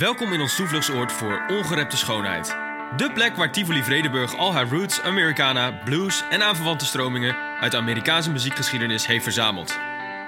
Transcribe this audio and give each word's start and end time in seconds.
Welkom 0.00 0.32
in 0.32 0.40
ons 0.40 0.56
toevluchtsoord 0.56 1.12
voor 1.12 1.44
ongerepte 1.48 1.96
schoonheid. 1.96 2.56
De 2.96 3.10
plek 3.14 3.36
waar 3.36 3.52
Tivoli 3.52 3.82
Vredenburg 3.82 4.36
al 4.36 4.52
haar 4.52 4.68
roots, 4.68 5.00
Americana, 5.00 5.72
blues 5.84 6.24
en 6.30 6.42
aanverwante 6.42 6.84
stromingen 6.84 7.36
uit 7.36 7.72
de 7.72 7.76
Amerikaanse 7.76 8.30
muziekgeschiedenis 8.30 9.06
heeft 9.06 9.22
verzameld. 9.22 9.78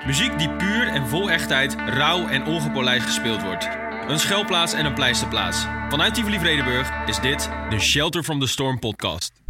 Muziek 0.07 0.39
die 0.39 0.51
puur 0.51 0.89
en 0.89 1.09
vol 1.09 1.31
echtheid, 1.31 1.75
rauw 1.87 2.29
en 2.29 2.47
ongepolijst 2.47 3.07
gespeeld 3.07 3.43
wordt. 3.43 3.69
Een 4.09 4.19
schuilplaats 4.19 4.73
en 4.73 4.85
een 4.85 4.95
pleisterplaats. 4.95 5.67
Vanuit 5.89 6.15
Tivoli 6.15 6.39
Vredenburg 6.39 6.91
is 7.07 7.21
dit 7.21 7.51
de 7.71 7.79
Shelter 7.79 8.23
from 8.23 8.41
the 8.41 8.47
Storm 8.47 8.79
podcast. 8.79 9.42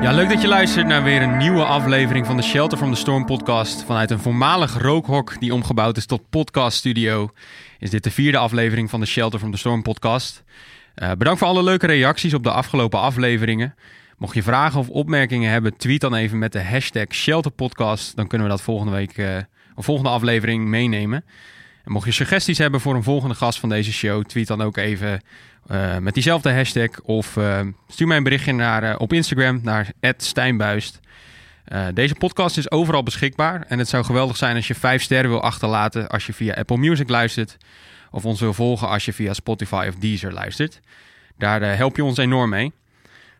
Ja, 0.00 0.12
leuk 0.12 0.28
dat 0.28 0.40
je 0.40 0.48
luistert 0.48 0.86
naar 0.86 1.02
weer 1.02 1.22
een 1.22 1.36
nieuwe 1.36 1.64
aflevering 1.64 2.26
van 2.26 2.36
de 2.36 2.42
Shelter 2.42 2.78
from 2.78 2.92
the 2.92 2.98
Storm 2.98 3.24
podcast. 3.24 3.84
Vanuit 3.84 4.10
een 4.10 4.18
voormalig 4.18 4.78
rookhok 4.78 5.40
die 5.40 5.54
omgebouwd 5.54 5.96
is 5.96 6.06
tot 6.06 6.30
podcaststudio, 6.30 7.30
is 7.78 7.90
dit 7.90 8.04
de 8.04 8.10
vierde 8.10 8.38
aflevering 8.38 8.90
van 8.90 9.00
de 9.00 9.06
Shelter 9.06 9.38
from 9.38 9.50
the 9.50 9.58
Storm 9.58 9.82
podcast. 9.82 10.44
Uh, 10.96 11.10
bedankt 11.10 11.38
voor 11.38 11.48
alle 11.48 11.62
leuke 11.62 11.86
reacties 11.86 12.34
op 12.34 12.42
de 12.42 12.50
afgelopen 12.50 13.00
afleveringen. 13.00 13.74
Mocht 14.18 14.34
je 14.34 14.42
vragen 14.42 14.80
of 14.80 14.88
opmerkingen 14.88 15.50
hebben, 15.50 15.76
tweet 15.76 16.00
dan 16.00 16.14
even 16.14 16.38
met 16.38 16.52
de 16.52 16.62
hashtag 16.62 17.06
ShelterPodcast. 17.14 18.16
Dan 18.16 18.26
kunnen 18.26 18.46
we 18.46 18.52
dat 18.52 18.62
volgende 18.62 18.92
week, 18.92 19.18
uh, 19.18 19.36
of 19.74 19.84
volgende 19.84 20.10
aflevering 20.10 20.66
meenemen. 20.66 21.24
En 21.84 21.92
mocht 21.92 22.06
je 22.06 22.12
suggesties 22.12 22.58
hebben 22.58 22.80
voor 22.80 22.94
een 22.94 23.02
volgende 23.02 23.34
gast 23.34 23.60
van 23.60 23.68
deze 23.68 23.92
show, 23.92 24.24
tweet 24.24 24.46
dan 24.46 24.62
ook 24.62 24.76
even 24.76 25.20
uh, 25.70 25.98
met 25.98 26.14
diezelfde 26.14 26.52
hashtag. 26.52 27.00
Of 27.02 27.36
uh, 27.36 27.60
stuur 27.88 28.06
mij 28.06 28.16
een 28.16 28.22
berichtje 28.22 28.52
naar, 28.52 28.82
uh, 28.82 28.94
op 28.98 29.12
Instagram 29.12 29.60
naar 29.62 29.92
Stijnbuist. 30.16 31.00
deze 31.94 32.14
podcast 32.14 32.58
is 32.58 32.70
overal 32.70 33.02
beschikbaar. 33.02 33.64
En 33.68 33.78
het 33.78 33.88
zou 33.88 34.04
geweldig 34.04 34.36
zijn 34.36 34.56
als 34.56 34.66
je 34.66 34.74
vijf 34.74 35.02
sterren 35.02 35.30
wil 35.30 35.42
achterlaten 35.42 36.08
als 36.08 36.26
je 36.26 36.32
via 36.32 36.54
Apple 36.54 36.76
Music 36.76 37.08
luistert. 37.08 37.56
Of 38.10 38.24
ons 38.24 38.40
wil 38.40 38.54
volgen 38.54 38.88
als 38.88 39.04
je 39.04 39.12
via 39.12 39.32
Spotify 39.32 39.86
of 39.88 39.94
Deezer 39.94 40.32
luistert. 40.32 40.80
Daar 41.38 41.76
help 41.76 41.96
je 41.96 42.04
ons 42.04 42.18
enorm 42.18 42.50
mee. 42.50 42.72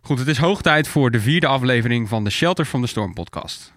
Goed, 0.02 0.18
het 0.18 0.28
is 0.28 0.38
hoog 0.38 0.62
tijd 0.62 0.88
voor 0.88 1.10
de 1.10 1.20
vierde 1.20 1.46
aflevering 1.46 2.08
van 2.08 2.24
de 2.24 2.30
Shelter 2.30 2.64
from 2.64 2.80
the 2.80 2.86
Storm 2.86 3.14
podcast. 3.14 3.72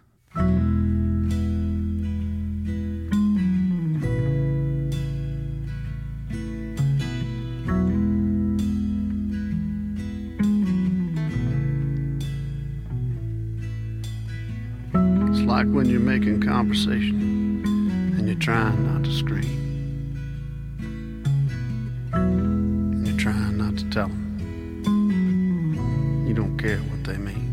Like 15.45 15.67
when 15.67 15.87
you're 15.87 15.99
making 15.99 16.41
conversation 16.41 17.61
and 18.17 18.27
you're 18.27 18.35
trying 18.39 18.93
not 18.93 19.03
to 19.03 19.11
scream. 19.11 19.59
And 22.13 23.05
you're 23.07 23.17
trying 23.17 23.57
not 23.57 23.77
to 23.77 23.89
tell 23.89 24.07
them. 24.07 24.23
You 26.27 26.33
don't 26.33 26.57
care 26.57 26.77
what 26.77 27.03
they 27.03 27.17
mean. 27.17 27.49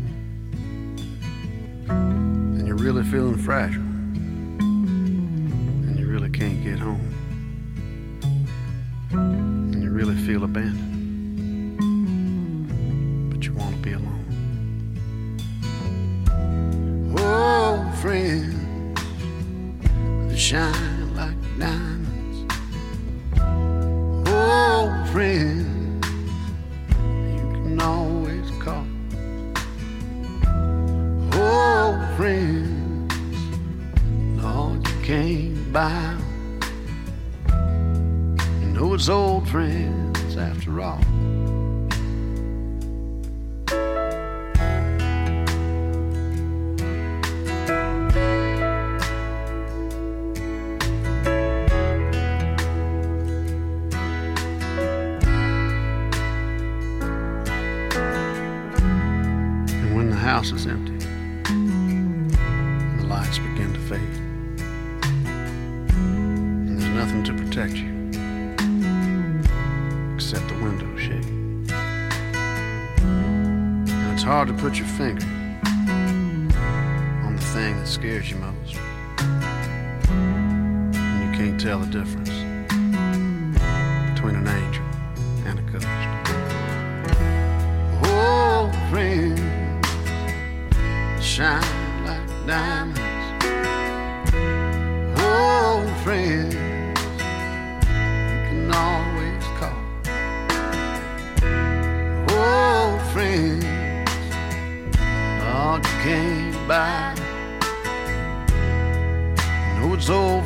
And 1.89 2.65
you're 2.65 2.77
really 2.77 3.03
feeling 3.03 3.37
fragile. 3.37 3.81
And 4.61 5.99
you 5.99 6.07
really 6.07 6.29
can't 6.29 6.63
get 6.63 6.79
home. 6.79 7.13
And 9.11 9.83
you 9.83 9.91
really 9.91 10.15
feel 10.15 10.43
abandoned. 10.45 10.90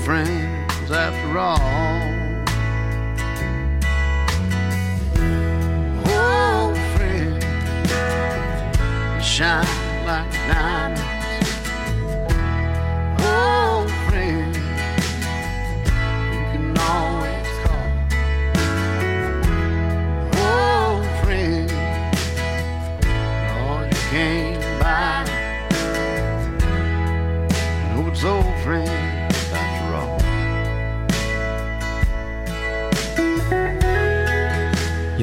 Friends 0.06 0.92
after 0.92 1.40
all. 1.40 1.58
Oh, 6.06 6.76
friend, 6.96 7.44
shine 9.24 9.66
like 10.06 10.32
diamonds. 10.48 11.15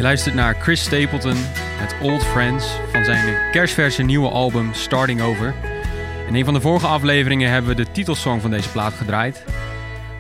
Luistert 0.03 0.35
naar 0.35 0.55
Chris 0.55 0.81
Stapleton 0.81 1.37
met 1.81 1.95
Old 2.01 2.25
Friends 2.25 2.67
van 2.93 3.05
zijn 3.05 3.51
kerstverse 3.51 4.03
nieuwe 4.03 4.29
album 4.29 4.75
Starting 4.75 5.21
Over. 5.21 5.55
In 6.29 6.35
een 6.35 6.45
van 6.45 6.55
de 6.55 6.61
vorige 6.61 6.87
afleveringen 6.87 7.51
hebben 7.51 7.77
we 7.77 7.85
de 7.85 7.91
titelsong 7.91 8.41
van 8.41 8.51
deze 8.51 8.69
plaat 8.69 8.93
gedraaid. 8.93 9.45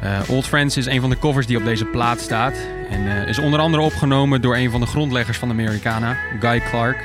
Uh, 0.03 0.21
Old 0.29 0.47
Friends 0.47 0.77
is 0.77 0.87
een 0.87 1.01
van 1.01 1.11
de 1.11 1.19
covers 1.19 1.47
die 1.47 1.57
op 1.57 1.65
deze 1.65 1.85
plaat 1.85 2.21
staat. 2.21 2.55
En 2.91 3.01
uh, 3.05 3.29
is 3.29 3.39
onder 3.39 3.61
andere 3.61 3.83
opgenomen 3.83 4.41
door 4.41 4.57
een 4.57 4.71
van 4.71 4.81
de 4.81 4.87
grondleggers 4.87 5.39
van 5.39 5.51
Americana, 5.51 6.17
Guy 6.41 6.61
Clark. 6.61 7.05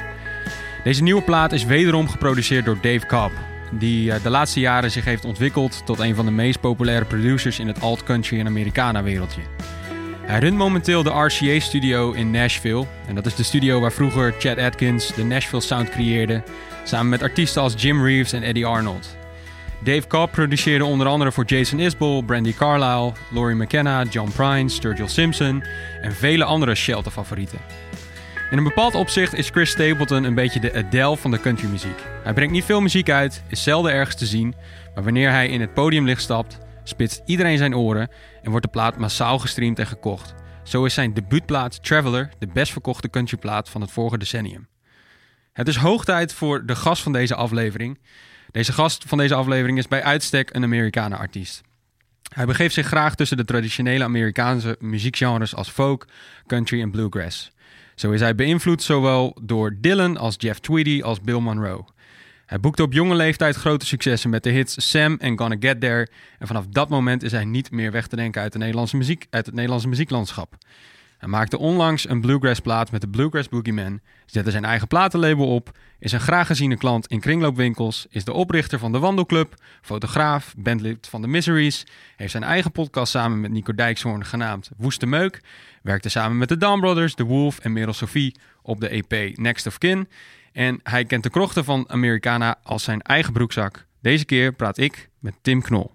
Deze 0.84 1.04
nieuwe 1.04 1.22
plaat 1.22 1.52
is 1.52 1.66
wederom 1.66 2.10
geproduceerd 2.10 2.66
door 2.66 2.78
Dave 2.82 3.06
Cobb. 3.06 3.32
Die 3.72 4.10
uh, 4.10 4.16
de 4.24 4.30
laatste 4.30 4.60
jaren 4.60 4.92
zich 4.92 5.06
heeft 5.06 5.26
ontwikkeld 5.26 5.82
tot 5.86 6.00
een 6.00 6.16
van 6.16 6.26
de 6.26 6.32
meest 6.32 6.60
populaire 6.60 7.06
producers 7.06 7.60
in 7.60 7.68
het 7.68 7.82
alt-country 7.82 8.40
en 8.40 8.48
Americana 8.48 9.04
wereldje. 9.04 9.42
Hij 10.28 10.40
runt 10.40 10.58
momenteel 10.58 11.04
de 11.04 11.10
RCA 11.10 11.60
Studio 11.60 12.12
in 12.12 12.32
Nashville. 12.32 12.86
En 13.08 13.16
dat 13.16 13.26
is 13.26 13.36
de 13.36 13.44
studio 13.44 13.80
waar 13.80 13.92
vroeger 13.92 14.34
Chad 14.40 14.58
Atkins 14.58 15.14
de 15.14 15.24
Nashville 15.24 15.62
Sound 15.62 15.90
creëerde. 15.90 16.44
Samen 16.84 17.10
met 17.10 17.22
artiesten 17.22 17.62
als 17.62 17.74
Jim 17.78 18.06
Reeves 18.06 18.34
en 18.34 18.44
Eddie 18.44 18.66
Arnold. 18.66 19.18
Dave 19.84 20.08
Cobb 20.08 20.32
produceerde 20.32 20.86
onder 20.86 21.08
andere 21.08 21.32
voor 21.32 21.46
Jason 21.46 21.80
Isbell, 21.80 22.24
Brandy 22.26 22.54
Carlisle, 22.54 23.14
Laurie 23.32 23.56
McKenna, 23.56 24.04
John 24.04 24.32
Prine, 24.32 24.70
Sturgill 24.70 25.08
Simpson 25.08 25.64
en 26.02 26.14
vele 26.14 26.44
andere 26.44 26.76
Shelter-favorieten. 26.76 27.60
In 28.52 28.58
een 28.58 28.64
bepaald 28.64 28.96
opzicht 28.96 29.34
is 29.34 29.50
Chris 29.50 29.70
Stapleton 29.70 30.24
een 30.24 30.36
beetje 30.36 30.60
de 30.60 30.74
Adele 30.74 31.18
van 31.18 31.32
de 31.32 31.40
countrymuziek. 31.40 32.00
Hij 32.24 32.34
brengt 32.34 32.54
niet 32.54 32.66
veel 32.66 32.82
muziek 32.82 33.10
uit, 33.10 33.44
is 33.48 33.64
zelden 33.64 33.92
ergens 33.92 34.16
te 34.16 34.26
zien, 34.26 34.56
maar 34.96 35.04
wanneer 35.04 35.30
hij 35.30 35.48
in 35.48 35.62
het 35.62 35.74
podiumlicht 35.74 36.22
stapt, 36.22 36.60
spitst 36.88 37.22
iedereen 37.26 37.58
zijn 37.58 37.76
oren 37.76 38.10
en 38.42 38.50
wordt 38.50 38.66
de 38.66 38.72
plaat 38.72 38.98
massaal 38.98 39.40
gestreamd 39.40 39.80
en 39.80 39.88
gekocht. 39.88 40.34
Zo 40.64 40.86
is 40.86 40.94
zijn 40.94 41.14
debuutplaat 41.14 41.84
Traveler 41.84 42.30
de 42.40 42.48
best 42.48 42.72
verkochte 42.72 43.10
countryplaat 43.10 43.70
van 43.70 43.82
het 43.82 43.92
vorige 43.92 44.18
decennium. 44.18 44.68
Het 45.54 45.68
is 45.68 45.76
hoog 45.76 46.06
tijd 46.06 46.34
voor 46.34 46.66
de 46.66 46.76
gast 46.76 47.04
van 47.04 47.12
deze 47.12 47.36
aflevering. 47.36 48.00
Deze 48.52 48.74
gast 48.74 49.04
van 49.08 49.18
deze 49.18 49.36
aflevering 49.36 49.78
is 49.78 49.88
bij 49.88 50.04
uitstek 50.04 50.56
een 50.56 50.64
Amerikanen-artiest. 50.64 51.62
Hij 52.34 52.46
begeeft 52.46 52.74
zich 52.74 52.88
graag 52.88 53.16
tussen 53.16 53.38
de 53.38 53.46
traditionele 53.46 54.04
Amerikaanse 54.04 54.76
muziekgenres 54.80 55.56
als 55.56 55.70
folk, 55.70 56.08
country 56.48 56.82
en 56.82 56.92
bluegrass. 56.92 57.52
Zo 57.96 58.12
is 58.12 58.20
hij 58.20 58.36
beïnvloed 58.36 58.84
zowel 58.84 59.38
door 59.42 59.78
Dylan 59.82 60.18
als 60.18 60.36
Jeff 60.38 60.60
Tweedy 60.60 61.02
als 61.02 61.22
Bill 61.22 61.40
Monroe. 61.40 61.86
Hij 62.48 62.60
boekte 62.60 62.84
op 62.84 62.94
jonge 62.94 63.16
leeftijd 63.16 63.56
grote 63.56 63.86
successen 63.86 64.30
met 64.30 64.44
de 64.44 64.50
hits 64.50 64.90
Sam 64.90 65.16
en 65.20 65.38
Gonna 65.38 65.56
Get 65.60 65.82
There. 65.82 66.08
En 66.40 66.48
vanaf 66.48 66.66
dat 66.68 66.90
moment 66.90 67.24
is 67.24 67.32
hij 67.32 67.46
niet 67.46 67.72
meer 67.72 67.92
weg 67.92 68.08
te 68.08 68.16
denken 68.16 68.42
uit, 68.42 68.52
de 68.52 68.58
Nederlandse 68.58 68.98
muziek, 68.98 69.28
uit 69.30 69.46
het 69.46 69.56
Nederlandse 69.56 69.88
muzieklandschap. 69.88 70.56
Hij 71.18 71.30
maakte 71.30 71.58
onlangs 71.58 72.10
een 72.10 72.22
bluegrass 72.22 72.60
plaat 72.60 72.92
met 72.92 73.02
de 73.02 73.08
Bluegrass 73.08 73.50
Boogeyman, 73.50 74.00
zette 74.26 74.52
zijn 74.52 74.66
eigen 74.66 74.88
platenlabel 74.88 75.48
op, 75.48 75.78
is 76.00 76.12
een 76.12 76.20
graag 76.20 76.48
geziene 76.48 76.78
klant 76.78 77.08
in 77.08 77.20
kringloopwinkels, 77.20 78.06
is 78.10 78.24
de 78.24 78.34
oprichter 78.34 78.80
van 78.80 78.92
de 78.92 79.00
Wandelclub, 79.00 79.54
fotograaf, 79.82 80.54
bandlid 80.58 81.08
van 81.08 81.22
de 81.22 81.28
Miseries, 81.28 81.86
heeft 82.16 82.32
zijn 82.32 82.44
eigen 82.44 82.72
podcast 82.72 83.12
samen 83.12 83.40
met 83.42 83.52
Nico 83.52 83.76
Dijkshoorn 83.76 84.26
genaamd 84.26 84.70
Woeste 84.78 85.06
Meuk, 85.06 85.42
werkte 85.82 86.10
samen 86.10 86.38
met 86.38 86.50
de 86.50 86.58
Down 86.58 86.80
Brothers, 86.80 87.16
The 87.16 87.24
Wolf 87.24 87.60
en 87.60 87.74
Merel 87.74 87.94
Sophie 87.94 88.36
op 88.62 88.80
de 88.80 88.90
EP 88.90 89.38
Next 89.38 89.68
of 89.68 89.78
Kin 89.78 90.08
en 90.58 90.80
hij 90.84 91.06
kent 91.06 91.24
de 91.24 91.30
krochten 91.30 91.64
van 91.64 91.90
Americana 91.90 92.56
als 92.64 92.84
zijn 92.84 93.02
eigen 93.02 93.34
broekzak. 93.34 93.86
Deze 94.02 94.26
keer 94.26 94.52
praat 94.52 94.78
ik 94.78 95.10
met 95.20 95.34
Tim 95.42 95.62
Knol. 95.62 95.92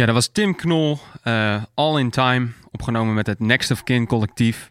Ja, 0.00 0.06
dat 0.06 0.14
was 0.14 0.28
Tim 0.28 0.54
Knol, 0.56 0.98
eh, 1.22 1.62
All 1.74 1.98
in 1.98 2.10
Time, 2.10 2.48
opgenomen 2.70 3.14
met 3.14 3.26
het 3.26 3.38
Next 3.38 3.70
of 3.70 3.84
Kin 3.84 4.06
collectief. 4.06 4.68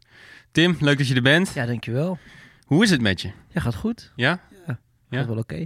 Tim, 0.52 0.78
leuk 0.80 0.98
dat 0.98 1.08
je 1.08 1.16
er 1.16 1.22
bent. 1.22 1.52
Ja, 1.54 1.66
dankjewel. 1.66 2.18
Hoe 2.66 2.84
is 2.84 2.90
het 2.90 3.02
met 3.02 3.22
je? 3.22 3.32
Ja, 3.48 3.62
gaat 3.62 3.76
goed. 3.76 4.12
Ja? 4.16 4.40
Gaat 4.66 4.78
Ja? 5.10 5.26
wel 5.26 5.38
oké. 5.38 5.66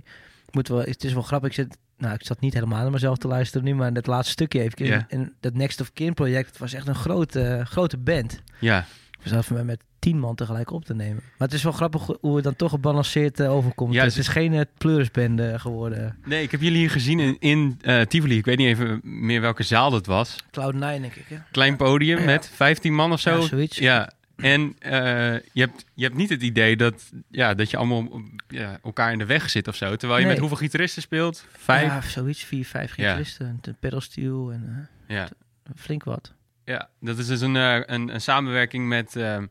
Moet 0.52 0.68
wel, 0.68 0.80
het 0.80 1.04
is 1.04 1.14
wel 1.14 1.22
grappig. 1.22 1.50
Ik 1.50 1.56
zit 1.56 1.78
nou, 1.98 2.14
ik 2.14 2.26
zat 2.26 2.40
niet 2.40 2.54
helemaal 2.54 2.82
naar 2.82 2.92
mezelf 2.92 3.18
te 3.18 3.28
luisteren 3.28 3.66
nu, 3.66 3.76
maar 3.76 3.92
het 3.92 4.08
laatste 4.08 4.32
stukje 4.32 4.62
even. 4.62 4.86
Ja. 4.86 5.06
En 5.10 5.36
dat 5.40 5.54
Next 5.54 5.82
of 5.82 5.94
Kin 5.94 6.14
project 6.14 6.48
het 6.50 6.58
was 6.58 6.74
echt 6.74 6.88
een 6.88 6.96
grote, 6.96 7.62
grote 7.68 7.98
band. 7.98 8.42
Ja, 8.60 8.86
We 9.24 9.30
zaten 9.30 9.66
met 9.66 9.84
tien 10.04 10.20
man 10.20 10.36
tegelijk 10.36 10.72
op 10.72 10.86
te 10.86 10.94
nemen. 10.96 11.24
Maar 11.38 11.48
het 11.48 11.54
is 11.54 11.64
wel 11.64 11.72
grappig 11.72 12.10
hoe 12.22 12.36
het 12.36 12.44
dan 12.44 12.56
toch 12.56 12.70
gebalanceerd 12.70 13.40
eh, 13.40 13.52
overkomt. 13.52 13.94
Ja, 13.94 14.04
het 14.04 14.18
is 14.18 14.28
geen 14.28 14.54
uh, 14.54 14.62
pleurisbende 14.78 15.60
geworden. 15.60 16.18
nee, 16.26 16.44
ik 16.44 16.52
heb 16.52 16.62
jullie 16.62 16.78
hier 16.78 16.90
gezien 16.92 17.20
in, 17.20 17.38
in 17.40 17.78
eh, 17.82 18.02
Tivoli. 18.02 18.38
Ik 18.38 18.46
weet 18.46 18.58
niet 18.58 18.68
even 18.68 19.00
meer 19.04 19.42
welke 19.42 19.64
zaal 19.64 19.90
dat 19.92 20.06
was. 20.06 20.44
Cloud9 20.46 20.78
denk 20.80 21.16
ik, 21.16 21.26
hè? 21.28 21.38
Klein 21.52 21.76
podium 21.76 22.20
Ja. 22.20 22.26
met 22.26 22.50
15 22.54 22.94
man 22.96 23.12
of 23.12 23.20
zo. 23.20 23.36
Ja, 23.40 23.42
zoiets. 23.48 23.78
Ja, 23.78 24.12
en 24.36 24.76
eh, 24.80 24.92
je, 25.34 25.62
hebt, 25.62 25.86
je 25.94 26.04
hebt 26.04 26.16
niet 26.16 26.30
het 26.30 26.42
idee 26.42 26.76
dat, 26.78 27.12
ja, 27.30 27.54
dat 27.54 27.70
je 27.70 27.78
allemaal 27.78 28.22
ja, 28.48 28.80
elkaar 28.84 29.12
in 29.12 29.18
de 29.18 29.26
weg 29.26 29.50
zit 29.50 29.68
of 29.68 29.76
zo. 29.76 29.96
Terwijl 29.96 30.20
je 30.20 30.26
Nee. 30.26 30.34
met 30.34 30.40
hoeveel 30.42 30.58
gitaristen 30.68 31.02
speelt? 31.02 31.46
Vijf? 31.58 31.86
Ja, 31.88 32.02
zoiets. 32.02 32.44
Vier, 32.44 32.66
vijf 32.66 32.98
Ja. 32.98 33.04
gitaristen. 33.08 33.60
Een 33.62 33.76
pedalsteel 33.80 34.52
en 34.52 34.90
Ja. 35.08 35.24
eh, 35.24 35.72
flink 35.76 36.04
wat. 36.04 36.34
Ja, 36.66 36.90
dat 37.00 37.18
is 37.18 37.28
dus 37.28 37.42
een, 37.42 37.56
een, 37.56 38.14
een 38.14 38.22
samenwerking 38.22 38.88
met 38.88 39.16
ehm, 39.16 39.46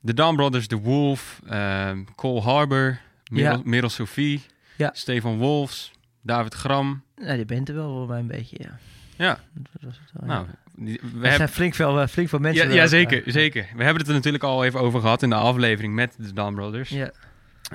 de 0.00 0.14
Dawn 0.14 0.36
Brothers, 0.36 0.66
The 0.66 0.76
Wolf, 0.80 1.40
ehm, 1.48 2.04
Cole 2.16 2.40
Harbor, 2.40 2.98
Merel, 3.30 3.56
Ja. 3.56 3.60
Merel 3.64 3.88
Sophie, 3.88 4.42
Ja. 4.76 4.90
Stefan 4.94 5.38
Wolfs, 5.38 5.92
David 6.22 6.54
Gram. 6.54 7.02
Nou, 7.16 7.36
die 7.36 7.44
bent 7.44 7.68
er 7.68 7.74
wel 7.74 7.88
voor 7.96 8.06
mij 8.08 8.18
een 8.18 8.26
beetje, 8.26 8.56
ja. 8.60 8.78
Ja, 9.16 9.38
Dat 9.52 9.82
was 9.82 9.98
het 10.00 10.10
wel, 10.12 10.28
nou, 10.28 10.46
we 10.74 10.90
Er 10.92 10.98
hebben... 11.12 11.32
zijn 11.36 11.48
flink 11.48 11.74
veel, 11.74 12.00
eh, 12.00 12.06
flink 12.08 12.28
veel 12.28 12.38
mensen. 12.38 12.68
Ja, 12.68 12.74
ja 12.74 12.86
zeker, 12.86 13.22
zeker. 13.26 13.62
We 13.76 13.82
hebben 13.84 13.98
het 14.02 14.08
er 14.08 14.14
natuurlijk 14.14 14.44
al 14.44 14.64
even 14.64 14.80
over 14.80 15.00
gehad 15.00 15.22
in 15.22 15.28
de 15.28 15.34
aflevering 15.34 15.94
met 15.94 16.14
de 16.18 16.32
Dawn 16.32 16.54
Brothers. 16.54 16.88
Ja. 16.88 17.10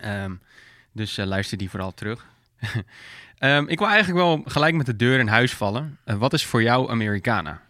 Ehm, 0.02 0.32
dus 0.92 1.18
eh, 1.18 1.26
luister 1.26 1.58
die 1.58 1.70
vooral 1.70 1.94
terug. 1.94 2.26
Ehm, 3.38 3.66
ik 3.68 3.80
wil 3.80 3.88
eigenlijk 3.88 4.18
wel 4.20 4.42
gelijk 4.46 4.76
met 4.76 4.86
de 4.86 4.96
deur 4.96 5.20
in 5.20 5.28
huis 5.28 5.54
vallen. 5.54 5.98
Eh, 6.04 6.16
wat 6.16 6.34
is 6.34 6.46
voor 6.46 6.62
jou 6.62 6.90
Americana? 6.90 7.62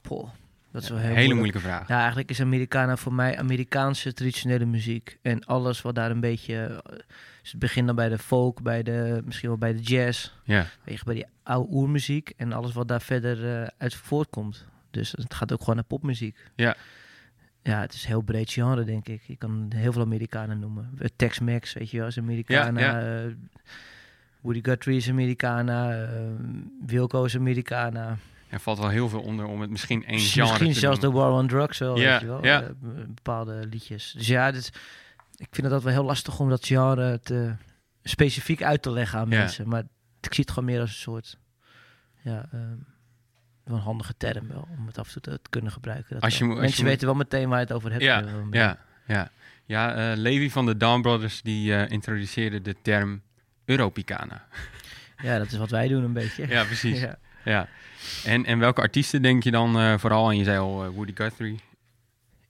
Poh, 0.00 0.28
dat 0.76 0.84
is 0.84 0.88
wel 0.90 0.98
Een 0.98 1.04
heel 1.04 1.14
hele 1.14 1.34
moeilijk. 1.34 1.54
moeilijke 1.54 1.68
vraag. 1.84 1.88
Ja, 1.88 1.98
eigenlijk 1.98 2.30
is 2.30 2.40
Americana 2.40 2.96
voor 2.96 3.12
mij 3.14 3.38
Amerikaanse 3.38 4.12
traditionele 4.12 4.64
muziek. 4.64 5.18
En 5.22 5.44
alles 5.44 5.82
wat 5.82 5.94
daar 5.94 6.10
een 6.10 6.20
beetje... 6.20 6.56
eh, 6.84 6.96
Dus 7.42 7.50
het 7.50 7.60
begint 7.60 7.86
dan 7.86 7.96
bij 7.96 8.08
de 8.08 8.18
folk, 8.18 8.62
bij 8.62 8.82
de, 8.82 9.22
misschien 9.24 9.48
wel 9.48 9.58
bij 9.58 9.72
de 9.72 9.80
jazz. 9.80 10.32
Ja, 10.44 10.66
bij 11.04 11.14
die 11.14 11.26
oude 11.42 11.72
oermuziek. 11.72 12.32
En 12.36 12.52
alles 12.52 12.72
wat 12.72 12.88
daar 12.88 13.00
verder 13.00 13.60
eh, 13.62 13.68
uit 13.78 13.94
voortkomt. 13.94 14.66
Dus 14.90 15.12
het 15.12 15.34
gaat 15.34 15.52
ook 15.52 15.60
gewoon 15.60 15.74
naar 15.74 15.84
popmuziek. 15.84 16.36
Ja. 16.56 16.76
Ja, 17.62 17.80
het 17.80 17.92
is 17.94 18.02
een 18.02 18.08
heel 18.08 18.20
breed 18.20 18.50
genre, 18.52 18.84
denk 18.84 19.08
ik. 19.08 19.22
Je 19.26 19.36
kan 19.36 19.70
heel 19.74 19.92
veel 19.92 20.02
Amerikanen 20.02 20.58
noemen. 20.58 20.90
Eh, 20.98 21.08
Tex-Mex, 21.16 21.72
weet 21.72 21.90
je 21.90 21.98
wel, 21.98 22.06
is. 22.16 22.82
Ja, 22.82 23.00
eh, 23.00 23.32
Woody 24.40 24.60
Guthrie 24.62 24.96
is 24.96 25.08
Americana. 25.10 26.02
eh, 26.02 26.08
Wilco 26.86 27.24
is 27.24 27.36
Americana. 27.36 28.16
Er 28.48 28.60
valt 28.60 28.78
wel 28.78 28.88
heel 28.88 29.08
veel 29.08 29.20
onder 29.20 29.46
om 29.46 29.60
het 29.60 29.70
misschien 29.70 30.04
één 30.04 30.14
Misschien 30.14 30.46
genre 30.46 30.72
te 30.72 30.72
zelfs 30.72 31.00
de. 31.00 31.10
War 31.10 31.30
on 31.30 31.46
Drugs 31.46 31.78
wel, 31.78 31.96
Ja, 31.98 32.10
weet 32.10 32.20
je 32.20 32.26
wel. 32.26 32.44
ja. 32.44 32.62
eh, 32.62 32.68
bepaalde 33.06 33.66
liedjes. 33.70 34.12
Dus 34.16 34.26
ja, 34.26 34.50
dit, 34.50 34.66
ik 35.36 35.48
vind 35.50 35.62
altijd 35.62 35.82
wel 35.82 35.92
heel 35.92 36.04
lastig 36.04 36.38
om 36.38 36.48
dat 36.48 36.66
genre 36.66 37.20
te, 37.20 37.54
specifiek 38.02 38.62
uit 38.62 38.82
te 38.82 38.90
leggen 38.90 39.18
aan 39.18 39.28
mensen. 39.28 39.68
Maar 39.68 39.82
ik 40.20 40.34
zie 40.34 40.44
het 40.44 40.52
gewoon 40.52 40.68
meer 40.68 40.80
als 40.80 40.90
een 40.90 40.96
soort... 40.96 41.38
Ja, 42.22 42.48
ehm, 42.52 42.76
een 43.64 43.78
handige 43.78 44.14
term 44.16 44.48
wel, 44.48 44.68
om 44.78 44.86
het 44.86 44.98
af 44.98 45.14
en 45.14 45.22
toe 45.22 45.40
te, 45.42 45.48
kunnen 45.50 45.72
gebruiken. 45.72 46.14
Dat 46.14 46.22
Als 46.22 46.38
je 46.38 46.44
als 46.44 46.58
mensen 46.58 46.84
je 46.84 46.90
weten 46.90 47.06
wel 47.06 47.16
meteen 47.16 47.48
waar 47.48 47.58
je 47.58 47.64
het 47.64 47.74
over 47.74 47.90
hebt. 47.90 48.02
Ja, 48.02 48.22
eh. 48.24 48.32
Ja, 48.50 48.78
ja. 49.06 49.30
Ja, 49.64 50.12
eh, 50.12 50.16
Levi 50.16 50.50
van 50.50 50.66
de 50.66 50.76
Dawn 50.76 51.00
Brothers 51.00 51.42
die 51.42 51.74
eh, 51.74 51.90
introduceerde 51.90 52.62
de 52.62 52.76
term 52.82 53.22
Europicana. 53.64 54.46
ja, 55.22 55.38
dat 55.38 55.52
is 55.52 55.58
wat 55.58 55.70
wij 55.70 55.88
doen 55.88 56.04
een 56.04 56.12
beetje. 56.12 56.46
Ja, 56.48 56.64
precies. 56.64 57.00
Ja. 57.06 57.18
Ja. 57.46 57.68
En, 58.24 58.44
en 58.44 58.58
welke 58.58 58.80
artiesten 58.80 59.22
denk 59.22 59.42
je 59.42 59.50
dan 59.50 59.78
eh, 59.78 59.98
vooral 59.98 60.26
aan? 60.26 60.36
Je 60.36 60.44
zei 60.44 60.58
al 60.58 60.84
eh, 60.84 60.90
Woody 60.90 61.12
Guthrie. 61.14 61.60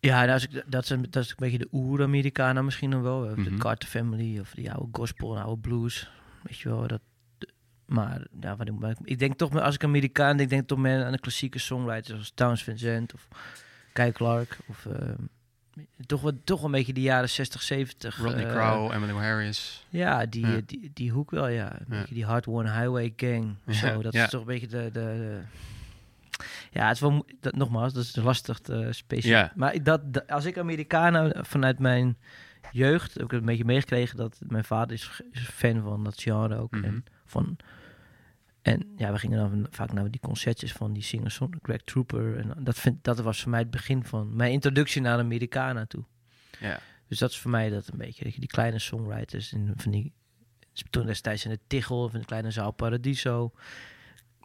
Ja, 0.01 0.33
als 0.33 0.47
ik, 0.49 0.63
dat, 0.67 0.83
is 0.83 0.91
een, 0.91 1.07
dat 1.11 1.23
is 1.25 1.29
een 1.31 1.37
beetje 1.39 1.59
de 1.59 1.69
oer-Americana 1.73 2.63
misschien 2.63 2.91
nog 2.91 3.03
wel. 3.03 3.23
Of 3.25 3.37
Mhm. 3.37 3.43
De 3.51 3.57
Carter 3.57 3.89
Family 3.89 4.39
of 4.39 4.51
die 4.55 4.73
oude 4.73 4.89
gospel, 4.93 5.39
oude 5.39 5.61
blues. 5.61 6.11
Weet 6.43 6.59
je 6.59 6.69
wel, 6.69 6.87
dat... 6.87 7.01
Maar 7.87 8.27
ja, 8.41 8.57
wat 8.57 8.69
ik, 8.69 8.79
maar 8.79 8.95
ik- 9.05 9.19
denk 9.19 9.37
toch, 9.39 9.61
als 9.61 9.75
ik 9.75 9.85
Amerikaan 9.85 10.37
denk, 10.37 10.49
denk 10.51 10.63
ik 10.63 10.69
toch 10.69 10.79
meer 10.79 11.05
aan 11.05 11.13
de 11.13 11.21
klassieke 11.21 11.59
songwriters 11.59 12.09
zoals 12.09 12.33
Towns 12.35 12.63
Vincent 12.63 13.15
of 13.15 13.29
Kyle 13.93 14.13
Clark. 14.13 14.57
Of 14.67 14.87
ehm, 14.87 15.15
toch, 16.07 16.21
wel, 16.21 16.33
toch 16.45 16.57
wel 16.57 16.67
een 16.67 16.73
beetje 16.73 16.93
de 16.93 17.01
jaren 17.01 17.29
60, 17.29 17.63
70. 17.63 18.17
Rodney 18.19 18.45
eh, 18.47 18.53
Crowell, 18.53 18.97
Emily 18.97 19.13
Harris. 19.13 19.87
Ja, 19.89 20.27
die, 20.27 20.47
Ja. 20.47 20.55
eh, 20.57 20.63
die, 20.67 20.91
die 20.95 21.11
hoek 21.11 21.31
wel, 21.31 21.49
ja. 21.49 21.73
Een 21.73 21.87
Ja. 21.89 21.99
beetje 21.99 22.15
die 22.15 22.25
Hard 22.25 22.47
One 22.47 22.73
Highway 22.73 23.13
Gang. 23.17 23.55
Ja, 23.67 23.73
Zo, 23.73 24.03
dat 24.03 24.15
is 24.15 24.29
toch 24.29 24.41
een 24.41 24.47
beetje 24.47 24.67
de... 24.67 24.83
de, 24.83 24.91
de- 24.91 25.41
ja, 26.71 26.87
het 26.87 26.95
is 26.95 27.01
wel... 27.01 27.27
Dat, 27.41 27.57
nogmaals, 27.57 27.93
dat 27.93 28.03
is 28.05 28.17
lastig 28.17 28.59
te 28.59 28.89
specifiek. 28.91 29.33
Ja. 29.33 29.53
Maar 29.55 29.83
dat, 29.83 30.13
dat- 30.15 30.31
als 30.31 30.45
ik 30.45 30.59
Amerikanen 30.59 31.47
vanuit 31.47 31.79
mijn 31.79 32.17
jeugd... 32.73 33.15
heb 33.15 33.23
ik 33.23 33.31
het 33.31 33.41
een 33.41 33.47
beetje 33.47 33.65
meegekregen 33.65 34.17
dat 34.17 34.39
mijn 34.49 34.65
vader 34.65 34.93
is, 34.97 35.21
is 35.33 35.41
fan 35.41 35.83
van 35.83 36.05
dat 36.05 36.21
genre 36.23 36.57
ook. 36.59 36.71
Mhm. 36.71 36.85
En, 36.85 37.05
van, 37.27 37.57
en 38.67 38.93
ja, 38.97 39.13
we 39.13 39.19
gingen 39.19 39.39
dan 39.39 39.67
vaak 39.71 39.93
naar 39.93 40.11
die 40.11 40.21
concertjes 40.21 40.73
van 40.73 40.93
die 40.93 41.03
singers, 41.03 41.41
Greg 41.63 41.83
Trooper. 41.85 42.39
En 42.39 42.65
dat, 42.65 42.79
vind, 42.79 43.05
dat 43.05 43.21
was 43.21 43.43
voor 43.43 43.51
mij 43.51 43.61
het 43.61 43.71
begin 43.71 44.05
van 44.05 44.37
mijn 44.37 44.53
introductie 44.53 45.01
naar 45.01 45.17
de 45.17 45.23
Amerikanen 45.23 45.89
toe. 45.89 46.05
Ja. 46.61 46.79
Dus 47.09 47.19
dat 47.19 47.31
is 47.31 47.39
voor 47.39 47.51
mij 47.51 47.71
dat 47.71 47.89
een 47.89 47.99
beetje. 47.99 48.33
Die 48.39 48.49
kleine 48.49 48.79
songwriters 48.79 49.53
en 49.53 49.73
van 49.77 49.93
die. 49.93 50.13
Toen 50.91 51.07
destijds 51.07 51.45
in 51.45 51.51
de 51.51 51.59
Tichel 51.67 52.03
of 52.03 52.15
in 52.15 52.21
de 52.21 52.27
kleine 52.27 52.51
zaal 52.51 52.71
Paradiso. 52.71 53.53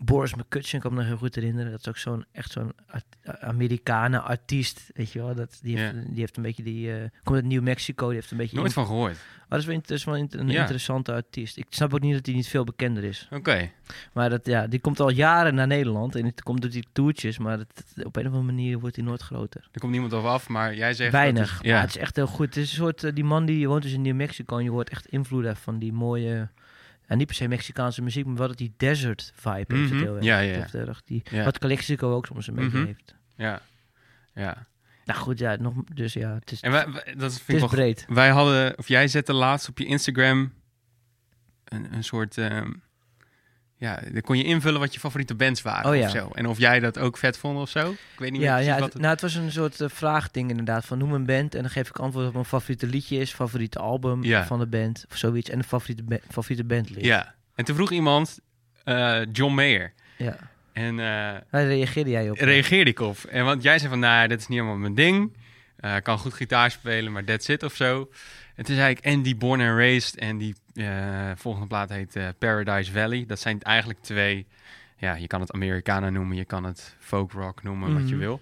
Boris 0.04 0.36
McCutcheon 0.36 0.82
kan 0.82 0.92
ik 0.92 0.98
me 0.98 1.04
nog 1.04 1.12
heel 1.12 1.20
goed 1.22 1.36
herinneren. 1.36 1.72
Dat 1.72 1.80
is 1.80 1.88
ook 1.88 1.98
zo'n 1.98 2.26
echt 2.32 2.52
zo'n 2.52 2.72
art- 2.88 3.40
Amerikanen 3.42 4.24
artiest, 4.24 4.90
weet 4.94 5.12
je 5.12 5.20
wel. 5.20 5.36
Dat, 5.36 5.60
die, 5.64 5.78
heeft, 5.78 5.94
die 5.94 6.20
heeft 6.20 6.38
een 6.38 6.44
beetje 6.44 6.64
die... 6.64 6.94
eh, 6.94 7.10
komt 7.24 7.38
uit 7.38 7.48
New 7.48 7.62
Mexico, 7.62 8.06
die 8.06 8.16
heeft 8.16 8.32
een 8.32 8.38
beetje... 8.38 8.58
Nooit 8.58 8.74
van 8.74 8.86
gehoord. 8.86 9.16
Oh, 9.16 9.50
dat 9.50 9.60
is 9.60 9.66
wel, 9.66 9.76
dat 9.82 9.90
is 9.92 10.04
wel 10.04 10.18
een 10.18 10.50
Ja. 10.50 10.60
interessante 10.62 11.14
artiest. 11.14 11.58
Ik 11.58 11.66
snap 11.70 11.94
ook 11.94 12.00
niet 12.02 12.14
dat 12.14 12.26
hij 12.26 12.36
niet 12.36 12.48
veel 12.48 12.64
bekender 12.64 13.04
is. 13.04 13.28
Oké. 13.32 13.72
Maar 14.14 14.30
dat, 14.30 14.46
ja, 14.46 14.68
die 14.68 14.80
komt 14.80 15.00
al 15.00 15.10
jaren 15.10 15.56
naar 15.56 15.68
Nederland. 15.68 16.16
En 16.16 16.26
het 16.26 16.44
komt 16.44 16.62
door 16.62 16.72
die 16.72 16.86
toertjes. 16.92 17.38
Maar 17.38 17.58
dat, 17.58 17.84
op 18.06 18.16
een 18.16 18.22
of 18.28 18.34
andere 18.34 18.44
manier 18.54 18.80
wordt 18.80 18.96
hij 18.96 19.06
nooit 19.06 19.22
groter. 19.22 19.68
Er 19.72 19.80
komt 19.80 19.92
niemand 19.92 20.14
over 20.14 20.30
af, 20.30 20.50
maar 20.50 20.76
jij 20.76 20.94
zegt... 20.94 21.12
Weinig. 21.12 21.54
Is- 21.62 21.68
Ja. 21.70 21.82
het 21.82 21.90
is 21.90 21.98
echt 21.98 22.16
heel 22.16 22.28
goed. 22.28 22.46
Het 22.46 22.58
is 22.58 22.70
een 22.70 22.76
soort, 22.78 23.04
eh, 23.04 23.14
die 23.14 23.24
man 23.24 23.46
die 23.46 23.68
woont 23.68 23.84
dus 23.84 23.94
in 23.94 24.02
New 24.02 24.16
Mexico 24.16 24.58
en 24.58 24.64
je 24.64 24.70
hoort 24.70 24.90
echt 24.90 25.06
invloeden 25.06 25.56
van 25.56 25.80
die 25.80 25.94
mooie, 25.94 26.48
ja, 27.12 27.18
niet 27.18 27.28
per 27.28 27.36
se 27.36 27.48
Mexicaanse 27.48 28.02
muziek, 28.02 28.26
maar 28.26 28.36
wel 28.36 28.48
dat 28.48 28.58
die 28.58 28.74
desert 28.78 29.32
vibe 29.36 29.56
heeft 29.58 29.70
Mhm. 29.70 29.82
het 29.94 30.04
heel 30.04 30.16
erg. 30.16 30.24
Ja, 30.26 30.40
ja, 30.40 30.54
heeft 30.60 30.74
erg 30.76 31.02
die, 31.04 31.22
Ja. 31.32 31.44
Wat 31.44 31.58
Calexico 31.60 32.14
ook 32.16 32.26
soms 32.26 32.48
een 32.48 32.56
beetje 32.56 32.78
Mhm. 32.78 32.86
heeft. 32.86 33.16
ja. 33.36 33.62
Ja. 34.34 34.68
Nou 35.06 35.20
goed, 35.20 35.40
ja, 35.40 35.56
nog, 35.56 35.74
dus 35.94 36.14
ja, 36.14 36.34
het 36.34 36.52
is, 36.52 36.60
En 36.62 36.72
wij, 36.72 36.92
wij- 36.92 37.16
dat 37.18 37.34
vind 37.34 37.48
het 37.48 37.50
ik 37.50 37.60
wel 37.60 37.70
breed. 37.70 38.06
Wij 38.08 38.30
hadden, 38.30 38.78
of 38.78 38.88
jij 38.88 39.08
zette 39.08 39.34
laatst 39.34 39.70
op 39.70 39.78
je 39.78 39.86
Instagram 39.86 40.54
een, 41.66 41.94
een 41.94 42.04
soort, 42.04 42.38
ehm, 42.38 42.72
ja, 43.82 44.00
dan 44.12 44.22
kon 44.22 44.38
je 44.38 44.44
invullen 44.44 44.80
wat 44.80 44.94
je 44.94 45.00
favoriete 45.00 45.36
bands 45.36 45.62
waren 45.62 45.90
Oh 45.92 45.96
ja. 45.98 46.06
of 46.06 46.12
zo. 46.12 46.30
En 46.34 46.48
of 46.48 46.58
jij 46.58 46.80
dat 46.80 46.98
ook 47.00 47.18
vet 47.18 47.38
vond 47.38 47.58
of 47.60 47.70
zo. 47.70 47.90
Ik 47.92 47.98
weet 48.18 48.32
niet 48.32 48.40
meer 48.40 48.50
Ja, 48.50 48.56
precies 48.56 48.74
ja 48.74 48.80
wat 48.80 48.92
het, 48.94 49.02
nou, 49.02 49.14
het 49.14 49.22
was 49.22 49.36
een 49.36 49.52
soort 49.52 49.82
eh, 49.82 49.90
vraagding 49.90 50.50
inderdaad. 50.50 50.86
Van 50.86 50.98
noem 50.98 51.14
een 51.14 51.26
band 51.26 51.56
en 51.56 51.62
dan 51.62 51.72
geef 51.72 51.90
ik 51.90 51.98
antwoord 52.00 52.28
op 52.28 52.34
mijn 52.34 52.46
favoriete 52.46 52.88
liedje 52.88 53.18
is, 53.18 53.34
favoriete 53.34 53.80
album 53.80 54.24
Ja. 54.24 54.46
van 54.46 54.60
de 54.60 54.68
band 54.68 55.06
of 55.12 55.18
zoiets. 55.18 55.50
En 55.50 55.58
een 55.58 55.64
favoriete, 55.64 56.04
ba- 56.04 56.20
favoriete 56.30 56.64
bandlid. 56.64 57.06
Ja. 57.06 57.34
En 57.56 57.66
toen 57.66 57.76
vroeg 57.76 57.92
iemand 57.92 58.40
eh, 58.84 59.20
John 59.32 59.54
Mayer. 59.54 59.94
ja. 60.18 60.38
En 60.74 61.00
eh 61.00 61.06
Waar 61.50 61.66
reageerde 61.66 62.10
jij 62.10 62.30
op? 62.30 62.38
reageerde 62.38 62.90
ik 62.92 63.00
op. 63.00 63.18
En 63.30 63.46
want 63.46 63.64
jij 63.64 63.78
zei 63.78 63.90
van, 63.90 64.00
nou, 64.00 64.28
dat 64.28 64.40
is 64.40 64.48
niet 64.48 64.58
helemaal 64.60 64.80
mijn 64.80 64.96
ding. 64.96 65.34
Eh, 65.82 65.96
kan 66.04 66.18
goed 66.18 66.34
gitaar 66.34 66.72
spelen, 66.72 67.12
maar 67.12 67.24
that's 67.24 67.48
it 67.48 67.64
of 67.64 67.76
zo. 67.76 68.10
En 68.56 68.64
toen 68.66 68.76
zei 68.76 68.90
ik, 68.90 69.00
en 69.00 69.22
die 69.22 69.36
Born 69.36 69.62
and 69.62 69.78
Raised 69.78 70.16
en 70.18 70.38
die 70.38 70.56
eh, 70.74 71.32
volgende 71.36 71.68
plaat 71.68 71.90
heet 71.90 72.16
eh, 72.16 72.28
Paradise 72.38 72.92
Valley. 72.92 73.26
Dat 73.26 73.40
zijn 73.40 73.62
eigenlijk 73.62 74.02
twee, 74.02 74.48
ja, 74.98 75.14
je 75.16 75.28
kan 75.28 75.40
het 75.42 75.52
Americana 75.52 76.10
noemen, 76.10 76.38
je 76.38 76.46
kan 76.46 76.64
het 76.64 76.96
folk 77.00 77.32
rock 77.32 77.64
noemen, 77.64 77.94
wat 77.94 78.02
je 78.10 78.16
Mhm. 78.16 78.24
wil. 78.24 78.42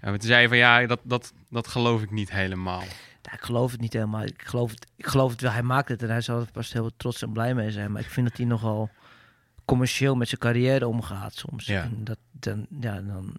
En 0.00 0.12
toen 0.12 0.28
zei 0.28 0.42
je 0.42 0.48
van, 0.48 0.56
ja, 0.56 0.86
dat, 0.86 1.00
dat, 1.02 1.32
dat 1.50 1.66
geloof 1.68 2.02
ik 2.02 2.10
niet 2.10 2.30
helemaal. 2.30 2.82
Ja, 3.22 3.32
ik 3.32 3.42
geloof 3.42 3.70
het 3.72 3.80
niet 3.80 3.92
helemaal. 3.92 4.22
Ik 4.24 4.42
geloof 4.42 4.70
het, 4.70 4.86
ik 4.96 5.06
geloof 5.06 5.30
het 5.30 5.40
wel. 5.40 5.50
Hij 5.52 5.62
maakt 5.62 5.88
het 5.88 6.02
en 6.02 6.08
hij 6.08 6.20
zal 6.20 6.40
er 6.40 6.50
pas 6.52 6.72
heel 6.72 6.90
trots 6.96 7.22
en 7.22 7.32
blij 7.32 7.54
mee 7.54 7.70
zijn. 7.70 7.92
Maar 7.92 8.02
ik 8.02 8.08
vind 8.10 8.28
dat 8.28 8.36
hij 8.36 8.46
nogal 8.46 8.90
commercieel 9.64 10.14
met 10.14 10.28
zijn 10.28 10.40
carrière 10.40 10.86
omgaat 10.88 11.34
soms. 11.34 11.66
Ja. 11.66 11.82
En 11.82 12.04
dat, 12.04 12.18
dan, 12.30 12.66
ja, 12.80 13.00
dan 13.00 13.36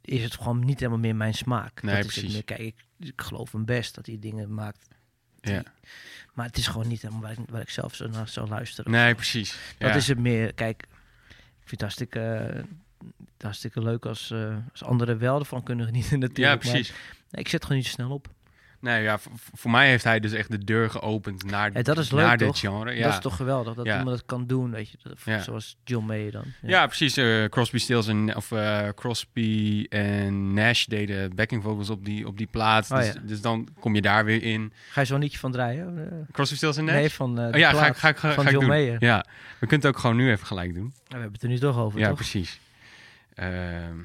is 0.00 0.22
het 0.22 0.34
gewoon 0.34 0.64
niet 0.64 0.78
helemaal 0.78 0.98
meer 1.00 1.16
mijn 1.16 1.34
smaak. 1.34 1.82
Nee, 1.82 1.94
dat 1.96 2.04
is 2.04 2.10
het 2.10 2.14
precies. 2.14 2.32
meer. 2.32 2.44
Kijk, 2.44 2.60
ik, 2.60 2.74
ik 2.98 3.12
geloof 3.22 3.52
hem 3.52 3.64
best 3.64 3.94
dat 3.94 4.06
hij 4.06 4.16
dingen 4.20 4.54
maakt. 4.54 4.88
die- 5.40 5.52
Ja. 5.52 5.62
Maar 6.34 6.46
het 6.46 6.56
is 6.56 6.66
gewoon 6.66 6.88
niet 6.88 7.02
helemaal 7.02 7.22
waar 7.22 7.32
ik, 7.32 7.38
waar 7.50 7.60
ik 7.60 7.70
zelf 7.70 7.94
zo 7.94 8.06
naar 8.08 8.28
zou 8.28 8.48
luisteren. 8.48 8.90
Nee, 8.90 9.14
precies. 9.14 9.58
Dat 9.78 9.88
Ja. 9.90 9.94
is 9.96 10.08
het 10.08 10.18
meer. 10.18 10.54
Kijk, 10.54 10.82
ik 11.60 11.68
vind 11.68 11.70
het 11.70 11.80
hartstikke, 11.80 12.64
hartstikke 13.38 13.82
leuk 13.82 14.06
als, 14.06 14.30
eh, 14.30 14.56
als 14.70 14.82
anderen 14.82 15.18
wel 15.18 15.38
ervan 15.38 15.62
kunnen 15.62 15.86
genieten 15.86 16.18
natuurlijk. 16.26 16.62
Ja, 16.64 16.70
maar 16.70 16.74
precies. 16.74 16.88
nee, 17.30 17.40
ik 17.42 17.48
zet 17.48 17.62
gewoon 17.62 17.76
niet 17.76 17.86
zo 17.86 17.92
snel 17.92 18.10
op. 18.10 18.28
Nee, 18.80 19.02
ja, 19.02 19.18
voor 19.54 19.70
mij 19.70 19.88
heeft 19.88 20.04
hij 20.04 20.20
dus 20.20 20.32
echt 20.32 20.50
de 20.50 20.64
deur 20.64 20.90
geopend 20.90 21.44
naar, 21.44 21.70
Ja, 21.72 21.82
dat 21.82 21.98
is 21.98 22.10
naar 22.10 22.36
dit 22.38 22.58
genre. 22.58 22.92
Ja. 22.94 23.02
Dat 23.04 23.12
is 23.12 23.18
toch 23.20 23.36
geweldig 23.36 23.74
dat 23.74 23.86
Ja. 23.86 23.98
iemand 23.98 24.16
dat 24.16 24.26
kan 24.26 24.46
doen, 24.46 24.70
weet 24.70 24.90
je. 24.90 24.98
Dat-. 25.02 25.42
Zoals 25.44 25.76
John 25.84 26.06
Mayer 26.06 26.32
dan. 26.32 26.44
Ja, 26.62 26.86
precies. 26.86 27.16
eh, 27.16 27.44
Crosby, 27.44 27.78
Stills 27.78 28.06
en 28.08 28.36
of 28.36 28.52
eh, 28.52 28.88
Crosby 28.94 29.86
en 29.88 30.52
Nash 30.54 30.84
deden 30.84 31.34
backing 31.34 31.62
vocals 31.62 31.90
op 31.90 32.04
die, 32.04 32.26
op 32.26 32.36
die 32.38 32.46
plaat. 32.50 32.90
Oh, 32.90 32.98
dus, 32.98 33.14
dus 33.22 33.40
dan 33.40 33.68
kom 33.80 33.94
je 33.94 34.00
daar 34.02 34.24
weer 34.24 34.42
in. 34.42 34.72
Ga 34.90 35.00
je 35.00 35.06
zo'n 35.06 35.20
liedje 35.20 35.38
van 35.38 35.52
draaien? 35.52 36.10
Eh, 36.10 36.18
Crosby, 36.32 36.56
Stills 36.56 36.76
en 36.76 36.84
Nash? 36.84 36.94
Nee, 36.94 37.10
van 37.10 37.34
de 37.34 37.48
Oh, 37.52 37.58
ja, 37.58 37.72
ga, 37.72 37.86
ik- 37.86 37.96
ga, 37.96 38.08
ik- 38.08 38.16
ga, 38.16 38.32
van 38.32 38.44
ga 38.44 38.50
ik 38.50 38.54
John 38.56 38.66
doen. 38.66 38.74
Mayer. 38.74 38.96
Ja, 39.00 39.24
we 39.58 39.66
kunnen 39.66 39.86
het 39.86 39.94
ook 39.96 39.98
gewoon 40.00 40.16
nu 40.16 40.30
even 40.30 40.46
gelijk 40.46 40.74
doen. 40.74 40.94
We 41.06 41.12
hebben 41.12 41.32
het 41.32 41.42
er 41.42 41.48
nu 41.48 41.58
toch 41.58 41.78
over, 41.78 41.98
ja, 41.98 42.06
toch? 42.08 42.16
precies. 42.16 42.60
Ehm, 43.34 43.98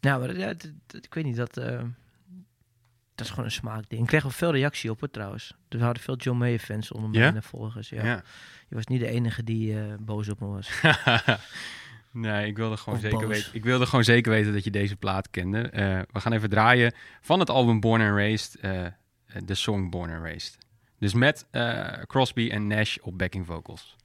Ja, 0.00 0.18
maar 0.18 0.30
ik 0.30 1.14
weet 1.14 1.24
niet, 1.24 1.36
dat, 1.36 1.56
dat 3.16 3.24
is 3.26 3.30
gewoon 3.30 3.44
een 3.44 3.50
smaakding. 3.50 4.00
Ik 4.00 4.06
kreeg 4.06 4.22
wel 4.22 4.30
veel 4.30 4.50
reactie 4.52 4.90
op 4.90 5.00
het 5.00 5.12
trouwens. 5.12 5.54
Er 5.68 5.82
hadden 5.82 6.02
veel 6.02 6.16
John 6.16 6.38
Mayer 6.38 6.58
fans 6.58 6.92
onder 6.92 7.20
Ja? 7.20 7.30
mijn 7.30 7.42
volgers. 7.42 7.88
Ja. 7.88 8.04
ja. 8.04 8.22
Je 8.68 8.74
was 8.74 8.86
niet 8.86 9.00
de 9.00 9.08
enige 9.08 9.44
die 9.44 9.78
eh, 9.78 9.84
boos 10.00 10.28
op 10.28 10.40
me 10.40 10.46
was. 10.46 10.70
nee, 12.12 12.46
ik 12.46 12.56
wilde, 12.56 12.76
gewoon 12.76 12.94
Of 12.94 13.00
zeker 13.04 13.18
boos. 13.18 13.28
weten, 13.28 13.50
ik 13.54 13.64
wilde 13.64 13.86
gewoon 13.86 14.04
zeker 14.04 14.32
weten 14.32 14.52
dat 14.52 14.64
je 14.64 14.70
deze 14.70 14.96
plaat 14.96 15.30
kende. 15.30 15.60
Eh, 15.60 16.00
we 16.12 16.20
gaan 16.20 16.32
even 16.32 16.48
draaien 16.50 16.92
van 17.20 17.38
het 17.40 17.50
album 17.50 17.80
Born 17.80 18.00
and 18.02 18.16
Raised, 18.16 18.54
eh, 18.54 18.86
de 19.44 19.54
song 19.54 19.90
Born 19.90 20.10
and 20.10 20.22
Raised. 20.22 20.58
Dus 20.98 21.14
met 21.14 21.46
Crosby 22.06 22.48
en 22.50 22.66
Nash 22.66 22.96
op 22.96 23.18
backing 23.18 23.46
vocals. 23.46 23.96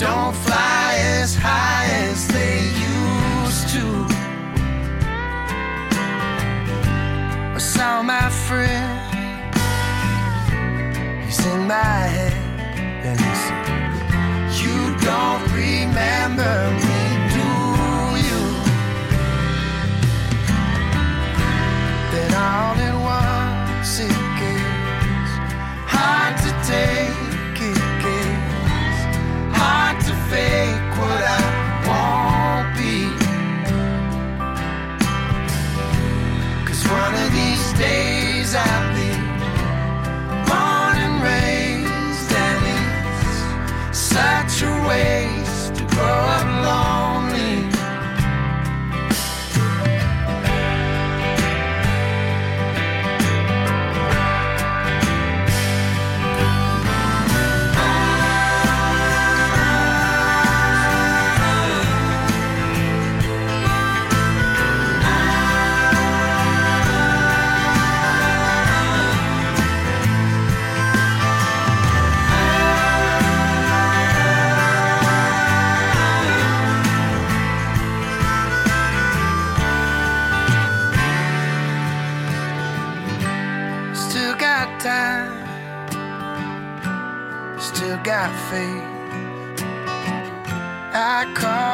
Don't 0.00 0.34
fly 0.34 0.94
as 1.20 1.34
high 1.34 1.86
as 2.08 2.26
they 2.28 2.60
used 2.94 3.68
to. 3.68 3.84
I 7.54 7.58
saw 7.58 8.02
my 8.02 8.30
friend. 8.46 8.88
He's 11.26 11.44
in 11.44 11.66
my 11.66 12.00
head, 12.16 12.32
and 13.06 13.20
he 13.20 13.32
said, 13.44 13.66
"You 14.62 14.78
don't 15.08 15.42
remember 15.52 16.54
me, 16.82 16.89
I 91.20 91.26
call 91.34 91.69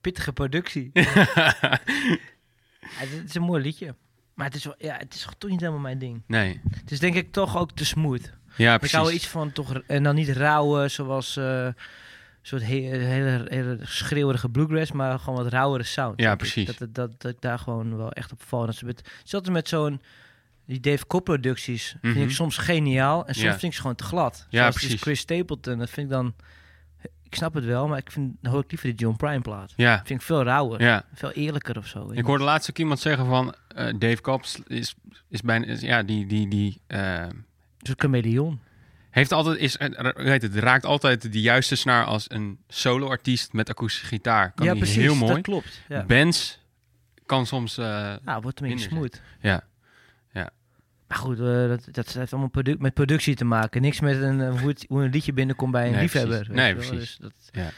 pittige 0.00 0.32
productie. 0.32 0.90
Ja, 2.80 3.06
het 3.06 3.28
is 3.28 3.34
een 3.34 3.42
mooi 3.42 3.62
liedje. 3.62 3.94
Maar 4.34 4.46
het 4.46 4.54
is, 4.54 4.64
wel, 4.64 4.74
ja, 4.78 4.96
het 4.96 5.14
is 5.14 5.26
toch 5.38 5.50
niet 5.50 5.60
helemaal 5.60 5.80
mijn 5.80 5.98
ding. 5.98 6.22
Nee. 6.26 6.60
Het 6.70 6.90
is 6.90 6.98
denk 6.98 7.14
ik 7.14 7.32
toch 7.32 7.56
ook 7.56 7.72
te 7.72 7.84
smooth. 7.84 8.32
Ja, 8.56 8.72
Ik 8.72 8.78
precies. 8.78 8.96
hou 8.96 9.06
wel 9.08 9.16
iets 9.16 9.26
van 9.28 9.52
toch... 9.52 9.74
En 9.86 10.02
dan 10.02 10.14
niet 10.14 10.28
rauwe, 10.28 10.88
zoals... 10.88 11.36
een 11.36 11.74
soort 12.42 12.62
he- 12.62 12.96
hele, 12.98 13.44
hele 13.48 13.78
schreeuwerige 13.82 14.48
bluegrass, 14.48 14.92
maar 14.92 15.18
gewoon 15.18 15.42
wat 15.42 15.52
rauwere 15.52 15.82
sound. 15.84 16.20
Ja, 16.20 16.32
ik. 16.32 16.38
precies. 16.38 16.66
Dat, 16.66 16.78
dat, 16.78 16.94
dat, 16.94 17.20
dat 17.20 17.30
ik 17.32 17.40
daar 17.40 17.58
gewoon 17.58 17.96
wel 17.96 18.12
echt 18.12 18.32
op 18.32 18.42
val. 18.42 18.66
Dat 18.66 18.74
ze 18.74 18.84
met, 18.84 19.10
zelfs 19.24 19.48
met 19.48 19.68
zo'n... 19.68 20.00
Die 20.66 20.80
Dave 20.80 21.06
Cobb 21.06 21.24
producties 21.24 21.94
vind 22.00 22.14
Mhm. 22.14 22.24
ik 22.24 22.30
soms 22.30 22.56
geniaal. 22.56 23.26
En 23.26 23.34
soms 23.34 23.46
Ja. 23.46 23.50
vind 23.50 23.62
ik 23.62 23.72
ze 23.72 23.80
gewoon 23.80 23.96
te 23.96 24.04
glad. 24.04 24.46
Ja, 24.50 24.58
Zoals 24.58 24.74
dus 24.74 24.82
precies. 24.84 25.02
Chris 25.02 25.20
Stapleton, 25.20 25.78
dat 25.78 25.90
vind 25.90 26.06
ik 26.06 26.12
dan... 26.12 26.34
Ik 27.22 27.34
snap 27.36 27.54
het 27.54 27.64
wel, 27.64 27.88
maar 27.88 27.98
ik 27.98 28.10
vind, 28.12 28.36
dan 28.40 28.52
hoor 28.52 28.62
ik 28.62 28.70
liever 28.70 28.88
die 28.88 28.98
John 28.98 29.16
Prine 29.16 29.40
plaat. 29.40 29.72
Ja. 29.76 29.96
vind 30.04 30.20
ik 30.20 30.26
veel 30.26 30.42
rauwer. 30.42 30.82
Ja. 30.82 31.04
Veel 31.14 31.30
eerlijker 31.30 31.76
of 31.76 31.86
zo. 31.86 32.10
Ik 32.12 32.24
hoorde 32.24 32.44
laatst 32.44 32.70
ook 32.70 32.78
iemand 32.78 33.00
zeggen 33.00 33.26
van... 33.26 33.54
eh, 33.68 33.94
Dave 33.98 34.20
Cobbs 34.20 34.58
is, 34.66 34.94
is 35.28 35.40
bijna... 35.40 35.66
is- 35.66 35.80
ja, 35.80 36.02
die... 36.02 36.26
die, 36.26 36.48
die 36.48 36.80
eh, 36.86 37.26
Zo'n 37.78 37.94
chameleon. 37.98 38.60
heeft 39.10 39.32
altijd... 39.32 39.58
Is, 39.58 39.76
eh, 39.76 40.10
weet 40.14 40.42
het, 40.42 40.54
raakt 40.54 40.84
altijd 40.84 41.32
de 41.32 41.40
juiste 41.40 41.76
snaar 41.76 42.04
als 42.04 42.30
een 42.30 42.58
solo-artiest 42.68 43.52
met 43.52 43.68
akoestische 43.68 44.06
gitaar. 44.06 44.52
Kan 44.52 44.66
ja, 44.66 44.72
die 44.72 44.80
precies. 44.82 45.02
heel 45.02 45.14
mooi. 45.14 45.32
Dat 45.34 45.42
klopt. 45.42 45.80
Ja, 45.88 46.04
Bands 46.04 46.58
kan 47.26 47.46
soms... 47.46 47.78
eh, 47.78 48.14
ja 48.24 48.40
wordt 48.40 48.60
een 48.60 48.78
smooth. 48.78 49.20
ja. 49.40 49.62
Maar 51.10 51.18
goed, 51.18 51.38
eh, 51.38 51.44
dat, 51.68 51.88
dat 51.90 52.12
heeft 52.12 52.32
allemaal 52.32 52.50
produ 52.50 52.76
met 52.78 52.94
productie 52.94 53.34
te 53.34 53.44
maken. 53.44 53.82
Niks 53.82 54.00
met 54.00 54.22
een, 54.22 54.40
eh, 54.40 54.60
hoe, 54.60 54.68
het, 54.68 54.84
hoe 54.88 55.02
een 55.04 55.10
liedje 55.10 55.32
binnenkomt 55.32 55.72
bij 55.72 55.86
een 55.86 55.92
Nee, 55.92 56.00
liefhebber. 56.02 56.36
precies. 56.38 56.54
Nee, 56.54 56.74
precies. 56.74 56.92
Dus 56.98 57.16
dat, 57.16 57.32
Ja. 57.50 57.70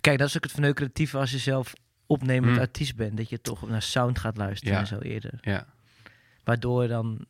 Kijk, 0.00 0.18
dat 0.18 0.28
is 0.28 0.36
ook 0.36 0.42
het 0.42 0.52
verneukeratieve 0.52 1.18
als 1.18 1.30
je 1.30 1.38
zelf 1.38 1.72
opnemend 2.06 2.54
Hm. 2.54 2.60
artiest 2.60 2.96
bent. 2.96 3.16
Dat 3.16 3.28
je 3.28 3.40
toch 3.40 3.68
naar 3.68 3.82
sound 3.82 4.18
gaat 4.18 4.36
luisteren 4.36 4.74
Ja. 4.74 4.80
en 4.80 4.86
zo 4.86 4.98
eerder. 4.98 5.38
ja. 5.40 5.66
Waardoor 6.44 6.88
dan 6.88 7.26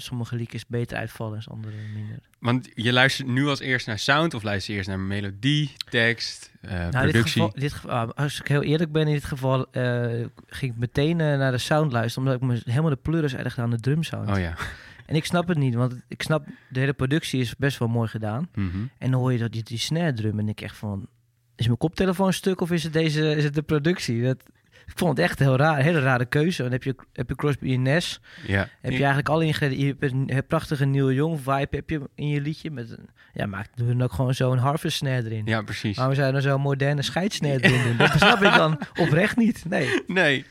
sommige 0.00 0.36
liedjes 0.36 0.66
beter 0.66 0.96
uitvallen 0.96 1.38
en 1.38 1.44
andere 1.46 1.76
minder. 1.94 2.18
Want 2.38 2.68
je 2.74 2.92
luistert 2.92 3.28
nu 3.28 3.46
als 3.46 3.60
eerst 3.60 3.86
naar 3.86 3.98
sound 3.98 4.34
of 4.34 4.42
luister 4.42 4.70
je 4.72 4.76
eerst 4.78 4.90
naar 4.90 5.00
melodie, 5.00 5.72
tekst, 5.90 6.50
Nou, 6.60 6.74
in 6.74 6.90
dit 6.90 7.00
productie? 7.00 7.22
geval, 7.22 7.52
dit 7.54 7.72
geval, 7.72 7.90
ah, 7.90 8.10
als 8.14 8.40
ik 8.40 8.48
heel 8.48 8.62
eerlijk 8.62 8.92
ben, 8.92 9.06
in 9.06 9.12
dit 9.12 9.24
geval 9.24 9.70
eh, 9.70 10.24
ging 10.46 10.72
ik 10.72 10.78
meteen 10.78 11.20
eh, 11.20 11.38
naar 11.38 11.52
de 11.52 11.58
sound 11.58 11.92
luisteren. 11.92 12.28
Omdat 12.28 12.42
ik 12.42 12.48
me 12.48 12.72
helemaal 12.72 12.90
de 12.90 12.96
pleuris 12.96 13.34
erg 13.34 13.58
aan 13.58 13.70
de 13.70 13.80
drumsound. 13.80 14.30
Oh 14.30 14.38
ja. 14.38 14.54
En 15.06 15.14
ik 15.14 15.24
snap 15.24 15.48
het 15.48 15.58
niet, 15.58 15.74
want 15.74 15.94
ik 16.08 16.22
snap, 16.22 16.46
de 16.68 16.80
hele 16.80 16.92
productie 16.92 17.40
is 17.40 17.56
best 17.56 17.78
wel 17.78 17.88
mooi 17.88 18.08
gedaan. 18.08 18.48
Mhm. 18.54 18.76
En 18.98 19.10
dan 19.10 19.20
hoor 19.20 19.32
je 19.32 19.38
dat 19.38 19.52
die, 19.52 19.62
die 19.62 19.78
snare 19.78 20.12
drum 20.12 20.38
en 20.38 20.48
ik 20.48 20.60
echt 20.60 20.76
van... 20.76 21.06
Is 21.56 21.66
mijn 21.66 21.78
koptelefoon 21.78 22.32
stuk 22.32 22.60
of 22.60 22.70
is 22.70 22.82
het, 22.82 22.92
deze, 22.92 23.34
is 23.36 23.44
het 23.44 23.54
de 23.54 23.62
productie? 23.62 24.22
Dat, 24.22 24.42
ik 24.86 24.92
vond 24.98 25.16
het 25.16 25.26
echt 25.26 25.38
heel 25.38 25.56
raar, 25.56 25.78
een 25.78 25.84
hele 25.84 26.00
rare 26.00 26.24
keuze. 26.24 26.62
Dan 26.62 26.72
heb 26.72 26.82
je, 26.82 26.94
heb 27.12 27.28
je 27.28 27.34
Crosby 27.36 27.72
en 27.72 27.82
Nash. 27.82 28.16
Ja. 28.46 28.68
Heb 28.80 28.92
je 28.92 28.98
eigenlijk 28.98 29.28
alle 29.28 29.44
ingrediënten. 29.44 30.26
Je 30.26 30.32
hebt 30.32 30.48
prachtige 30.48 30.84
Neil 30.84 31.12
Young 31.12 31.40
vibe 31.40 31.68
heb 31.70 31.90
je 31.90 32.00
in 32.14 32.28
je 32.28 32.40
liedje. 32.40 32.70
Met 32.70 32.90
een, 32.90 33.08
ja, 33.32 33.46
maak 33.46 33.68
er 33.74 33.86
dan 33.86 34.02
ook 34.02 34.12
gewoon 34.12 34.34
zo'n 34.34 34.58
harvest 34.58 34.96
snare 34.96 35.24
erin. 35.24 35.46
Ja, 35.46 35.62
precies. 35.62 35.96
Waarom 35.96 36.14
zou 36.14 36.26
je 36.26 36.32
dan 36.32 36.42
zo'n 36.42 36.60
moderne 36.60 37.02
scheidssnare 37.02 37.60
erin 37.60 37.82
doen? 37.82 37.96
Dat 37.96 38.10
snap 38.16 38.42
ik 38.42 38.54
dan 38.54 38.78
oprecht 39.06 39.36
niet. 39.36 39.64
Nee. 39.68 40.02
Nee. 40.06 40.44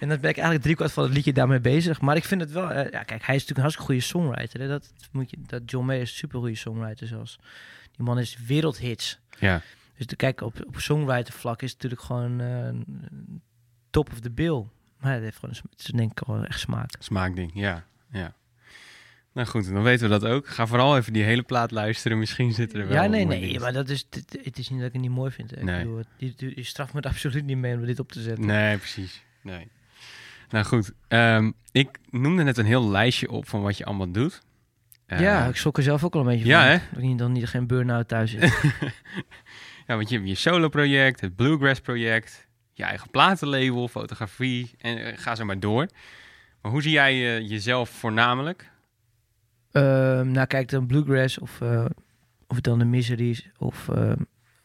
En 0.00 0.08
dan 0.08 0.20
ben 0.20 0.30
ik 0.30 0.36
eigenlijk 0.36 0.62
driekwart 0.62 0.92
van 0.92 1.04
het 1.04 1.12
liedje 1.12 1.32
daarmee 1.32 1.60
bezig. 1.60 2.00
Maar 2.00 2.16
ik 2.16 2.24
vind 2.24 2.40
het 2.40 2.52
wel... 2.52 2.70
eh, 2.70 2.92
ja, 2.92 3.02
kijk, 3.02 3.22
hij 3.24 3.34
is 3.34 3.46
natuurlijk 3.46 3.56
een 3.56 3.60
hartstikke 3.60 3.86
goede 3.92 4.00
songwriter. 4.00 4.60
Hè? 4.60 4.68
Dat, 4.68 4.92
moet 5.12 5.30
je, 5.30 5.36
dat 5.46 5.62
John 5.66 5.86
Mayer 5.86 6.02
is 6.02 6.10
een 6.10 6.16
super 6.16 6.38
goede 6.38 6.54
songwriter 6.56 7.06
zelfs. 7.06 7.38
Die 7.96 8.06
man 8.06 8.18
is 8.18 8.38
wereldhits. 8.46 9.18
Ja. 9.38 9.62
Dus 9.96 10.06
te 10.06 10.16
kijken 10.16 10.46
op, 10.46 10.54
op 10.66 10.80
songwriter 10.80 11.34
vlak 11.34 11.62
is 11.62 11.72
natuurlijk 11.72 12.02
gewoon 12.02 12.40
eh, 12.40 12.68
top 13.90 14.12
of 14.12 14.20
the 14.20 14.30
bill. 14.30 14.64
Maar 15.00 15.12
het 15.12 15.22
heeft 15.22 15.36
gewoon, 15.38 15.54
het 15.70 15.78
is 15.80 15.84
denk 15.86 16.10
ik 16.20 16.26
wel 16.26 16.44
echt 16.44 16.60
smaak. 16.60 16.90
Smaakding, 16.98 17.50
ja. 17.54 17.84
ja. 18.10 18.34
Nou 19.32 19.46
goed, 19.48 19.72
dan 19.72 19.82
weten 19.82 20.08
we 20.10 20.18
dat 20.18 20.30
ook. 20.30 20.48
Ga 20.48 20.66
vooral 20.66 20.96
even 20.96 21.12
die 21.12 21.22
hele 21.22 21.42
plaat 21.42 21.70
luisteren. 21.70 22.18
Misschien 22.18 22.52
zitten 22.52 22.80
er 22.80 22.86
wel 22.88 23.02
Ja, 23.02 23.06
nee, 23.08 23.24
nee, 23.24 23.40
dingen. 23.40 23.60
maar 23.60 23.72
dat 23.72 23.88
is, 23.88 24.06
het, 24.10 24.38
het 24.42 24.58
is 24.58 24.68
niet 24.68 24.78
dat 24.78 24.88
ik 24.88 24.92
het 24.92 25.02
niet 25.02 25.10
mooi 25.10 25.30
vind. 25.30 25.50
hè. 25.50 25.56
Ik 25.56 25.62
Nee. 25.62 25.78
bedoel, 25.78 26.02
je, 26.56 26.62
straft 26.64 26.92
me 26.92 27.00
er 27.00 27.08
absoluut 27.14 27.44
niet 27.44 27.56
mee 27.56 27.74
om 27.74 27.84
dit 27.84 27.98
op 27.98 28.12
te 28.12 28.22
zetten. 28.22 28.46
Nee, 28.46 28.76
precies. 28.76 29.22
Nee. 29.42 29.68
Nou 30.50 30.64
goed, 30.64 30.92
ehm, 31.08 31.50
ik 31.72 31.98
noemde 32.10 32.42
net 32.42 32.58
een 32.58 32.66
heel 32.66 32.88
lijstje 32.90 33.30
op 33.30 33.48
van 33.48 33.62
wat 33.62 33.76
je 33.78 33.84
allemaal 33.84 34.10
doet. 34.10 34.40
Eh, 35.06 35.20
ja, 35.20 35.46
ik 35.46 35.56
schrok 35.56 35.76
er 35.76 35.82
zelf 35.82 36.04
ook 36.04 36.14
al 36.14 36.20
een 36.20 36.26
beetje 36.26 36.46
Ja, 36.46 36.60
van. 36.60 36.68
hè? 36.70 36.78
Dat 36.90 36.98
ik 36.98 37.04
niet, 37.08 37.18
dan 37.18 37.32
niet 37.32 37.46
geen 37.48 37.66
burn-out 37.66 38.08
thuis 38.08 38.34
is. 38.34 38.52
ja, 39.86 39.96
want 39.96 40.08
je 40.08 40.16
hebt 40.16 40.28
je 40.28 40.34
solo-project, 40.34 41.20
het 41.20 41.36
Bluegrass-project, 41.36 42.47
je 42.78 42.84
eigen 42.84 43.10
platenlabel, 43.10 43.88
fotografie 43.88 44.70
en 44.78 44.98
eh, 44.98 45.18
ga 45.18 45.34
zo 45.34 45.44
maar 45.44 45.60
door. 45.60 45.88
Maar 46.60 46.72
hoe 46.72 46.82
zie 46.82 46.90
jij 46.90 47.12
eh, 47.12 47.48
jezelf 47.48 47.90
voornamelijk? 47.90 48.70
Ehm, 49.72 50.30
nou, 50.30 50.46
kijk, 50.46 50.68
dan 50.68 50.86
Bluegrass 50.86 51.38
of, 51.38 51.60
eh, 51.60 51.84
of 52.46 52.60
dan 52.60 52.78
de 52.78 52.84
Miseries 52.84 53.48
of... 53.56 53.88
ehm, 53.88 54.22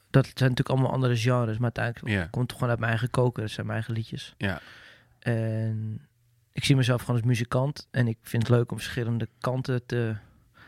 dat 0.10 0.26
zijn 0.26 0.49
natuurlijk 0.49 0.69
allemaal 0.69 0.91
andere 0.91 1.17
genres, 1.17 1.58
maar 1.58 1.71
uiteindelijk 1.76 2.32
komt 2.32 2.43
het 2.43 2.54
gewoon 2.54 2.69
uit 2.69 2.80
mijn 2.80 2.91
eigen 2.91 3.10
koker. 3.10 3.41
Dat 3.41 3.52
zijn 3.52 3.65
mijn 3.65 3.78
eigen 3.78 3.95
liedjes. 3.95 4.34
Ja. 4.38 4.62
En 5.19 6.08
ik 6.52 6.63
zie 6.63 6.76
mezelf 6.76 7.02
gewoon 7.02 7.15
als 7.15 7.26
muzikant. 7.26 7.88
En 7.91 8.08
ik 8.08 8.17
vind 8.21 8.47
het 8.47 8.52
leuk 8.52 8.71
om 8.71 8.78
verschillende 8.78 9.28
kanten 9.39 9.86
te, 9.86 10.15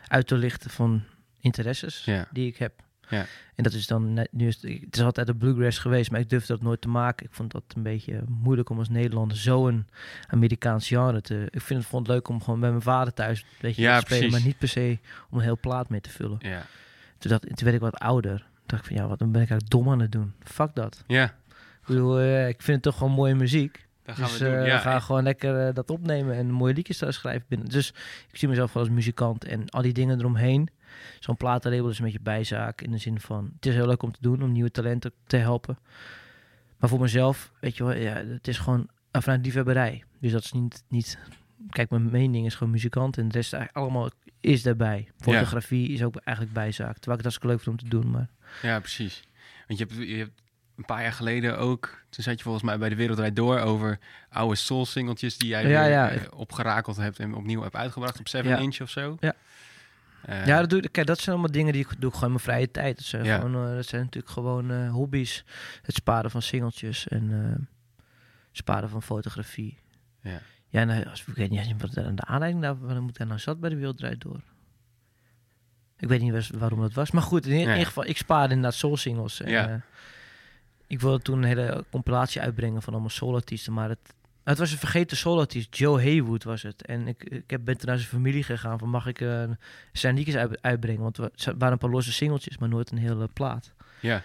uit 0.08 0.26
te 0.26 0.36
lichten 0.36 0.70
van 0.70 1.02
interesses 1.40 2.08
die 2.30 2.46
ik 2.46 2.56
heb. 2.56 2.82
Ja. 3.08 3.26
En 3.54 3.62
dat 3.62 3.72
is 3.72 3.86
dan, 3.86 4.12
net- 4.14 4.28
nu 4.32 4.46
is 4.46 4.54
het, 4.62 4.80
het 4.84 4.96
is 4.96 5.02
altijd 5.02 5.26
de 5.26 5.34
bluegrass 5.34 5.78
geweest, 5.78 6.10
maar 6.10 6.20
ik 6.20 6.30
durfde 6.30 6.52
dat 6.52 6.62
nooit 6.62 6.80
te 6.80 6.88
maken. 6.88 7.26
Ik 7.26 7.32
vond 7.32 7.52
dat 7.52 7.62
een 7.76 7.82
beetje 7.82 8.22
moeilijk 8.28 8.70
om 8.70 8.78
als 8.78 8.88
Nederlander 8.88 9.36
zo'n 9.36 9.86
Amerikaans 10.26 10.88
genre 10.88 11.20
te... 11.20 11.48
Ik 11.50 11.60
vind 11.60 11.80
het, 11.80 11.88
vond 11.88 12.06
het 12.06 12.16
leuk 12.16 12.28
om 12.28 12.42
gewoon 12.42 12.60
bij 12.60 12.70
mijn 12.70 12.82
vader 12.82 13.12
thuis 13.14 13.40
een 13.40 13.46
beetje 13.60 13.82
Ja, 13.82 13.98
te 13.98 14.04
spelen, 14.04 14.18
precies. 14.20 14.38
maar 14.38 14.46
niet 14.46 14.58
per 14.58 14.68
se 14.68 14.98
om 15.30 15.38
een 15.38 15.44
heel 15.44 15.58
plaat 15.60 15.88
mee 15.88 16.00
te 16.00 16.10
vullen. 16.10 16.38
Ja. 16.40 16.66
Toen, 17.18 17.30
dacht, 17.30 17.42
toen 17.42 17.56
werd 17.58 17.74
ik 17.74 17.80
wat 17.80 17.98
ouder. 17.98 18.38
Toen 18.38 18.46
dacht 18.66 18.82
ik 18.82 18.88
van, 18.88 18.96
ja, 19.02 19.08
wat 19.08 19.18
dan 19.18 19.32
ben 19.32 19.42
ik 19.42 19.50
eigenlijk 19.50 19.70
dom 19.84 19.90
aan 19.92 20.00
het 20.00 20.12
doen. 20.12 20.32
Fuck 20.44 20.74
dat. 20.74 21.04
Ja, 21.06 21.24
Ik 21.24 21.86
bedoel, 21.86 22.18
eh, 22.18 22.48
ik 22.48 22.62
vind 22.62 22.74
het 22.76 22.82
toch 22.82 22.96
gewoon 22.96 23.12
mooie 23.12 23.34
muziek. 23.34 23.84
dat 24.04 24.14
gaan 24.14 24.24
dus 24.24 24.38
we 24.38 24.44
doen. 24.44 24.54
eh, 24.54 24.66
ja, 24.66 24.74
we 24.74 24.80
gaan 24.80 25.02
gewoon 25.02 25.22
lekker 25.22 25.66
eh, 25.66 25.74
dat 25.74 25.90
opnemen 25.90 26.34
en 26.34 26.50
mooie 26.50 26.74
liedjes 26.74 26.98
daar 26.98 27.12
schrijven 27.12 27.44
binnen. 27.48 27.68
Dus 27.68 27.88
ik 28.30 28.38
zie 28.38 28.48
mezelf 28.48 28.72
wel 28.72 28.82
als 28.82 28.92
muzikant 28.92 29.44
en 29.44 29.70
al 29.70 29.82
die 29.82 29.92
dingen 29.92 30.18
eromheen. 30.18 30.68
Zo'n 31.20 31.36
platenlabel 31.36 31.88
is 31.88 31.98
een 31.98 32.04
beetje 32.04 32.20
bijzaak 32.20 32.80
in 32.82 32.90
de 32.90 32.98
zin 32.98 33.20
van... 33.20 33.50
Het 33.54 33.66
is 33.66 33.74
heel 33.74 33.86
leuk 33.86 34.02
om 34.02 34.12
te 34.12 34.18
doen, 34.20 34.42
om 34.42 34.52
nieuwe 34.52 34.70
talenten 34.70 35.12
te 35.26 35.36
helpen. 35.36 35.78
Maar 36.78 36.88
voor 36.88 37.00
mezelf, 37.00 37.50
weet 37.60 37.76
je 37.76 37.84
wel, 37.84 37.94
ja, 37.96 38.14
het 38.14 38.48
is 38.48 38.58
gewoon 38.58 38.88
vanuit 39.12 39.44
liefhebberij. 39.44 40.04
Dus 40.20 40.32
dat 40.32 40.44
is 40.44 40.52
niet, 40.52 40.84
niet... 40.88 41.18
Kijk, 41.70 41.90
mijn 41.90 42.10
mening 42.10 42.46
is 42.46 42.54
gewoon 42.54 42.72
muzikant 42.72 43.18
en 43.18 43.28
de 43.28 43.34
rest 43.34 43.52
eigenlijk 43.52 43.84
allemaal 43.86 44.10
is 44.40 44.62
daarbij. 44.62 45.08
Fotografie 45.18 45.88
is 45.88 46.02
ook 46.02 46.16
eigenlijk 46.16 46.54
bijzaak. 46.56 46.94
Terwijl 46.98 47.18
ik 47.18 47.24
het 47.24 47.34
hartstikke 47.34 47.46
leuk 47.46 47.60
vind 47.60 47.82
om 47.82 47.88
te 47.88 47.96
doen, 47.96 48.10
maar... 48.10 48.28
Ja, 48.62 48.78
precies. 48.80 49.22
Want 49.66 49.78
je 49.78 49.84
hebt, 49.86 50.08
je 50.08 50.16
hebt 50.16 50.40
een 50.76 50.84
paar 50.84 51.02
jaar 51.02 51.12
geleden 51.12 51.58
ook, 51.58 52.02
toen 52.10 52.24
zat 52.24 52.36
je 52.36 52.42
volgens 52.42 52.64
mij 52.64 52.78
bij 52.78 52.88
de 52.88 52.94
Wereldrijd 52.94 53.36
Door 53.36 53.58
over 53.58 53.98
oude 54.28 54.54
soul 54.56 54.86
singeltjes 54.86 55.38
die 55.38 55.48
jij 55.48 55.62
Ja, 55.68 55.82
weer, 55.82 55.90
ja. 55.90 56.10
eh, 56.10 56.22
opgerakeld 56.34 56.96
hebt 56.96 57.18
en 57.18 57.34
opnieuw 57.34 57.62
hebt 57.62 57.76
uitgebracht 57.76 58.18
op 58.18 58.28
7 58.28 58.50
Ja. 58.50 58.56
inch 58.56 58.80
of 58.80 58.90
zo. 58.90 59.16
Ja. 59.20 59.34
Eh, 60.26 60.46
Ja, 60.46 60.60
dat, 60.60 60.70
doe, 60.70 60.80
ik- 60.80 60.92
kijk, 60.92 61.06
dat 61.06 61.18
zijn 61.18 61.30
allemaal 61.36 61.52
dingen 61.52 61.72
die 61.72 61.82
ik 61.82 62.00
doe 62.00 62.10
gewoon 62.10 62.24
in 62.24 62.30
mijn 62.30 62.42
vrije 62.44 62.70
tijd. 62.70 62.96
Dat 62.96 63.04
zijn, 63.06 63.24
Ja. 63.24 63.36
gewoon, 63.40 63.68
eh, 63.68 63.74
dat 63.74 63.86
zijn 63.86 64.02
natuurlijk 64.02 64.32
gewoon 64.32 64.70
eh, 64.70 64.90
hobby's. 64.90 65.44
Het 65.82 65.94
sparen 65.94 66.30
van 66.30 66.42
singeltjes 66.42 67.08
en 67.08 67.68
sparen 68.52 68.88
van 68.88 69.02
fotografie. 69.02 69.78
Ja. 70.20 70.40
Ja, 70.68 70.84
nou, 70.84 71.04
als, 71.08 71.24
ik 71.26 71.34
weet 71.34 71.50
niet 71.50 71.80
wat 71.80 71.92
de 71.92 72.24
aanleiding 72.24 72.62
daarvan 72.62 73.08
ik 73.08 73.18
daar 73.18 73.26
nou 73.26 73.38
zat 73.38 73.60
bij 73.60 73.70
de 73.70 73.76
Wereldrijd 73.76 74.20
door. 74.20 74.40
Ik 75.98 76.08
weet 76.08 76.20
niet 76.20 76.32
waar- 76.32 76.48
waarom 76.58 76.80
dat 76.80 76.92
was. 76.92 77.10
Maar 77.10 77.22
goed, 77.22 77.46
in, 77.46 77.58
Ja. 77.58 77.70
ieder 77.70 77.86
geval, 77.86 78.06
ik 78.06 78.16
spaarde 78.16 78.54
inderdaad 78.54 78.78
soul 78.78 78.96
singles. 78.96 79.40
En, 79.40 79.50
Ja. 79.50 79.80
ik 80.86 81.00
wilde 81.00 81.22
toen 81.22 81.36
een 81.38 81.44
hele 81.44 81.84
compilatie 81.90 82.40
uitbrengen 82.40 82.82
van 82.82 82.92
allemaal 82.92 83.10
solo-artiesten. 83.10 83.72
Maar 83.72 83.88
het, 83.88 84.14
het 84.50 84.58
was 84.58 84.72
een 84.72 84.78
vergeten 84.78 85.16
solo-artiest. 85.16 85.76
Joe 85.76 86.02
Haywood 86.02 86.44
was 86.44 86.62
het. 86.62 86.82
En 86.86 87.08
ik, 87.08 87.24
ik 87.24 87.50
heb, 87.50 87.60
ben 87.64 87.76
toen 87.78 87.88
naar 87.88 87.98
zijn 87.98 88.10
familie 88.10 88.42
gegaan 88.42 88.78
van 88.78 88.88
mag 88.88 89.06
ik 89.06 89.20
eh, 89.20 89.44
zijn 89.92 90.14
liedjes 90.14 90.36
uit- 90.36 90.62
uitbrengen. 90.62 91.02
Want 91.02 91.18
er 91.18 91.30
waren 91.44 91.72
een 91.72 91.78
paar 91.78 91.90
losse 91.90 92.12
singeltjes, 92.12 92.58
maar 92.58 92.68
nooit 92.68 92.90
een 92.90 92.98
hele 92.98 93.28
plaat. 93.32 93.72
ja. 94.00 94.22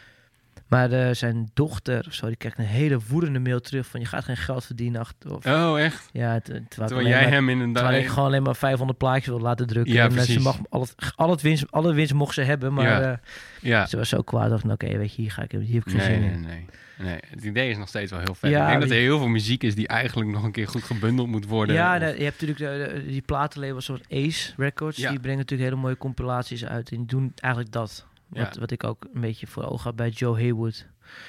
Maar 0.68 0.92
eh, 0.92 1.14
zijn 1.14 1.50
dochter 1.54 2.06
of 2.08 2.14
zo, 2.14 2.28
die 2.28 2.36
kreeg 2.36 2.58
een 2.58 2.66
hele 2.66 3.00
woedende 3.08 3.40
mail 3.40 3.60
terug 3.60 3.88
van 3.88 4.00
je 4.00 4.06
gaat 4.06 4.24
geen 4.24 4.38
geld 4.38 4.66
verdienen. 4.66 5.02
Achter, 5.02 5.36
of, 5.36 5.46
Oh, 5.46 5.80
echt? 5.80 6.10
ja, 6.12 6.32
het, 6.34 6.44
terwijl, 6.46 6.66
Terwijl 6.70 7.08
jij 7.08 7.22
maar- 7.22 7.32
hem 7.32 7.50
in 7.50 7.60
een 7.60 7.74
terwijl 7.74 8.00
ik 8.02 8.08
gewoon 8.08 8.26
alleen 8.26 8.44
maar 8.44 8.56
500 8.56 8.98
plaatjes 9.00 9.26
wil 9.28 9.40
laten 9.40 9.68
drukken. 9.68 9.94
Ja, 9.94 10.04
en, 10.04 10.10
eh, 10.12 10.18
ze 10.18 10.24
precies. 10.24 10.44
mag 10.44 10.58
al 10.70 10.82
het, 10.82 10.96
al 11.16 11.30
het 11.30 11.42
winst, 11.42 11.72
alle 11.72 11.94
winst 11.94 12.14
mocht 12.14 12.34
ze 12.34 12.42
hebben, 12.42 12.74
maar 12.74 12.86
Ja. 12.86 13.02
eh, 13.12 13.18
Ja. 13.62 13.86
ze 13.86 13.98
was 13.98 14.10
zo 14.10 14.22
kwaad. 14.22 14.50
dacht 14.50 14.64
ik, 14.64 14.72
oké, 14.72 14.98
weet 14.98 15.16
je, 15.16 15.22
hier, 15.22 15.32
ga 15.32 15.42
ik, 15.42 15.52
hier 15.52 15.60
heb 15.74 15.88
ik 15.88 15.92
geen 15.92 15.96
Nee, 15.98 16.06
zin 16.08 16.20
nee, 16.20 16.32
in. 16.32 16.42
nee, 16.42 16.66
nee. 16.98 17.18
Het 17.30 17.44
idee 17.44 17.70
is 17.70 17.78
nog 17.78 17.88
steeds 17.88 18.12
wel 18.12 18.20
heel 18.20 18.36
vet. 18.36 18.52
Ja, 18.52 18.62
ik 18.64 18.68
denk 18.70 18.82
dat 18.82 18.90
er 18.92 18.98
heel 18.98 19.18
veel 19.18 19.28
muziek 19.28 19.64
is 19.64 19.76
die 19.76 19.88
eigenlijk 19.88 20.30
nog 20.30 20.44
een 20.44 20.52
keer 20.52 20.68
goed 20.68 20.84
gebundeld 20.84 21.28
moet 21.28 21.46
worden. 21.46 21.76
Ja, 21.76 21.94
Of- 21.96 22.00
je 22.18 22.24
hebt 22.24 22.42
natuurlijk 22.42 22.60
de- 22.60 23.06
die 23.08 23.22
platenlabels 23.22 23.86
zoals 23.86 24.02
Ace 24.10 24.54
Records. 24.58 24.98
Die 24.98 25.20
brengen 25.20 25.38
natuurlijk 25.40 25.70
hele 25.70 25.82
mooie 25.82 25.98
compilaties 25.98 26.66
uit. 26.66 26.92
En 26.92 26.98
die 26.98 27.06
doen 27.06 27.32
eigenlijk 27.36 27.74
dat. 27.74 28.06
Ja. 28.32 28.44
Wat, 28.44 28.58
wat 28.58 28.72
ik 28.72 28.84
ook 28.84 29.08
een 29.14 29.22
beetje 29.22 29.48
voor 29.48 29.64
ogen 29.64 29.84
had 29.84 29.96
bij 29.96 30.10
Joe 30.10 30.40
Haywood. 30.42 30.88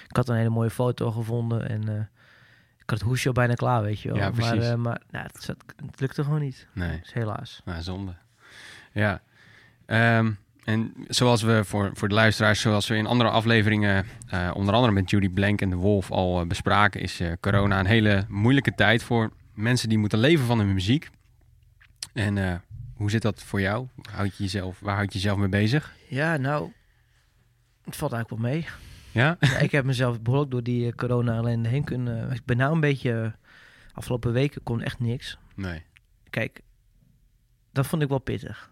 Ik 0.09 0.17
had 0.17 0.29
een 0.29 0.37
hele 0.37 0.49
mooie 0.49 0.71
foto 0.71 1.11
gevonden 1.11 1.69
en 1.69 1.89
eh, 1.89 1.95
ik 2.79 2.91
had 2.91 2.99
het 2.99 3.09
hoesje 3.09 3.29
al 3.29 3.35
bijna 3.35 3.55
klaar, 3.55 3.83
weet 3.83 4.01
je 4.01 4.09
wel. 4.09 4.19
Ja, 4.19 4.31
maar 4.31 4.59
eh, 4.59 4.75
maar 4.75 5.01
nou, 5.11 5.27
het, 5.27 5.43
zat- 5.43 5.65
het 5.87 6.01
lukte 6.01 6.25
gewoon 6.25 6.41
niet. 6.41 6.67
Nee. 6.73 6.99
Dus 7.03 7.13
helaas. 7.13 7.63
Nou, 7.65 7.83
zonde. 7.83 8.15
Ja. 8.93 9.23
Ehm, 9.87 10.31
en 10.65 10.93
zoals 11.09 11.43
we 11.43 11.65
voor, 11.65 11.91
voor 11.95 12.09
de 12.09 12.15
luisteraars, 12.15 12.61
zoals 12.61 12.89
we 12.89 12.97
in 12.97 13.07
andere 13.07 13.31
afleveringen, 13.31 14.07
eh, 14.29 14.51
onder 14.55 14.75
andere 14.75 14.93
met 14.93 15.11
Judy 15.11 15.29
Blank 15.29 15.61
en 15.61 15.71
de 15.71 15.77
Wolf 15.77 16.11
al 16.11 16.47
bespraken, 16.47 17.01
is 17.01 17.21
corona 17.41 17.79
een 17.81 17.87
hele 17.87 18.25
moeilijke 18.29 18.75
tijd 18.75 19.03
voor 19.03 19.31
mensen 19.55 19.89
die 19.89 19.99
moeten 19.99 20.19
leven 20.19 20.45
van 20.47 20.59
hun 20.59 20.73
muziek. 20.75 21.11
En 22.13 22.63
hoe 22.97 23.11
zit 23.11 23.23
dat 23.23 23.43
voor 23.43 23.61
jou? 23.61 23.87
Houd 24.11 24.37
je 24.37 24.43
jezelf, 24.43 24.81
waar 24.81 24.95
houd 24.95 25.13
je 25.13 25.19
jezelf 25.19 25.39
mee 25.39 25.49
bezig? 25.49 25.93
Ja, 26.09 26.37
nou, 26.37 26.73
het 27.85 27.97
valt 27.97 28.13
eigenlijk 28.13 28.43
wel 28.43 28.53
mee. 28.53 28.67
Ja? 29.13 29.37
Ja, 29.41 29.59
ik 29.59 29.71
heb 29.71 29.85
mezelf 29.85 30.23
behoorlijk 30.23 30.51
door 30.51 30.63
die 30.63 30.87
eh, 30.87 30.93
corona 30.93 31.37
ellende 31.37 31.69
heen 31.69 31.85
kunnen... 31.85 32.31
Ik 32.31 32.45
ben 32.45 32.57
nou 32.57 32.75
een 32.75 32.81
beetje... 32.81 33.35
afgelopen 33.93 34.33
weken 34.33 34.63
kon 34.63 34.83
echt 34.83 35.01
niks. 35.01 35.39
Nee. 35.55 35.83
Kijk, 36.31 36.61
dat 37.73 37.87
vond 37.87 38.03
ik 38.03 38.09
wel 38.09 38.19
pittig. 38.19 38.71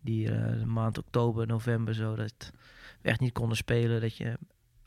Die 0.00 0.32
eh, 0.32 0.64
maand 0.64 0.98
oktober, 0.98 1.46
november 1.46 1.94
zo, 1.94 2.14
dat 2.14 2.52
we 3.02 3.08
echt 3.08 3.20
niet 3.20 3.32
konden 3.32 3.56
spelen. 3.56 4.00
Dat 4.00 4.16
je 4.16 4.38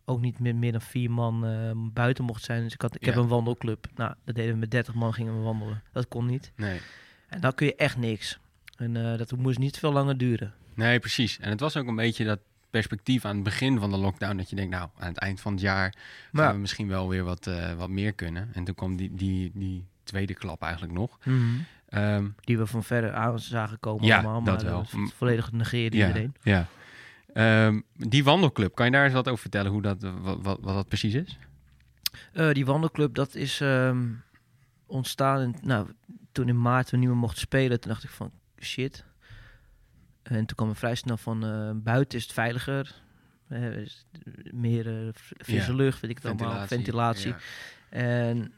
ook 0.06 0.22
niet 0.22 0.40
met 0.40 0.56
meer 0.56 0.72
dan 0.72 0.82
vier 0.82 1.12
man 1.12 1.46
eh, 1.46 1.72
buiten 1.76 2.24
mocht 2.24 2.44
zijn. 2.44 2.64
Dus 2.64 2.74
ik, 2.74 2.82
had, 2.82 2.96
ik 2.96 3.06
heb 3.06 3.16
een 3.16 3.28
wandelclub. 3.28 3.88
Nou, 3.96 4.14
dat 4.26 4.36
deden 4.36 4.54
we 4.54 4.60
met 4.60 4.72
30 4.72 4.94
man, 4.94 5.14
gingen 5.14 5.38
we 5.38 5.42
wandelen. 5.42 5.84
Dat 5.92 6.08
kon 6.08 6.26
niet. 6.26 6.52
Nee. 6.56 6.80
En 7.28 7.42
dan 7.42 7.56
kun 7.56 7.66
je 7.66 7.76
echt 7.76 7.98
niks. 7.98 8.40
En 8.76 8.94
dat 8.94 9.32
moest 9.32 9.60
niet 9.60 9.78
veel 9.78 9.92
langer 9.92 10.18
duren. 10.18 10.54
Nee, 10.74 11.00
precies. 11.00 11.40
En 11.40 11.50
het 11.50 11.60
was 11.60 11.78
ook 11.78 11.88
een 11.88 11.96
beetje 11.96 12.26
dat 12.26 12.40
perspectief 12.72 13.26
aan 13.26 13.36
het 13.36 13.44
begin 13.44 13.80
van 13.80 13.90
de 13.92 13.98
lockdown. 13.98 14.38
Dat 14.38 14.50
je 14.50 14.56
denkt, 14.56 14.72
nou, 14.72 14.90
aan 14.98 15.08
het 15.08 15.18
eind 15.18 15.42
van 15.42 15.52
het 15.52 15.62
jaar 15.62 15.96
gaan 16.34 16.54
we 16.54 16.60
misschien 16.60 16.88
wel 16.88 17.10
weer 17.10 17.24
wat, 17.24 17.48
eh, 17.48 17.74
wat 17.74 17.90
meer 17.90 18.14
kunnen. 18.14 18.50
En 18.54 18.64
toen 18.64 18.76
kwam 18.76 18.96
die, 18.96 19.16
die, 19.16 19.52
die 19.54 19.86
tweede 20.04 20.34
klap 20.34 20.62
eigenlijk 20.62 20.94
nog. 20.94 21.18
Mhm. 21.24 21.38
Ehm, 21.90 22.28
die 22.40 22.58
we 22.58 22.66
van 22.66 22.84
verre 22.84 23.12
aan 23.12 23.40
zagen 23.40 23.80
komen 23.80 24.06
Ja, 24.06 24.16
allemaal. 24.16 24.42
Maar 24.42 24.54
dat 24.54 24.64
wel. 24.64 24.86
volledig 25.16 25.52
negeerde 25.52 25.98
ja, 25.98 26.08
iedereen. 26.08 26.36
ja. 26.42 26.68
Ehm, 27.34 27.80
die 27.94 28.24
wandelclub, 28.24 28.76
kan 28.76 28.86
je 28.86 28.92
daar 28.92 29.04
eens 29.04 29.14
wat 29.14 29.28
over 29.28 29.42
vertellen 29.42 29.72
hoe 29.72 29.82
dat, 29.82 30.02
wat, 30.02 30.38
wat, 30.42 30.58
wat 30.62 30.74
dat 30.74 30.88
precies 30.88 31.14
is? 31.14 31.38
Eh, 32.34 32.52
die 32.52 32.66
wandelclub, 32.66 33.16
dat 33.16 33.36
is 33.36 33.62
ehm, 33.62 34.08
ontstaan. 34.86 35.42
In, 35.42 35.56
nou, 35.62 35.88
toen 36.32 36.48
in 36.48 36.62
maart 36.62 36.90
we 36.90 36.98
niet 36.98 37.08
meer 37.08 37.18
mochten 37.18 37.40
spelen, 37.42 37.80
toen 37.80 37.92
dacht 37.92 38.04
ik 38.04 38.10
van 38.10 38.32
shit. 38.62 39.04
En 40.24 40.46
toen 40.46 40.56
kwam 40.56 40.70
er 40.70 40.76
vrij 40.76 40.96
snel 40.96 41.18
van 41.18 41.46
eh, 41.46 41.72
buiten 41.76 42.18
is 42.18 42.24
het 42.24 42.34
veiliger. 42.34 42.96
Eh, 43.48 43.88
meer 44.52 45.12
f- 45.20 45.32
frisse 45.38 45.72
Ja, 45.72 45.78
lucht, 45.78 46.00
weet 46.02 46.12
ik 46.12 46.18
het 46.18 46.26
allemaal, 46.26 46.68
ventilatie. 46.68 47.30
Ja. 47.30 47.38
En 47.90 48.54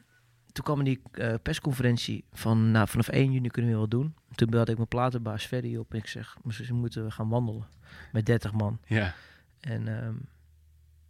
toen 0.52 0.64
kwam 0.64 0.84
die 0.84 1.00
persconferentie 1.42 2.24
van 2.32 2.70
nou, 2.70 2.88
vanaf 2.88 3.08
1 3.08 3.32
juni 3.32 3.48
kunnen 3.48 3.70
we 3.70 3.76
wel 3.76 3.88
doen. 3.88 4.14
Toen 4.34 4.50
belde 4.50 4.70
ik 4.70 4.76
mijn 4.76 4.88
platenbaas 4.88 5.44
Ferry 5.44 5.76
op 5.76 5.92
en 5.92 5.98
ik 5.98 6.06
zeg, 6.06 6.36
misschien 6.42 6.76
moeten 6.76 7.04
we 7.04 7.10
gaan 7.10 7.28
wandelen 7.28 7.66
met 8.12 8.26
30 8.26 8.52
man. 8.52 8.78
Ja. 8.86 9.14
En 9.60 9.88
ehm, 9.88 10.14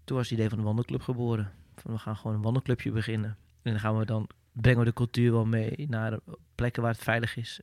toen 0.04 0.16
was 0.16 0.28
het 0.28 0.38
idee 0.38 0.48
van 0.48 0.58
de 0.58 0.64
wandelclub 0.64 1.02
geboren. 1.02 1.52
Van, 1.76 1.92
we 1.92 1.98
gaan 1.98 2.16
gewoon 2.16 2.36
een 2.36 2.42
wandelclubje 2.42 2.90
beginnen. 2.90 3.36
En 3.62 3.70
dan 3.70 3.80
gaan 3.80 3.98
we 3.98 4.04
dan 4.04 4.28
brengen 4.52 4.78
we 4.80 4.84
de 4.86 4.92
cultuur 4.92 5.32
wel 5.32 5.46
mee 5.46 5.86
naar 5.88 6.18
plekken 6.54 6.82
waar 6.82 6.92
het 6.92 7.02
veilig 7.02 7.36
is. 7.36 7.60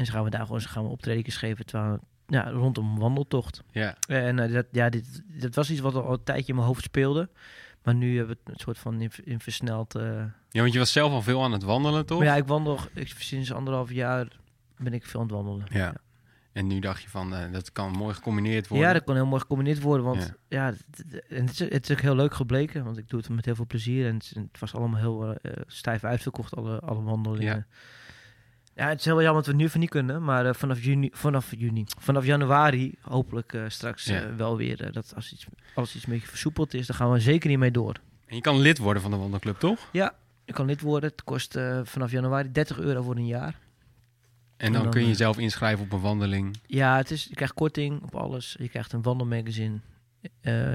En 0.00 0.06
zo 0.06 0.12
gaan 0.12 0.24
we 0.24 0.30
daar 0.30 0.46
gewoon 0.46 0.60
gaan 0.60 0.82
we 0.84 0.88
optredens 0.90 1.36
geven 1.36 1.66
terwijl, 1.66 1.98
ja, 2.26 2.50
rondom 2.50 2.90
een 2.92 2.98
wandeltocht. 2.98 3.62
Ja. 3.70 3.96
En 4.06 4.38
eh, 4.38 4.52
dat, 4.52 4.66
ja, 4.72 4.88
dit, 4.88 5.22
dat 5.26 5.54
was 5.54 5.70
iets 5.70 5.80
wat 5.80 5.94
al 5.94 6.12
een 6.12 6.22
tijdje 6.24 6.46
in 6.48 6.54
mijn 6.54 6.66
hoofd 6.66 6.82
speelde. 6.82 7.28
Maar 7.82 7.94
nu 7.94 8.16
hebben 8.16 8.34
we 8.34 8.40
het 8.44 8.52
een 8.54 8.60
soort 8.60 8.78
van 8.78 9.00
in, 9.00 9.10
in 9.24 9.40
versneld. 9.40 9.94
eh, 9.94 10.24
ja, 10.50 10.60
want 10.60 10.72
je 10.72 10.78
was 10.78 10.92
zelf 10.92 11.12
al 11.12 11.22
veel 11.22 11.42
aan 11.42 11.52
het 11.52 11.62
wandelen, 11.62 12.06
toch? 12.06 12.18
Maar 12.18 12.26
ja, 12.26 12.36
ik 12.36 12.46
wandel 12.46 12.78
ik, 12.94 13.08
sinds 13.18 13.52
anderhalf 13.52 13.90
jaar 13.92 14.28
ben 14.78 14.92
ik 14.92 15.06
veel 15.06 15.20
aan 15.20 15.26
het 15.26 15.34
wandelen. 15.34 15.66
Ja. 15.70 15.94
En 16.52 16.66
nu 16.66 16.78
dacht 16.80 17.02
je 17.02 17.08
van, 17.08 17.34
eh, 17.34 17.52
dat 17.52 17.72
kan 17.72 17.90
mooi 17.92 18.14
gecombineerd 18.14 18.68
worden. 18.68 18.86
Ja, 18.86 18.92
dat 18.92 19.04
kon 19.04 19.14
heel 19.14 19.26
mooi 19.26 19.40
gecombineerd 19.40 19.80
worden. 19.80 20.06
Want 20.06 20.22
Ja. 20.22 20.34
ja, 20.48 20.64
het, 20.66 20.84
het- 21.10 21.26
en 21.28 21.40
het, 21.46 21.50
is, 21.50 21.58
het 21.58 21.84
is 21.84 21.96
ook 21.96 22.00
heel 22.02 22.16
leuk 22.16 22.34
gebleken. 22.34 22.84
Want 22.84 22.98
ik 22.98 23.08
doe 23.08 23.20
het 23.20 23.28
met 23.28 23.44
heel 23.44 23.54
veel 23.54 23.66
plezier. 23.66 24.06
En 24.06 24.14
het, 24.14 24.32
het 24.34 24.60
was 24.60 24.74
allemaal 24.74 25.00
heel 25.00 25.36
stijf 25.66 26.04
uitverkocht, 26.04 26.56
alle, 26.56 26.78
alle 26.80 27.02
wandelingen. 27.02 27.54
Ja. 27.56 27.66
Het 28.74 28.98
is 28.98 29.04
heel 29.04 29.22
jammer 29.22 29.34
dat 29.34 29.44
we 29.44 29.50
het 29.50 29.60
nu 29.60 29.66
even 29.66 29.80
niet 29.80 29.90
kunnen. 29.90 30.24
Maar 30.24 30.46
eh, 30.46 30.54
vanaf, 30.54 30.82
juni, 30.82 31.10
vanaf 31.12 31.52
juni, 31.56 31.84
vanaf 31.98 32.24
januari 32.24 32.94
hopelijk 33.00 33.52
eh, 33.52 33.62
straks 33.68 34.04
Ja. 34.04 34.22
eh, 34.22 34.34
wel 34.36 34.56
weer. 34.56 34.92
dat 34.92 35.12
als 35.14 35.32
iets, 35.32 35.46
als 35.74 35.94
iets 35.94 36.06
een 36.06 36.12
beetje 36.12 36.28
versoepeld 36.28 36.74
is, 36.74 36.86
dan 36.86 36.96
gaan 36.96 37.12
we 37.12 37.20
zeker 37.20 37.48
niet 37.48 37.58
mee 37.58 37.70
door. 37.70 37.94
En 38.26 38.36
je 38.36 38.42
kan 38.42 38.58
lid 38.58 38.78
worden 38.78 39.02
van 39.02 39.10
de 39.10 39.16
wandelclub, 39.16 39.58
toch? 39.58 39.88
Ja, 39.92 40.14
je 40.44 40.52
kan 40.52 40.66
lid 40.66 40.80
worden. 40.80 41.10
Het 41.10 41.24
kost 41.24 41.58
vanaf 41.82 42.10
januari 42.10 42.52
30 42.52 42.78
euro 42.78 43.02
voor 43.02 43.16
een 43.16 43.26
jaar. 43.26 43.58
En 44.56 44.72
dan, 44.72 44.82
dan, 44.82 44.90
kun 44.90 45.00
je 45.00 45.06
jezelf 45.06 45.38
inschrijven 45.38 45.84
op 45.84 45.92
een 45.92 46.00
wandeling. 46.00 46.56
Ja, 46.66 46.96
het 46.96 47.10
is, 47.10 47.24
je 47.24 47.34
krijgt 47.34 47.54
korting 47.54 48.02
op 48.02 48.14
alles. 48.14 48.56
Je 48.58 48.68
krijgt 48.68 48.92
een 48.92 49.02
wandelmagazine. 49.02 49.80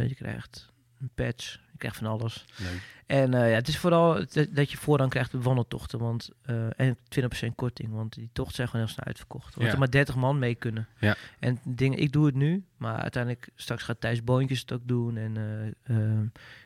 Je 0.07 0.13
krijgt 0.15 0.69
een 0.99 1.09
patch. 1.15 1.59
Je 1.75 1.81
krijgt 1.81 1.97
van 1.97 2.07
alles. 2.07 2.45
Leuk. 2.57 2.79
En 3.05 3.33
eh, 3.33 3.49
ja, 3.49 3.55
het 3.55 3.67
is 3.67 3.77
vooral 3.77 4.13
dat, 4.51 4.71
je 4.71 4.77
voorrang 4.77 5.09
krijgt 5.09 5.33
op 5.33 5.43
wandeltochten. 5.43 5.99
Want, 5.99 6.29
eh, 6.41 6.79
en 6.79 6.97
20% 7.09 7.55
korting. 7.55 7.91
Want 7.91 8.13
die 8.13 8.29
tochten 8.33 8.55
zijn 8.55 8.67
gewoon 8.67 8.85
heel 8.85 8.93
snel 8.93 9.05
uitverkocht. 9.05 9.55
Want 9.55 9.67
Ja. 9.67 9.73
er 9.73 9.79
maar 9.79 9.89
30 9.89 10.15
man 10.15 10.39
mee 10.39 10.55
kunnen. 10.55 10.87
Ja. 10.99 11.15
En 11.39 11.59
het 11.63 11.77
ding, 11.77 11.95
ik 11.95 12.11
doe 12.11 12.25
het 12.25 12.35
nu. 12.35 12.63
Maar 12.77 12.95
uiteindelijk 12.97 13.47
straks 13.55 13.83
gaat 13.83 14.01
Thijs 14.01 14.23
Boontjes 14.23 14.59
het 14.59 14.71
ook 14.71 14.81
doen. 14.87 15.17
En 15.17 15.37
eh, 15.83 15.97
eh, 15.97 16.19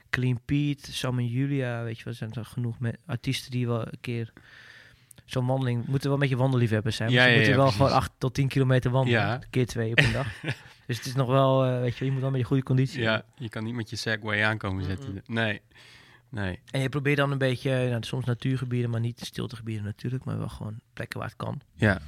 Clean 0.10 0.40
Pete, 0.46 0.94
Sam 0.94 1.18
en 1.18 1.28
Julia. 1.28 1.84
Weet 1.84 1.98
je 1.98 2.04
wel, 2.04 2.14
er 2.14 2.20
zijn 2.20 2.34
er 2.34 2.46
genoeg 2.46 2.80
met 2.80 2.98
artiesten 3.06 3.52
die 3.52 3.68
wel 3.68 3.82
een 3.82 3.98
keer... 4.02 4.34
Zo'n 5.26 5.46
wandeling 5.46 5.86
moeten 5.86 6.04
wel 6.04 6.14
een 6.14 6.20
beetje 6.20 6.38
wandelliefhebbers 6.38 6.96
zijn. 6.96 7.12
Ja, 7.12 7.26
Ja, 7.26 7.46
wel 7.46 7.56
precies. 7.56 7.76
gewoon 7.76 7.92
8 7.92 8.12
tot 8.18 8.34
10 8.34 8.48
kilometer 8.48 8.92
wandelen. 8.92 9.42
Keer 9.50 9.66
twee 9.66 9.92
op 9.92 9.98
een 10.00 10.12
dag. 10.12 10.28
dus 10.90 10.98
het 10.98 11.06
is 11.06 11.16
nog 11.16 11.28
wel, 11.28 11.66
eh, 11.66 11.80
weet 11.80 11.98
je, 11.98 12.06
je 12.06 12.12
moet 12.12 12.22
wel 12.22 12.30
met 12.32 12.40
je 12.40 12.46
goede 12.46 12.64
conditie. 12.64 13.02
Ja, 13.02 13.24
je 13.36 13.50
kan 13.50 13.64
niet 13.64 13.74
met 13.74 13.90
je 13.90 13.96
Segway 13.96 14.44
aankomen 14.44 14.84
zetten. 14.84 15.22
Nee. 15.26 15.62
Nee. 16.30 16.60
En 16.72 16.82
je 16.82 16.90
probeert 16.90 17.18
dan 17.18 17.32
een 17.32 17.38
beetje, 17.38 17.90
nou, 17.90 18.04
soms 18.04 18.26
natuurgebieden, 18.26 18.90
maar 18.90 19.00
niet 19.00 19.20
stiltegebieden 19.26 19.84
natuurlijk, 19.84 20.24
maar 20.24 20.38
wel 20.38 20.50
gewoon 20.50 20.80
plekken 20.94 21.20
waar 21.20 21.28
het 21.28 21.38
kan 21.38 21.62
Ja. 21.76 22.00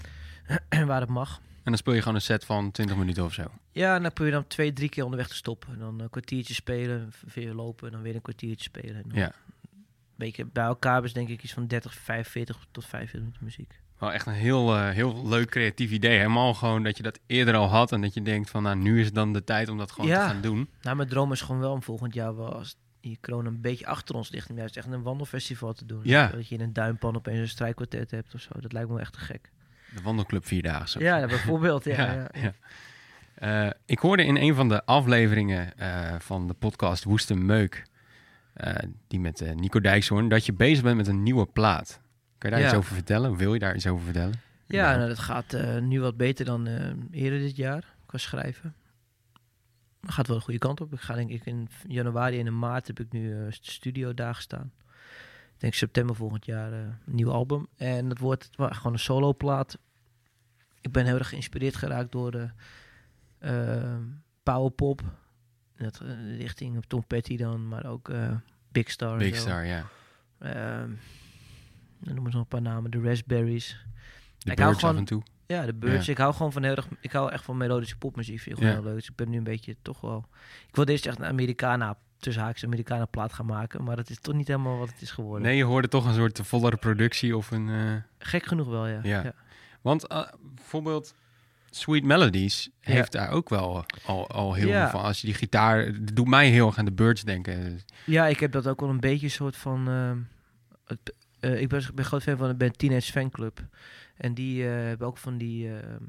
en 0.70 0.88
waar 0.88 1.02
het 1.02 1.10
mag. 1.10 1.38
En 1.38 1.62
dan 1.72 1.78
speel 1.78 1.94
je 1.94 2.00
gewoon 2.00 2.16
een 2.16 2.22
set 2.22 2.46
van 2.46 2.72
20 2.72 2.96
minuten 2.98 3.24
of 3.24 3.34
zo. 3.34 3.44
Ja, 3.72 3.96
en 3.96 4.02
dan 4.02 4.14
probeer 4.14 4.34
je 4.34 4.40
dan 4.40 4.48
twee, 4.48 4.74
drie 4.74 4.90
keer 4.90 5.04
onderweg 5.04 5.28
te 5.28 5.36
stoppen. 5.36 5.74
En 5.74 5.80
dan 5.80 6.00
een 6.00 6.10
kwartiertje 6.10 6.54
spelen, 6.54 7.12
weer 7.34 7.54
lopen 7.54 7.88
en 7.88 7.94
dan 7.94 8.02
weer 8.02 8.16
een 8.16 8.22
kwartiertje 8.22 8.64
spelen. 8.64 8.96
En 8.96 9.04
dan 9.10 9.18
Ja. 9.20 9.34
Een 9.72 10.28
beetje 10.28 10.46
bij 10.46 10.64
elkaar 10.66 11.04
is 11.04 11.14
denk 11.14 11.30
ik 11.30 11.44
iets 11.44 11.54
van 11.54 11.68
30, 11.68 11.94
45 11.94 12.66
tot 12.72 12.86
45 12.86 13.20
minuten 13.20 13.44
muziek. 13.44 13.81
Wel 14.02 14.14
echt 14.14 14.26
een 14.26 14.34
heel, 14.34 14.76
eh, 14.76 14.90
heel 14.90 15.28
leuk 15.28 15.50
creatief 15.50 15.92
idee. 15.92 16.18
Helemaal 16.18 16.54
gewoon 16.54 16.84
dat 16.84 16.98
je 16.98 17.04
dat 17.04 17.20
eerder 17.26 17.56
al 17.56 17.68
had 17.68 17.92
en 17.92 18.02
dat 18.02 18.14
je 18.14 18.22
denkt 18.22 18.50
van 18.50 18.64
nou 18.64 18.76
nu 18.76 19.00
is 19.00 19.06
het 19.06 19.16
dan 19.16 19.34
de 19.34 19.44
tijd 19.44 19.70
om 19.70 19.78
dat 19.78 19.92
gewoon 19.92 20.10
Ja. 20.10 20.22
te 20.28 20.34
gaan 20.34 20.42
doen. 20.42 20.70
Nou, 20.82 20.96
mijn 20.96 21.10
droom 21.10 21.32
is 21.32 21.42
gewoon 21.42 21.62
wel 21.62 21.72
om 21.72 21.84
volgend 21.84 22.14
jaar 22.14 22.36
wel, 22.36 22.54
als 22.54 22.76
die 23.00 23.18
corona 23.22 23.48
een 23.50 23.62
beetje 23.62 23.86
achter 23.86 24.16
ons 24.16 24.30
ligt, 24.32 24.50
om 24.50 24.58
juist 24.58 24.78
echt 24.78 24.88
een 24.88 25.02
wandelfestival 25.02 25.74
te 25.74 25.86
doen. 25.86 26.00
Ja. 26.04 26.28
Dat 26.28 26.48
je 26.48 26.56
in 26.56 26.62
een 26.62 26.74
duimpan 26.74 27.16
opeens 27.16 27.40
een 27.40 27.48
strijkkwartet 27.48 28.12
hebt 28.12 28.34
of 28.34 28.42
zo. 28.42 28.50
Dat 28.60 28.74
lijkt 28.74 28.90
me 28.90 29.00
echt 29.00 29.14
te 29.14 29.20
gek. 29.20 29.52
De 29.96 30.02
wandelclub 30.02 30.46
vierdaagse. 30.46 31.00
Ja, 31.00 31.18
ja, 31.18 31.26
bijvoorbeeld. 31.28 31.84
Ja, 31.96 32.30
Ja. 32.34 32.54
Eh, 33.36 33.70
ik 33.86 34.00
hoorde 34.00 34.26
in 34.26 34.36
een 34.36 34.56
van 34.56 34.70
de 34.70 34.86
afleveringen 34.86 35.78
eh, 35.78 36.16
van 36.20 36.48
de 36.48 36.54
podcast 36.54 37.04
Woeste 37.04 37.34
Meuk, 37.36 37.84
die 39.08 39.20
met 39.20 39.54
Nico 39.56 39.80
Dijkshoorn, 39.80 40.28
dat 40.30 40.46
je 40.46 40.54
bezig 40.54 40.84
bent 40.84 40.98
met 40.98 41.08
een 41.08 41.24
nieuwe 41.24 41.46
plaat. 41.46 42.02
Kan 42.42 42.50
je 42.50 42.56
daar 42.56 42.66
iets 42.66 42.76
over 42.76 42.94
vertellen? 42.94 43.36
Wil 43.36 43.54
je 43.54 43.60
daar 43.60 43.76
iets 43.76 43.88
over 43.88 44.04
vertellen? 44.04 44.42
Ja, 44.66 44.96
nou, 44.96 45.08
dat 45.08 45.20
gaat 45.20 45.54
eh, 45.54 45.78
nu 45.78 46.02
wat 46.02 46.18
beter 46.18 46.46
dan 46.46 46.68
eh, 46.68 46.92
eerder 47.12 47.40
dit 47.40 47.56
jaar 47.56 47.96
qua 48.06 48.18
schrijven. 48.18 48.76
Dat 50.02 50.12
gaat 50.12 50.28
wel 50.28 50.38
de 50.38 50.44
goede 50.44 50.60
kant 50.60 50.82
op. 50.82 50.94
Ik 50.94 51.00
ga 51.00 51.16
denk 51.16 51.30
ik 51.30 51.46
in 51.46 51.70
januari 51.88 52.40
en 52.40 52.46
in 52.46 52.60
maart 52.60 52.88
heb 52.88 53.00
ik 53.00 53.12
nu 53.12 53.46
eh 53.46 53.48
studio 53.50 54.14
dagen 54.14 54.42
staan. 54.42 54.72
Ik 55.54 55.58
denk 55.58 55.74
september 55.74 56.16
volgend 56.16 56.46
jaar 56.46 56.74
een 56.74 56.96
nieuw 57.06 57.32
album. 57.32 57.68
En 57.76 58.10
dat 58.10 58.20
wordt 58.20 58.50
gewoon 58.58 58.94
een 58.94 59.00
solo 59.00 59.34
plaat. 59.34 59.78
Ik 60.82 60.92
ben 60.92 61.06
heel 61.06 61.18
erg 61.18 61.30
geïnspireerd 61.30 61.76
geraakt 61.76 62.12
door 62.12 62.32
de 62.32 62.50
eh, 63.38 63.98
powerpop. 64.44 65.02
Dat, 65.78 66.02
richting 66.38 66.84
Tom 66.88 67.06
Petty 67.08 67.38
dan, 67.38 67.68
maar 67.68 67.86
ook 67.86 68.12
Big 68.72 68.90
Star. 68.92 69.18
Big. 69.18 69.36
Star, 69.36 69.66
ja. 69.66 69.86
Ehm, 70.40 70.92
dan 72.02 72.14
noemen 72.14 72.32
ze 72.32 72.38
nog 72.38 72.46
een 72.52 72.62
paar 72.62 72.72
namen. 72.74 72.92
De 72.92 73.02
Raspberries. 73.02 73.86
De 74.38 74.52
Ik 74.52 74.60
hou 74.60 74.76
gewoon- 74.76 74.94
af 74.94 75.00
en 75.00 75.06
toe. 75.06 75.24
Ja, 75.48 75.66
de 75.66 75.74
Birds. 75.74 76.06
Ja. 76.06 76.12
Ik 76.12 76.18
hou 76.18 76.34
gewoon 76.34 76.52
van 76.52 76.64
heel 76.64 76.76
erg. 76.76 76.88
Ik 77.02 77.12
hou 77.12 77.32
echt 77.32 77.44
van 77.44 77.58
melodische 77.58 77.98
popmuziek. 77.98 78.40
Vind 78.40 78.50
ik 78.50 78.56
gewoon 78.64 78.70
Ja. 78.70 78.76
heel 78.82 78.86
leuk. 78.90 78.96
Dus 79.00 79.10
ik 79.10 79.16
ben 79.16 79.30
nu 79.30 79.38
een 79.38 79.44
beetje 79.44 79.76
toch 79.82 80.02
wel. 80.02 80.26
Ik 80.68 80.76
wilde 80.76 80.92
eerst 80.92 81.06
echt 81.06 81.20
een 81.20 81.26
Americana 81.26 81.98
tussen 82.18 82.44
haakjes 82.44 82.64
Americana 82.64 83.06
plaat 83.06 83.34
gaan 83.34 83.46
maken, 83.46 83.84
maar 83.84 83.96
dat 83.96 84.10
is 84.10 84.20
toch 84.20 84.36
niet 84.36 84.48
helemaal 84.48 84.78
wat 84.78 84.90
het 84.92 85.02
is 85.02 85.12
geworden. 85.12 85.48
Nee, 85.48 85.58
je 85.58 85.64
hoorde 85.64 85.88
toch 85.88 86.06
een 86.06 86.14
soort 86.14 86.40
vollere 86.44 86.78
productie 86.78 87.38
of 87.38 87.52
een... 87.52 87.70
eh, 87.70 87.94
Gek 88.20 88.46
genoeg 88.46 88.68
wel, 88.68 88.88
ja. 88.88 89.00
Ja. 89.04 89.24
ja. 89.24 89.34
Want 89.82 90.08
eh, 90.08 90.28
bijvoorbeeld, 90.56 91.14
Sweet 91.70 92.04
Melodies 92.04 92.70
Ja. 92.82 92.94
heeft 92.94 93.12
daar 93.12 93.30
ook 93.30 93.50
wel 93.50 93.86
al, 94.06 94.30
al 94.30 94.54
heel 94.54 94.72
veel 94.72 94.88
van. 94.88 95.02
Als 95.02 95.22
je 95.22 95.28
die 95.28 95.36
gitaar... 95.36 95.92
Doet 96.14 96.28
mij 96.28 96.50
heel 96.50 96.68
erg 96.68 96.78
aan 96.78 96.86
de 96.86 96.92
Birds 96.92 97.24
denken. 97.24 97.80
Ja, 98.06 98.28
ik 98.28 98.40
heb 98.40 98.52
dat 98.52 98.68
ook 98.68 98.80
wel 98.80 98.90
een 98.90 99.00
beetje 99.00 99.26
een 99.26 99.32
soort 99.32 99.56
van... 99.56 99.88
ehm, 99.88 100.18
het, 100.86 101.00
eh, 101.04 101.21
ik 101.42 101.68
ben, 101.70 101.82
ben 101.94 102.06
groot 102.06 102.24
fan 102.24 102.38
van 102.38 102.48
de 102.48 102.56
band 102.56 102.78
Teenage 102.78 103.12
Fanclub. 103.12 103.60
En 104.18 104.34
die 104.34 104.64
eh, 104.64 104.70
hebben 104.70 105.08
ook 105.08 105.18
van 105.18 105.38
die... 105.38 105.68
ehm, 105.70 106.04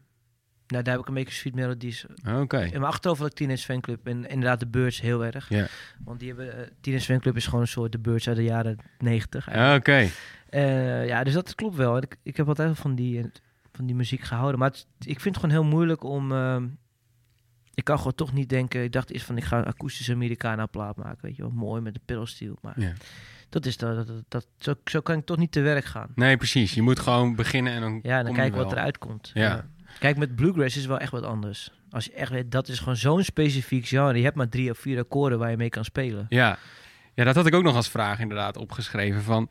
nou, 0.67 0.85
daar 0.85 0.93
heb 0.95 1.03
ik 1.03 1.09
een 1.09 1.15
beetje 1.15 1.35
Sweet 1.35 1.55
Melodies. 1.55 2.07
Oké. 2.29 2.59
In 2.61 2.71
mijn 2.71 2.83
achterhoofd 2.85 3.21
had 3.21 3.31
ik 3.31 3.37
Teenage 3.37 3.63
Fanclub. 3.65 4.07
En 4.07 4.27
inderdaad 4.29 4.61
de 4.61 4.67
Birds 4.67 5.01
heel 5.01 5.25
erg. 5.25 5.49
Ja. 5.49 5.67
Want 6.05 6.19
die 6.21 6.29
hebben... 6.29 6.57
eh, 6.59 6.71
Teenage 6.81 7.05
Fanclub 7.05 7.37
is 7.37 7.45
gewoon 7.45 7.61
een 7.61 7.67
soort 7.69 7.93
de 7.93 7.99
Birds 7.99 8.29
uit 8.29 8.37
de 8.37 8.43
jaren 8.45 8.77
90. 8.99 9.49
Oké. 9.75 10.09
Eh, 10.49 11.07
ja, 11.07 11.25
dus 11.25 11.33
dat 11.35 11.55
klopt 11.55 11.77
wel. 11.77 11.97
Ik, 11.97 12.17
ik 12.23 12.37
heb 12.37 12.49
altijd 12.49 12.79
van 12.79 12.95
die, 12.95 13.31
van 13.73 13.87
die 13.87 13.95
muziek 13.95 14.21
gehouden. 14.23 14.59
Maar 14.59 14.71
het- 14.71 14.87
ik 14.99 15.21
vind 15.21 15.35
het 15.35 15.45
gewoon 15.45 15.61
heel 15.63 15.71
moeilijk 15.71 16.03
om... 16.05 16.33
ehm, 16.33 16.67
ik 17.75 17.85
kan 17.85 17.97
gewoon 17.97 18.15
toch 18.15 18.33
niet 18.33 18.49
denken... 18.49 18.83
Ik 18.83 18.93
dacht 18.93 19.11
eerst 19.11 19.25
van, 19.27 19.37
ik 19.37 19.45
ga 19.45 19.59
een 19.59 19.65
akoestische 19.65 20.13
Americana 20.13 20.67
plaat 20.67 20.97
maken. 20.97 21.19
Weet 21.23 21.37
je 21.37 21.43
wel, 21.43 21.51
mooi 21.51 21.81
met 21.83 21.95
een 21.95 22.03
pedalsteel. 22.05 22.59
Maar 22.63 22.81
Ja. 22.81 22.93
Dat 23.53 23.67
is 23.67 23.77
dat, 23.77 24.07
dat, 24.29 24.47
zo, 24.59 24.75
zo 24.85 25.01
kan 25.01 25.19
ik 25.19 25.25
toch 25.27 25.37
niet 25.37 25.53
te 25.53 25.61
werk 25.61 25.85
gaan. 25.85 26.09
Nee, 26.15 26.37
precies. 26.37 26.75
Je 26.75 26.83
moet 26.83 26.99
gewoon 26.99 27.35
beginnen 27.35 27.73
en 27.73 27.81
dan 27.81 28.01
Ja, 28.03 28.11
en 28.11 28.17
dan 28.17 28.25
kom 28.25 28.35
kijk 28.35 28.55
je 28.55 28.59
ik 28.59 28.65
wat 28.65 28.73
eruit 28.73 28.99
komt. 28.99 29.31
Ja. 29.35 29.67
Kijk, 29.99 30.17
met 30.17 30.35
bluegrass 30.37 30.77
is 30.77 30.87
wel 30.87 30.99
echt 30.99 31.13
wat 31.13 31.23
anders. 31.23 31.71
Als 31.91 32.05
je 32.05 32.13
echt 32.13 32.31
weet, 32.31 32.51
dat 32.51 32.69
is 32.69 32.79
gewoon 32.79 32.97
zo'n 32.97 33.23
specifiek 33.23 33.87
genre. 33.87 34.19
Je 34.19 34.25
hebt 34.25 34.37
maar 34.37 34.49
drie 34.49 34.71
of 34.71 34.79
vier 34.79 34.99
akkoorden 34.99 35.39
waar 35.39 35.51
je 35.51 35.57
mee 35.57 35.69
kan 35.69 35.85
spelen. 35.85 36.27
Ja. 36.29 36.59
ja, 37.15 37.25
dat 37.25 37.35
had 37.35 37.47
ik 37.47 37.55
ook 37.55 37.63
nog 37.63 37.77
als 37.77 37.89
vraag 37.89 38.19
inderdaad 38.21 38.57
opgeschreven. 38.57 39.23
Van, 39.23 39.51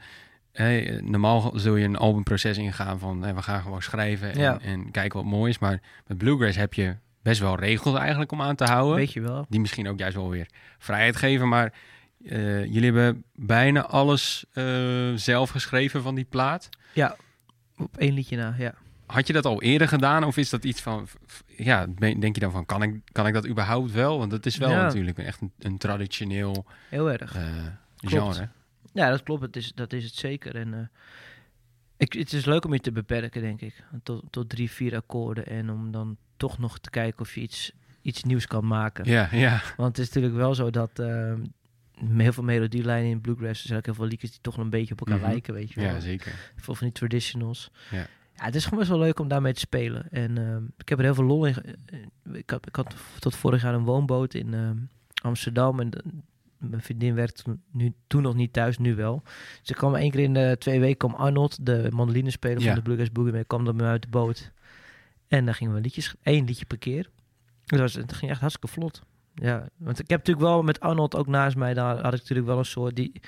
hey, 0.52 1.02
normaal 1.04 1.52
zul 1.56 1.76
je 1.76 1.86
een 1.86 1.96
albumproces 1.96 2.58
ingaan 2.58 3.00
van 3.00 3.22
hey, 3.24 3.36
we 3.36 3.42
gaan 3.42 3.62
gewoon 3.62 3.82
schrijven 3.82 4.32
en, 4.34 4.40
Ja. 4.40 4.60
en 4.62 4.92
kijken 4.92 5.20
wat 5.22 5.32
mooi 5.32 5.50
is. 5.50 5.60
Maar 5.60 5.82
met 6.08 6.18
Bluegrass 6.18 6.58
heb 6.58 6.74
je 6.74 6.96
best 7.22 7.40
wel 7.40 7.56
regels 7.60 7.98
eigenlijk 7.98 8.32
om 8.32 8.42
aan 8.42 8.56
te 8.56 8.64
houden. 8.64 8.96
Weet 8.96 9.14
je 9.14 9.22
wel. 9.22 9.46
Die 9.50 9.60
misschien 9.60 9.88
ook 9.90 10.00
juist 10.00 10.16
wel 10.16 10.30
weer 10.30 10.48
vrijheid 10.78 11.16
geven. 11.16 11.48
Maar 11.48 11.74
eh, 12.26 12.66
jullie 12.66 12.94
hebben 12.94 13.24
bijna 13.36 13.86
alles 13.86 14.46
eh, 14.54 14.64
zelf 15.16 15.50
geschreven 15.50 16.02
van 16.02 16.16
die 16.16 16.26
plaat. 16.30 16.70
Ja, 16.94 17.16
op 17.78 17.98
één 17.98 18.14
liedje 18.14 18.38
na, 18.38 18.56
ja. 18.58 18.74
Had 19.06 19.28
je 19.28 19.34
dat 19.34 19.46
al 19.46 19.62
eerder 19.62 19.88
gedaan? 19.88 20.24
Of 20.24 20.38
is 20.38 20.50
dat 20.50 20.64
iets 20.64 20.82
van, 20.82 21.08
ja, 21.46 21.86
denk 21.98 22.36
je 22.36 22.40
dan 22.42 22.52
van, 22.52 22.66
kan 22.66 22.84
ik, 22.84 23.02
kan 23.12 23.28
ik 23.28 23.34
dat 23.34 23.48
überhaupt 23.48 23.92
wel? 23.92 24.18
Want 24.18 24.32
het 24.32 24.46
is 24.46 24.58
wel 24.58 24.70
Ja. 24.70 24.82
natuurlijk 24.84 25.18
echt 25.18 25.42
een, 25.42 25.52
een 25.60 25.78
traditioneel 25.78 26.66
Heel 26.90 27.12
erg. 27.12 27.36
eh, 27.36 27.44
genre. 27.98 28.50
Ja, 28.94 29.10
dat 29.10 29.24
klopt. 29.24 29.42
Het 29.42 29.56
is, 29.56 29.72
dat 29.76 29.94
is 29.94 30.04
het 30.04 30.14
zeker. 30.16 30.56
En 30.56 30.92
ik, 31.98 32.14
het 32.14 32.34
is 32.34 32.46
leuk 32.46 32.66
om 32.66 32.74
je 32.74 32.80
te 32.80 32.92
beperken, 32.92 33.42
denk 33.42 33.62
ik. 33.62 33.84
Tot, 34.04 34.24
tot 34.30 34.50
drie, 34.50 34.72
vier 34.72 34.96
akkoorden. 34.96 35.46
En 35.46 35.70
om 35.70 35.92
dan 35.92 36.18
toch 36.38 36.58
nog 36.58 36.80
te 36.80 36.90
kijken 36.90 37.20
of 37.22 37.36
je 37.36 37.42
iets, 37.42 37.72
iets 38.02 38.24
nieuws 38.24 38.48
kan 38.48 38.68
maken. 38.68 39.06
Ja, 39.06 39.28
ja, 39.32 39.62
Want 39.78 39.98
het 39.98 39.98
is 39.98 40.06
natuurlijk 40.14 40.36
wel 40.42 40.56
zo 40.56 40.70
dat 40.70 41.00
eh, 41.00 41.34
heel 42.18 42.34
veel 42.34 42.44
melodielijnen 42.44 43.12
in 43.12 43.22
bluegrass... 43.22 43.62
er 43.62 43.68
zijn 43.68 43.80
ook 43.80 43.86
heel 43.86 43.94
veel 43.94 44.06
liedjes 44.06 44.32
die 44.32 44.40
toch 44.42 44.58
een 44.58 44.70
beetje 44.70 44.94
op 44.94 45.00
elkaar 45.00 45.18
Mhm. 45.20 45.30
lijken, 45.30 45.54
weet 45.54 45.72
je 45.72 45.80
wel. 45.80 45.90
ja, 45.90 46.00
zeker. 46.00 46.52
Veel 46.56 46.76
van 46.76 46.88
die 46.88 46.96
traditionals. 46.96 47.72
Ja. 47.92 48.08
Ja, 48.36 48.44
het 48.48 48.56
is 48.56 48.64
gewoon 48.64 48.80
best 48.80 48.92
wel 48.92 49.00
leuk 49.00 49.20
om 49.20 49.28
daarmee 49.28 49.54
te 49.54 49.60
spelen. 49.60 50.12
En 50.12 50.38
ehm, 50.38 50.64
ik 50.78 50.90
heb 50.90 50.98
er 50.98 51.04
heel 51.04 51.14
veel 51.16 51.24
lol 51.24 51.46
in. 51.46 51.56
eh, 51.86 52.00
Ik 52.34 52.50
had, 52.50 52.68
ik 52.68 52.76
had 52.76 52.96
tot 53.20 53.36
vorig 53.36 53.62
jaar 53.62 53.74
een 53.74 53.84
woonboot 53.84 54.34
in 54.34 54.54
ehm, 54.54 54.78
Amsterdam. 55.24 55.80
En 55.80 55.90
de- 55.90 56.04
mijn 56.58 56.82
vriendin 56.82 57.16
werkte 57.16 57.44
toen- 57.44 57.62
nu, 57.72 57.94
toen 58.08 58.22
nog 58.22 58.36
niet 58.36 58.54
thuis, 58.54 58.78
nu 58.78 58.96
wel. 58.96 59.22
Dus 59.60 59.70
ik 59.70 59.76
kwam 59.76 59.96
één 59.96 60.12
keer 60.12 60.20
in 60.20 60.34
de 60.34 60.56
twee 60.60 60.80
weken 60.80 60.98
kwam 60.98 61.14
Arnold, 61.14 61.66
de 61.66 61.88
mandolinespeler 61.94 62.60
Ja. 62.60 62.66
van 62.66 62.76
de 62.76 62.82
Bluegrass 62.82 63.12
Boogie, 63.12 63.34
mee, 63.34 63.44
kwam 63.46 63.66
dan 63.66 63.76
mij 63.76 63.88
uit 63.88 64.02
de 64.02 64.08
boot. 64.08 64.52
En 65.28 65.46
dan 65.46 65.54
gingen 65.54 65.74
we 65.74 65.82
liedjes, 65.82 66.14
één 66.24 66.46
liedje 66.46 66.66
per 66.66 66.78
keer. 66.78 67.10
Dat, 67.66 67.80
was, 67.80 67.94
het 67.94 68.14
ging 68.14 68.32
echt 68.32 68.40
hartstikke 68.40 68.68
vlot. 68.68 69.02
Ja, 69.42 69.66
want 69.78 70.00
ik 70.00 70.10
heb 70.10 70.18
natuurlijk 70.20 70.48
wel 70.48 70.64
met 70.64 70.80
Arnold 70.80 71.16
ook 71.16 71.28
naast 71.28 71.56
mij, 71.56 71.74
daar 71.74 71.96
had 72.02 72.14
ik 72.14 72.20
natuurlijk 72.20 72.48
wel 72.48 72.58
een 72.58 72.66
soort 72.66 72.96
die... 72.96 73.22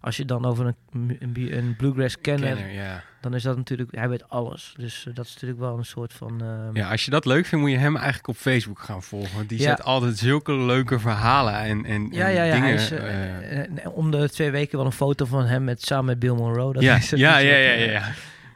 Als 0.00 0.16
je 0.16 0.24
dan 0.24 0.44
over 0.44 0.66
een, 0.66 1.16
een, 1.20 1.56
een 1.56 1.76
bluegrass 1.76 2.20
kenner, 2.20 2.54
Kenner, 2.54 2.72
ja. 2.72 3.02
dan 3.20 3.34
is 3.34 3.42
dat 3.42 3.56
natuurlijk, 3.56 3.94
hij 3.94 4.08
weet 4.08 4.28
alles. 4.28 4.74
Dus 4.76 5.06
eh, 5.06 5.14
dat 5.14 5.24
is 5.24 5.32
natuurlijk 5.32 5.60
wel 5.60 5.78
een 5.78 5.84
soort 5.84 6.12
van. 6.12 6.42
ehm, 6.42 6.76
ja, 6.76 6.90
als 6.90 7.04
je 7.04 7.10
dat 7.10 7.24
leuk 7.24 7.46
vindt, 7.46 7.64
moet 7.64 7.74
je 7.74 7.80
hem 7.80 7.96
eigenlijk 7.96 8.28
op 8.28 8.36
Facebook 8.36 8.78
gaan 8.80 9.02
volgen. 9.02 9.36
Want 9.36 9.48
die 9.48 9.58
Ja. 9.60 9.64
zet 9.68 9.84
altijd 9.84 10.18
zulke 10.18 10.52
leuke 10.56 10.98
verhalen 10.98 11.54
en, 11.54 11.84
en, 11.84 12.08
ja, 12.10 12.26
ja, 12.26 12.42
ja. 12.42 12.54
dingen. 12.54 12.74
is, 12.74 12.90
eh, 12.90 13.58
eh, 13.60 13.96
om 13.96 14.10
de 14.10 14.30
twee 14.30 14.50
weken 14.50 14.76
wel 14.76 14.86
een 14.86 14.92
foto 14.92 15.24
van 15.24 15.44
hem 15.44 15.64
met, 15.64 15.82
samen 15.82 16.04
met 16.04 16.18
Bill 16.18 16.34
Monroe. 16.34 16.72
Dat 16.72 16.82
ja, 16.82 16.96
is 16.96 17.10
ja, 17.10 17.38
ja, 17.38 17.56
ja, 17.56 17.72
ja, 17.72 17.90
ja. 17.90 18.02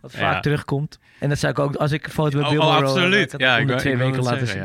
Wat 0.01 0.13
vaak 0.13 0.43
terugkomt. 0.43 0.99
En 1.19 1.29
dat 1.29 1.39
zou 1.39 1.53
ik 1.53 1.59
ook, 1.59 1.75
als 1.77 1.93
ik 1.93 2.05
een 2.05 2.13
foto 2.13 2.37
met 2.37 2.47
Oh, 2.47 2.51
Bill 2.51 2.61
oh, 2.61 2.67
Monroe... 2.73 2.89
absoluut. 2.89 3.35
Ja, 3.37 3.57
om 3.57 3.63
ik 3.63 3.69
de 3.69 3.75
twee 3.75 3.97
weken 3.97 4.23
laten 4.23 4.47
zien. 4.47 4.65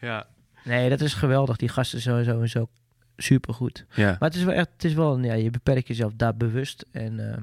Ja. 0.00 0.26
Nee, 0.68 0.88
dat 0.88 1.00
is 1.00 1.14
geweldig. 1.14 1.56
Die 1.56 1.68
gasten 1.68 2.00
zijn 2.00 2.24
sowieso 2.24 2.68
supergoed. 3.16 3.84
Ja. 3.94 4.16
Maar 4.18 4.28
het 4.28 4.34
is 4.34 4.44
wel 4.44 4.54
echt, 4.54 4.68
het 4.72 4.84
is 4.84 4.94
wel, 4.94 5.18
ja, 5.18 5.34
je 5.34 5.50
beperkt 5.50 5.88
jezelf 5.88 6.12
daar 6.16 6.36
bewust. 6.36 6.84
En 6.90 7.32
eh, 7.32 7.42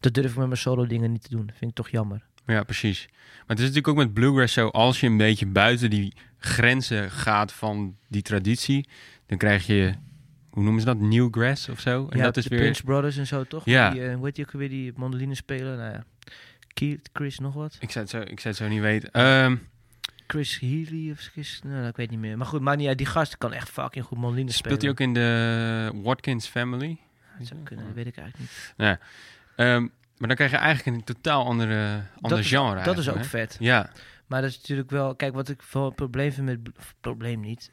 dat 0.00 0.14
durf 0.14 0.30
ik 0.30 0.36
met 0.36 0.46
mijn 0.46 0.58
solo 0.58 0.86
dingen 0.86 1.12
niet 1.12 1.22
te 1.22 1.30
doen. 1.30 1.50
Vind 1.54 1.70
ik 1.70 1.76
toch 1.76 1.88
jammer. 1.88 2.24
Ja, 2.46 2.62
precies. 2.62 3.08
Maar 3.10 3.56
het 3.56 3.58
is 3.58 3.64
natuurlijk 3.64 3.88
ook 3.88 4.04
met 4.04 4.14
bluegrass 4.14 4.54
zo, 4.54 4.68
als 4.68 5.00
je 5.00 5.06
een 5.06 5.16
beetje 5.16 5.46
buiten 5.46 5.90
die 5.90 6.12
grenzen 6.38 7.10
gaat 7.10 7.52
van 7.52 7.96
die 8.08 8.22
traditie, 8.22 8.88
dan 9.26 9.38
krijg 9.38 9.66
je, 9.66 9.94
hoe 10.50 10.62
noemen 10.62 10.80
ze 10.80 10.86
dat, 10.86 10.98
newgrass 10.98 11.68
of 11.68 11.80
zo? 11.80 12.06
En 12.10 12.18
ja, 12.18 12.24
dat 12.24 12.36
is 12.36 12.44
de 12.44 12.48
weer, 12.48 12.58
Prince 12.58 12.82
Brothers 12.84 13.16
en 13.16 13.26
zo, 13.26 13.44
toch? 13.44 13.64
Ja. 13.64 13.90
Die, 13.90 14.02
eh, 14.02 14.14
hoe 14.14 14.24
heet 14.24 14.34
die 14.34 14.44
ook 14.44 14.52
weer, 14.52 14.68
die 14.68 14.92
mandoline 14.96 15.34
spelen? 15.34 15.76
Nou 15.76 15.92
ja, 15.92 16.04
Keith, 16.72 17.10
Chris 17.12 17.38
nog 17.38 17.54
wat? 17.54 17.76
ik 17.80 17.90
zou 17.90 18.04
het 18.04 18.14
zo, 18.14 18.20
ik 18.20 18.40
zou 18.40 18.54
het 18.54 18.56
zo 18.56 18.68
niet 18.68 18.80
weten. 18.80 19.10
Ehm, 19.12 19.56
Chris 20.32 20.58
Healy 20.58 21.10
of 21.10 21.18
Chris... 21.18 21.60
Nou, 21.64 21.86
ik 21.86 21.96
weet 21.96 22.10
niet 22.10 22.18
meer. 22.18 22.36
Maar 22.36 22.46
goed, 22.46 22.60
maar 22.60 22.76
niet 22.76 22.88
uit. 22.88 22.98
Die 22.98 23.06
gast 23.06 23.38
kan 23.38 23.52
echt 23.52 23.68
fucking 23.68 24.04
goed 24.04 24.18
mandoline 24.18 24.50
spelen. 24.50 24.78
speelt 24.78 24.82
hij 24.82 24.90
ook 24.90 25.00
in 25.00 25.14
de 25.14 26.00
Watkins 26.02 26.46
Family? 26.46 26.98
Dat 27.38 27.46
zou 27.46 27.62
kunnen, 27.62 27.86
dat 27.86 27.94
weet 27.94 28.06
ik 28.06 28.16
eigenlijk 28.16 28.50
niet. 28.50 28.98
Ehm, 29.56 29.80
maar 30.16 30.28
dan 30.28 30.34
krijg 30.36 30.50
je 30.50 30.56
eigenlijk 30.56 30.96
een 30.96 31.04
totaal 31.04 31.44
andere, 31.44 32.02
ander 32.20 32.38
dat, 32.38 32.46
genre. 32.46 32.78
is, 32.78 32.84
dat 32.84 32.98
is 32.98 33.08
ook 33.08 33.24
vet. 33.24 33.56
Ja, 33.60 33.90
Maar 34.26 34.40
dat 34.40 34.50
is 34.50 34.58
natuurlijk 34.58 34.90
wel... 34.90 35.14
Kijk, 35.14 35.34
wat 35.34 35.48
ik 35.48 35.62
het 35.72 35.94
probleem 35.94 36.32
vind 36.32 36.46
met... 36.46 36.58
Probleem 37.00 37.40
niet. 37.40 37.70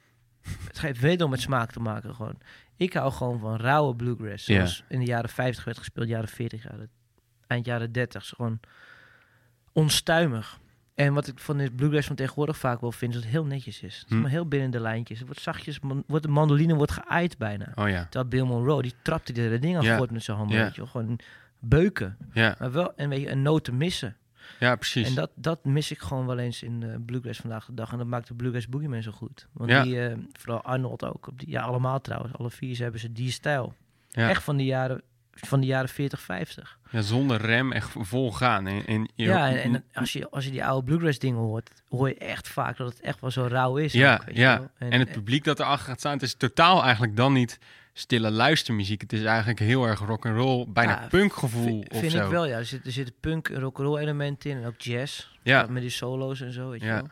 Het 0.68 0.82
heeft 0.82 1.00
wederom 1.00 1.32
met 1.32 1.42
smaak 1.42 1.72
te 1.72 1.80
maken 1.80 2.16
gewoon. 2.16 2.38
Ik 2.76 2.94
hou 2.94 3.12
gewoon 3.12 3.40
van 3.40 3.56
rauwe 3.58 3.96
bluegrass. 3.96 4.46
Zoals 4.46 4.84
in 4.88 5.00
de 5.00 5.06
jaren 5.06 5.30
50 5.30 5.64
werd 5.64 5.78
gespeeld, 5.78 6.08
jaren 6.08 6.30
40, 6.30 6.64
jaren, 6.64 6.90
eind 7.48 7.66
jaren 7.66 7.92
30. 7.92 8.26
Zo 8.26 8.34
Gewoon 8.36 8.60
onstuimig. 9.74 10.60
En 11.06 11.14
wat 11.14 11.28
ik 11.28 11.40
van 11.40 11.58
de 11.58 11.72
bluegrass 11.72 12.08
van 12.08 12.16
tegenwoordig 12.16 12.58
vaak 12.58 12.82
wel 12.82 12.92
vind, 12.92 13.12
is 13.12 13.16
dat 13.18 13.26
het 13.26 13.36
heel 13.36 13.46
netjes 13.46 13.82
is. 13.82 13.96
Het 13.98 14.06
is 14.10 14.16
Hm. 14.16 14.22
maar 14.22 14.30
heel 14.30 14.46
binnen 14.48 14.72
de 14.72 14.80
lijntjes. 14.80 15.18
Het 15.18 15.28
wordt 15.28 15.42
zachtjes, 15.44 15.80
man, 15.80 16.04
wordt 16.08 16.26
de 16.26 16.32
mandoline 16.32 16.74
wordt 16.76 16.92
geaaid 16.92 17.38
bijna. 17.38 17.72
oh 17.76 17.90
ja. 17.90 18.04
Terwijl 18.04 18.26
Bill 18.28 18.44
Monroe, 18.44 18.82
die 18.82 18.94
trapte 19.02 19.34
die 19.34 19.44
hele 19.44 19.60
ding 19.60 19.78
af 19.78 19.84
Ja. 19.84 19.98
voort 19.98 20.12
met 20.12 20.24
zijn 20.24 20.38
handen, 20.38 20.58
Ja. 20.58 20.64
weet 20.64 20.76
je. 20.76 20.86
Gewoon 20.88 21.20
beuken. 21.60 22.18
Ja, 22.34 22.56
Maar 22.60 22.72
wel 22.72 22.92
een, 22.96 23.10
beetje 23.10 23.30
een 23.30 23.42
noot 23.42 23.64
te 23.64 23.72
missen. 23.74 24.16
ja 24.60 24.76
precies. 24.76 25.08
En 25.08 25.16
dat, 25.16 25.32
dat 25.36 25.66
mis 25.66 25.92
ik 25.92 26.00
gewoon 26.00 26.26
wel 26.26 26.38
eens 26.38 26.64
in 26.64 26.84
eh, 26.84 26.96
Bluegrass 27.06 27.40
vandaag 27.40 27.66
de 27.66 27.74
dag. 27.74 27.92
En 27.92 27.98
dat 27.98 28.08
maakt 28.08 28.28
de 28.28 28.34
Bluegrass 28.34 28.68
Boogeyman 28.70 29.02
zo 29.04 29.12
goed. 29.12 29.48
Want 29.54 29.70
Ja. 29.70 29.84
die, 29.84 30.06
eh, 30.08 30.18
vooral 30.32 30.62
Arnold 30.62 31.04
ook. 31.06 31.28
Op 31.28 31.40
die, 31.40 31.50
ja, 31.50 31.62
allemaal 31.62 32.02
trouwens. 32.02 32.34
Alle 32.34 32.50
vier 32.50 32.76
ze 32.76 32.84
hebben 32.84 33.02
ze 33.02 33.12
die 33.12 33.32
stijl. 33.32 33.74
Ja. 34.10 34.30
Echt 34.30 34.44
van 34.44 34.58
de 34.58 34.66
jaren, 34.66 35.02
van 35.48 35.60
de 35.60 35.66
jaren 35.66 35.90
40, 35.90 36.22
50. 36.22 36.78
ja, 36.92 37.02
zonder 37.02 37.42
rem, 37.42 37.72
echt 37.72 37.92
vol 37.98 38.32
gaan. 38.32 38.68
En, 38.68 38.86
en, 38.86 39.10
je- 39.16 39.26
Ja, 39.26 39.50
en, 39.50 39.74
en 39.74 39.84
als, 39.94 40.14
je, 40.14 40.30
als 40.30 40.46
je 40.46 40.52
die 40.52 40.66
oude 40.66 40.86
Bluegrass 40.86 41.20
dingen 41.20 41.40
hoort, 41.40 41.70
hoor 41.90 42.08
je 42.08 42.16
echt 42.18 42.48
vaak 42.48 42.78
dat 42.78 42.90
het 42.90 43.02
echt 43.02 43.22
wel 43.22 43.32
zo 43.32 43.46
rauw 43.50 43.78
is. 43.78 43.94
Ja, 43.94 44.14
ook, 44.14 44.24
weet 44.24 44.36
je 44.36 44.42
ja. 44.42 44.58
wel. 44.78 44.90
En, 44.90 45.00
het 45.00 45.12
publiek 45.12 45.44
dat 45.44 45.60
erachter 45.60 45.86
gaat 45.88 46.00
staan, 46.00 46.14
het 46.14 46.22
is 46.22 46.34
totaal 46.36 46.84
eigenlijk 46.84 47.16
dan 47.16 47.34
niet 47.34 47.60
stille 47.94 48.32
luistermuziek. 48.32 49.02
Het 49.02 49.14
is 49.14 49.24
eigenlijk 49.24 49.60
heel 49.60 49.86
erg 49.86 50.00
rock 50.00 50.26
and 50.26 50.36
roll, 50.36 50.66
bijna 50.68 51.02
Ja, 51.02 51.08
punkgevoel 51.08 51.80
of 51.90 52.00
vind 52.00 52.12
zo. 52.12 52.24
ik 52.24 52.30
wel, 52.32 52.46
ja. 52.46 52.58
Er 52.58 52.66
zitten 52.66 52.88
er 52.88 52.94
zitten 52.94 53.16
punk 53.20 53.50
en 53.50 53.60
rock'n'roll 53.60 54.00
elementen 54.00 54.50
in. 54.50 54.58
En 54.58 54.66
ook 54.66 54.82
jazz. 54.82 55.28
Ja. 55.44 55.66
Met 55.70 55.82
die 55.82 55.92
solo's 55.92 56.42
en 56.42 56.52
zo, 56.54 56.70
weet 56.70 56.82
je 56.82 56.86
Ja. 56.88 56.94
wel. 56.96 57.10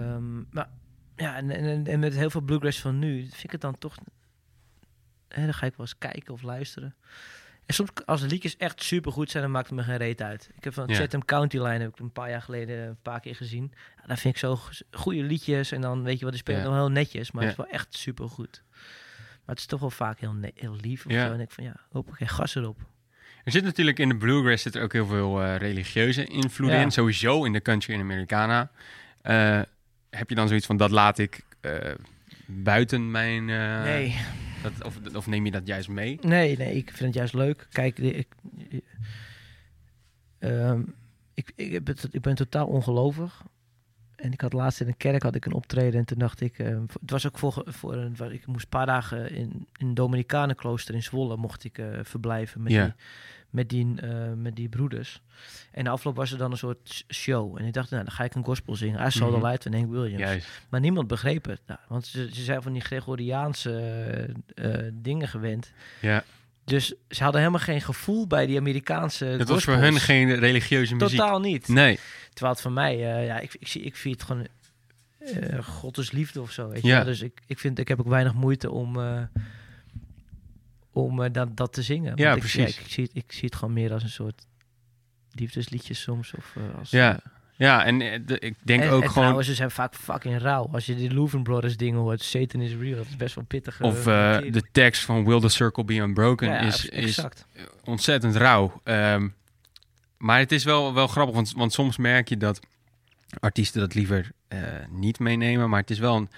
Ehm, 0.00 0.36
maar 0.50 0.68
ja, 1.16 1.36
en, 1.36 1.50
en, 1.50 1.86
en 1.86 1.98
met 2.00 2.14
heel 2.14 2.30
veel 2.30 2.40
bluegrass 2.40 2.80
van 2.80 2.98
nu, 2.98 3.20
vind 3.20 3.44
ik 3.44 3.50
het 3.52 3.60
dan 3.60 3.78
toch... 3.78 3.94
Hè, 5.28 5.44
dan 5.44 5.54
ga 5.54 5.66
ik 5.66 5.76
wel 5.76 5.86
eens 5.86 5.98
kijken 5.98 6.32
of 6.34 6.42
luisteren. 6.42 6.94
En 7.66 7.74
soms, 7.74 7.90
als 8.04 8.20
de 8.20 8.26
liedjes 8.26 8.56
echt 8.56 8.82
super 8.82 9.12
goed 9.12 9.30
zijn, 9.30 9.42
dan 9.42 9.52
maakt 9.52 9.66
het 9.68 9.76
me 9.78 9.82
geen 9.84 9.96
reet 9.96 10.22
uit. 10.22 10.50
Ik 10.56 10.64
heb 10.64 10.72
van 10.74 10.86
Ja. 10.88 10.94
Chatham 10.94 11.24
County 11.24 11.56
Line 11.56 11.78
heb 11.78 11.88
ik 11.88 11.98
een 11.98 12.12
paar 12.12 12.30
jaar 12.30 12.42
geleden 12.42 12.86
een 12.88 12.96
paar 13.02 13.20
keer 13.20 13.34
gezien. 13.34 13.72
Ja, 13.96 14.02
dat 14.06 14.18
vind 14.18 14.34
ik 14.34 14.40
zo 14.40 14.58
goede 14.90 15.22
liedjes. 15.22 15.72
En 15.72 15.80
dan 15.80 16.02
weet 16.02 16.18
je 16.18 16.22
wat, 16.24 16.32
die 16.32 16.42
spelen 16.42 16.60
Ja. 16.60 16.66
nog 16.66 16.74
heel 16.76 16.90
netjes, 16.90 17.30
maar 17.32 17.42
het 17.42 17.50
is 17.52 17.56
wel 17.56 17.66
echt 17.66 17.94
super 17.94 18.28
goed. 18.28 18.62
Maar 19.44 19.54
het 19.54 19.58
is 19.58 19.66
toch 19.66 19.80
wel 19.80 19.90
vaak 19.90 20.18
heel, 20.20 20.34
heel 20.54 20.76
lief 20.80 21.06
of 21.06 21.12
Ja. 21.12 21.26
zo. 21.26 21.32
En 21.32 21.40
ik 21.40 21.50
van 21.50 21.64
ja, 21.64 21.76
hoop 21.92 22.10
geen 22.10 22.28
gas 22.28 22.54
erop. 22.54 22.78
Er 23.44 23.52
zit 23.52 23.64
natuurlijk 23.64 23.98
in 23.98 24.08
de 24.08 24.16
bluegrass 24.16 24.62
zit 24.62 24.74
er 24.74 24.82
ook 24.82 24.92
heel 24.92 25.06
veel 25.06 25.42
eh, 25.42 25.56
religieuze 25.56 26.24
invloed 26.24 26.70
Ja. 26.70 26.80
in. 26.80 26.90
Sowieso 26.90 27.44
in 27.44 27.52
de 27.52 27.62
country 27.62 27.94
en 27.94 28.00
Americana. 28.00 28.70
Eh, 29.22 29.60
heb 30.10 30.28
je 30.28 30.34
dan 30.34 30.48
zoiets 30.48 30.66
van, 30.66 30.76
dat 30.76 30.90
laat 30.90 31.18
ik 31.18 31.40
eh, 31.60 31.90
buiten 32.46 33.10
mijn... 33.10 33.44
nee. 33.44 34.16
Dat, 34.72 35.14
of, 35.14 35.26
neem 35.26 35.44
je 35.44 35.50
dat 35.50 35.66
juist 35.66 35.88
mee? 35.88 36.18
Nee, 36.22 36.56
nee, 36.56 36.74
ik 36.74 36.88
vind 36.88 37.00
het 37.00 37.14
juist 37.14 37.34
leuk. 37.34 37.66
Kijk, 37.70 37.98
ik, 37.98 38.28
ehm, 40.38 40.82
ik, 41.34 41.52
ik, 41.56 41.84
ben, 41.84 41.96
ik 42.10 42.20
ben 42.20 42.34
totaal 42.34 42.66
ongelovig. 42.66 43.44
En 44.24 44.32
ik 44.32 44.40
had 44.40 44.52
laatst 44.52 44.80
in 44.80 44.86
een 44.88 44.96
kerk 44.96 45.22
had 45.22 45.34
ik 45.34 45.44
een 45.46 45.52
optreden 45.52 46.00
en 46.00 46.06
toen 46.06 46.18
dacht 46.18 46.40
ik, 46.40 46.58
eh, 46.58 46.66
het 47.00 47.10
was 47.10 47.26
ook 47.26 47.38
voor, 47.38 47.62
voor 47.66 47.94
een, 47.94 48.16
waar 48.16 48.32
ik 48.32 48.46
moest 48.46 48.62
een 48.62 48.68
paar 48.68 48.86
dagen 48.86 49.30
in, 49.30 49.66
in 49.76 49.86
een 49.86 49.94
Dominicanenklooster 49.94 50.94
in 50.94 51.02
Zwolle 51.02 51.36
mocht 51.36 51.64
ik 51.64 51.78
eh, 51.78 51.86
verblijven 52.02 52.62
met, 52.62 52.72
Ja. 52.72 52.84
die, 52.84 52.92
met, 53.50 53.68
die, 53.68 54.00
eh, 54.00 54.32
met 54.36 54.56
die 54.56 54.68
broeders. 54.68 55.22
En 55.72 55.84
de 55.84 55.90
afloop 55.90 56.16
was 56.16 56.32
er 56.32 56.38
dan 56.38 56.50
een 56.50 56.56
soort 56.56 57.04
show. 57.08 57.58
En 57.58 57.64
ik 57.64 57.72
dacht, 57.72 57.90
nou, 57.90 58.04
dan 58.04 58.12
ga 58.12 58.24
ik 58.24 58.34
een 58.34 58.44
gospel 58.44 58.76
zingen. 58.76 59.06
I 59.06 59.10
Saw 59.10 59.28
Mhm. 59.30 59.40
the 59.40 59.46
Light 59.46 59.62
van 59.62 59.72
Hank 59.74 59.90
Williams. 59.90 60.18
Juist. 60.22 60.48
Maar 60.68 60.80
niemand 60.80 61.06
begreep 61.08 61.44
het. 61.44 61.60
Nou, 61.66 61.80
want 61.88 62.06
ze, 62.06 62.28
ze 62.32 62.42
zijn 62.42 62.62
van 62.62 62.72
die 62.72 62.82
Gregoriaanse 62.82 63.72
eh, 64.54 64.72
dingen 64.92 65.28
gewend. 65.28 65.72
Ja. 66.00 66.24
Dus 66.64 66.94
ze 67.08 67.22
hadden 67.22 67.40
helemaal 67.40 67.62
geen 67.62 67.80
gevoel 67.80 68.26
bij 68.26 68.46
die 68.46 68.58
Amerikaanse 68.58 69.24
Het 69.24 69.48
was 69.48 69.64
voor 69.64 69.74
hun 69.74 70.00
geen 70.00 70.34
religieuze 70.34 70.94
muziek. 70.94 71.18
Totaal 71.18 71.40
niet. 71.40 71.68
Nee. 71.68 71.98
Terwijl 72.32 72.52
het 72.52 72.62
voor 72.62 72.72
mij, 72.72 72.92
eh, 72.92 73.26
ja, 73.26 73.38
ik, 73.38 73.56
ik, 73.58 73.68
zie, 73.68 73.82
ik 73.82 73.96
vind 73.96 74.14
het 74.14 74.24
gewoon 74.24 74.46
eh 75.18 75.64
God 75.64 75.98
is 75.98 76.10
liefde 76.10 76.40
of 76.40 76.50
zo. 76.50 76.68
Weet 76.68 76.82
Ja. 76.82 77.04
Dus 77.04 77.20
ik, 77.20 77.40
ik 77.46 77.58
vind, 77.58 77.78
ik 77.78 77.88
heb 77.88 78.00
ook 78.00 78.08
weinig 78.08 78.34
moeite 78.34 78.70
om, 78.70 79.00
eh, 79.00 79.22
om 80.92 81.32
dat, 81.32 81.56
dat 81.56 81.72
te 81.72 81.82
zingen. 81.82 82.16
Ja, 82.16 82.24
Want 82.24 82.44
ik, 82.44 82.50
precies. 82.52 82.78
ik, 82.78 82.90
zie 82.90 83.04
het, 83.04 83.12
ik 83.14 83.32
zie 83.32 83.44
het 83.44 83.54
gewoon 83.54 83.74
meer 83.74 83.92
als 83.92 84.02
een 84.02 84.08
soort 84.08 84.46
liefdesliedje 85.30 85.94
soms. 85.94 86.32
Of, 86.34 86.56
als, 86.78 86.90
Ja. 86.90 87.20
Ja, 87.56 87.84
en 87.84 88.00
eh, 88.00 88.20
de- 88.26 88.38
ik 88.38 88.54
denk 88.62 88.82
en, 88.82 88.88
ook 88.88 89.02
en 89.02 89.08
gewoon... 89.08 89.12
trouwens, 89.12 89.46
ze 89.48 89.54
zijn 89.54 89.70
vaak 89.70 89.94
fucking 89.94 90.38
rauw. 90.38 90.68
Als 90.72 90.86
je 90.86 90.94
die 90.94 91.14
Louvren 91.14 91.42
Brothers 91.42 91.76
dingen 91.76 92.00
hoort, 92.00 92.22
Satan 92.22 92.60
is 92.60 92.74
real. 92.74 92.96
Dat 92.96 93.06
is 93.06 93.16
best 93.16 93.34
wel 93.34 93.44
pittig. 93.44 93.80
Of 93.80 94.06
eh, 94.06 94.38
de 94.50 94.62
tekst 94.72 95.04
van 95.04 95.24
Will 95.24 95.40
the 95.40 95.48
Circle 95.48 95.84
Be 95.84 95.94
Unbroken 95.94 96.48
ja, 96.48 96.58
is, 96.58 96.86
is 96.86 97.24
ontzettend 97.84 98.36
rauw. 98.36 98.80
Ehm, 98.84 99.28
maar 100.16 100.38
het 100.38 100.52
is 100.52 100.64
wel, 100.64 100.94
wel 100.94 101.06
grappig, 101.06 101.34
want, 101.34 101.52
want 101.52 101.72
soms 101.72 101.96
merk 101.96 102.28
je 102.28 102.36
dat 102.36 102.60
artiesten 103.40 103.80
dat 103.80 103.94
liever 103.94 104.30
eh, 104.48 104.58
niet 104.90 105.18
meenemen. 105.18 105.70
Maar 105.70 105.80
het 105.80 105.90
is 105.90 105.98
wel 105.98 106.16
een, 106.16 106.28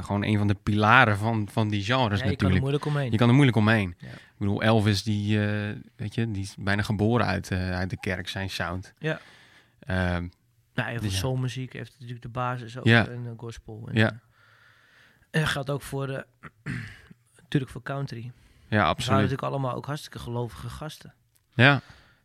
gewoon 0.00 0.24
een 0.24 0.38
van 0.38 0.46
de 0.46 0.56
pilaren 0.62 1.16
van, 1.16 1.48
van 1.52 1.68
die 1.68 1.84
genres 1.84 1.98
Ja, 1.98 2.06
je 2.08 2.08
kan 2.08 2.22
er 2.24 2.30
natuurlijk. 2.30 2.60
moeilijk 2.60 2.84
omheen. 2.84 3.10
Je 3.10 3.16
kan 3.16 3.28
er 3.28 3.34
moeilijk 3.34 3.56
omheen. 3.56 3.94
Ja. 3.98 4.06
Ik 4.08 4.48
bedoel, 4.48 4.62
Elvis, 4.62 5.02
die, 5.02 5.38
weet 5.96 6.14
je, 6.14 6.30
die 6.30 6.42
is 6.42 6.54
bijna 6.58 6.82
geboren 6.82 7.26
uit, 7.26 7.52
uit 7.52 7.90
de 7.90 8.00
kerk, 8.00 8.28
zijn 8.28 8.50
sound. 8.50 8.92
Ja. 8.98 9.20
Ehm, 9.86 10.26
Nou, 10.74 10.90
heel 10.90 11.00
veel 11.00 11.10
Ja. 11.10 11.16
soulmuziek 11.16 11.72
heeft 11.72 11.92
natuurlijk 11.92 12.22
de 12.22 12.28
basis 12.28 12.78
ook 12.78 12.84
Ja. 12.84 13.08
in 13.08 13.22
de 13.24 13.32
gospel. 13.36 13.88
En, 13.88 13.94
Ja. 13.98 14.06
eh, 14.10 14.12
En 15.30 15.40
dat 15.40 15.48
geldt 15.48 15.70
ook 15.70 15.82
voor, 15.82 16.06
de, 16.06 16.26
natuurlijk 17.42 17.72
voor 17.72 17.82
country. 17.82 18.22
ja, 18.22 18.30
We 18.68 18.76
waren 18.76 18.86
absoluut. 18.90 19.20
natuurlijk 19.20 19.42
allemaal 19.48 19.74
ook 19.74 19.86
hartstikke 19.86 20.18
gelovige 20.18 20.68
gasten. 20.68 21.14
Ja, 21.54 21.80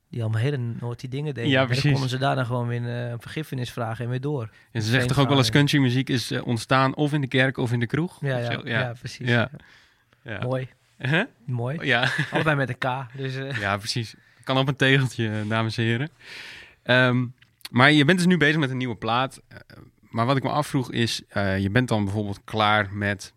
Die 0.09 0.21
allemaal 0.21 0.41
hele 0.41 0.57
naughty 0.57 1.07
dingen 1.07 1.33
deden. 1.33 1.49
Ja, 1.49 1.55
En 1.61 1.65
dan 1.67 1.71
precies. 1.71 1.91
konden 1.91 2.09
ze 2.09 2.17
daarna 2.17 2.43
gewoon 2.43 2.67
weer 2.67 2.81
een 2.83 3.11
eh, 3.11 3.15
vergiffenis 3.19 3.71
vragen 3.71 4.03
en 4.03 4.09
weer 4.11 4.21
door. 4.21 4.49
en 4.71 4.81
ze 4.81 4.89
zegt 4.89 5.07
toch 5.07 5.19
ook 5.19 5.27
wel 5.27 5.37
eens 5.37 5.45
verhaal. 5.45 5.65
countrymuziek 5.65 6.09
is 6.09 6.31
eh, 6.31 6.47
ontstaan 6.47 6.95
of 6.95 7.13
in 7.13 7.21
de 7.21 7.27
kerk 7.27 7.57
of 7.57 7.71
in 7.71 7.79
de 7.79 7.85
kroeg? 7.87 8.17
Ja, 8.21 8.37
ja, 8.37 8.61
ja. 8.63 8.93
precies. 8.99 9.27
Ja. 9.27 9.49
Ja. 10.23 10.31
Ja. 10.33 10.39
Mooi, 10.43 10.67
Huh? 10.97 11.23
mooi. 11.45 11.85
Ja. 11.85 12.09
Allebei 12.31 12.55
met 12.55 12.69
een 12.69 12.77
K. 12.77 13.17
Dus, 13.17 13.35
eh, 13.35 13.59
Ja, 13.59 13.77
precies. 13.77 14.15
Kan 14.43 14.57
op 14.57 14.67
een 14.67 14.75
tegeltje, 14.75 15.29
eh, 15.29 15.49
dames 15.49 15.77
en 15.77 15.83
heren. 15.83 16.09
Ehm, 16.83 17.25
maar 17.71 17.91
je 17.91 18.05
bent 18.05 18.17
dus 18.17 18.27
nu 18.27 18.37
bezig 18.37 18.59
met 18.59 18.69
een 18.69 18.77
nieuwe 18.77 18.95
plaat. 18.95 19.41
Eh, 19.47 19.57
maar 20.09 20.25
wat 20.25 20.37
ik 20.37 20.43
me 20.43 20.49
afvroeg 20.49 20.91
is, 20.91 21.21
eh, 21.27 21.59
je 21.59 21.69
bent 21.69 21.87
dan 21.87 22.03
bijvoorbeeld 22.03 22.41
klaar 22.43 22.93
met 22.93 23.33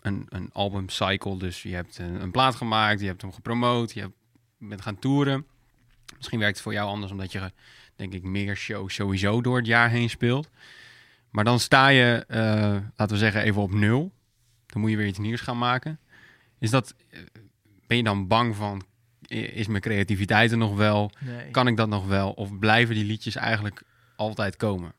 een, 0.00 0.26
een 0.28 0.50
albumcycle. 0.52 1.38
Dus 1.38 1.62
je 1.62 1.74
hebt 1.74 1.98
een, 1.98 2.22
een 2.22 2.30
plaat 2.30 2.54
gemaakt, 2.54 3.00
je 3.00 3.06
hebt 3.06 3.22
hem 3.22 3.32
gepromoot, 3.32 3.92
je 3.92 4.00
hebt, 4.00 4.14
bent 4.58 4.80
gaan 4.80 4.98
toeren. 4.98 5.46
Misschien 6.16 6.38
werkt 6.38 6.54
het 6.54 6.62
voor 6.62 6.72
jou 6.72 6.88
anders, 6.88 7.12
omdat 7.12 7.32
je, 7.32 7.52
denk 7.96 8.12
ik, 8.12 8.22
meer 8.22 8.56
shows 8.56 8.94
sowieso 8.94 9.40
door 9.40 9.56
het 9.56 9.66
jaar 9.66 9.90
heen 9.90 10.10
speelt. 10.10 10.50
Maar 11.30 11.44
dan 11.44 11.60
sta 11.60 11.88
je, 11.88 12.24
eh, 12.28 12.40
laten 12.96 13.08
we 13.08 13.16
zeggen, 13.16 13.42
even 13.42 13.62
op 13.62 13.72
nul. 13.72 14.12
Dan 14.66 14.80
moet 14.80 14.90
je 14.90 14.96
weer 14.96 15.06
iets 15.06 15.18
nieuws 15.18 15.40
gaan 15.40 15.58
maken. 15.58 15.98
Is 16.58 16.70
dat, 16.70 16.94
ben 17.86 17.96
je 17.96 18.02
dan 18.02 18.26
bang 18.26 18.56
van, 18.56 18.82
is 19.30 19.66
mijn 19.66 19.82
creativiteit 19.82 20.50
er 20.50 20.58
nog 20.58 20.76
wel? 20.76 21.10
nee. 21.18 21.50
Kan 21.50 21.66
ik 21.66 21.76
dat 21.76 21.88
nog 21.88 22.06
wel? 22.06 22.32
Of 22.32 22.58
blijven 22.58 22.94
die 22.94 23.04
liedjes 23.04 23.36
eigenlijk 23.36 23.82
altijd 24.16 24.56
komen? 24.56 24.92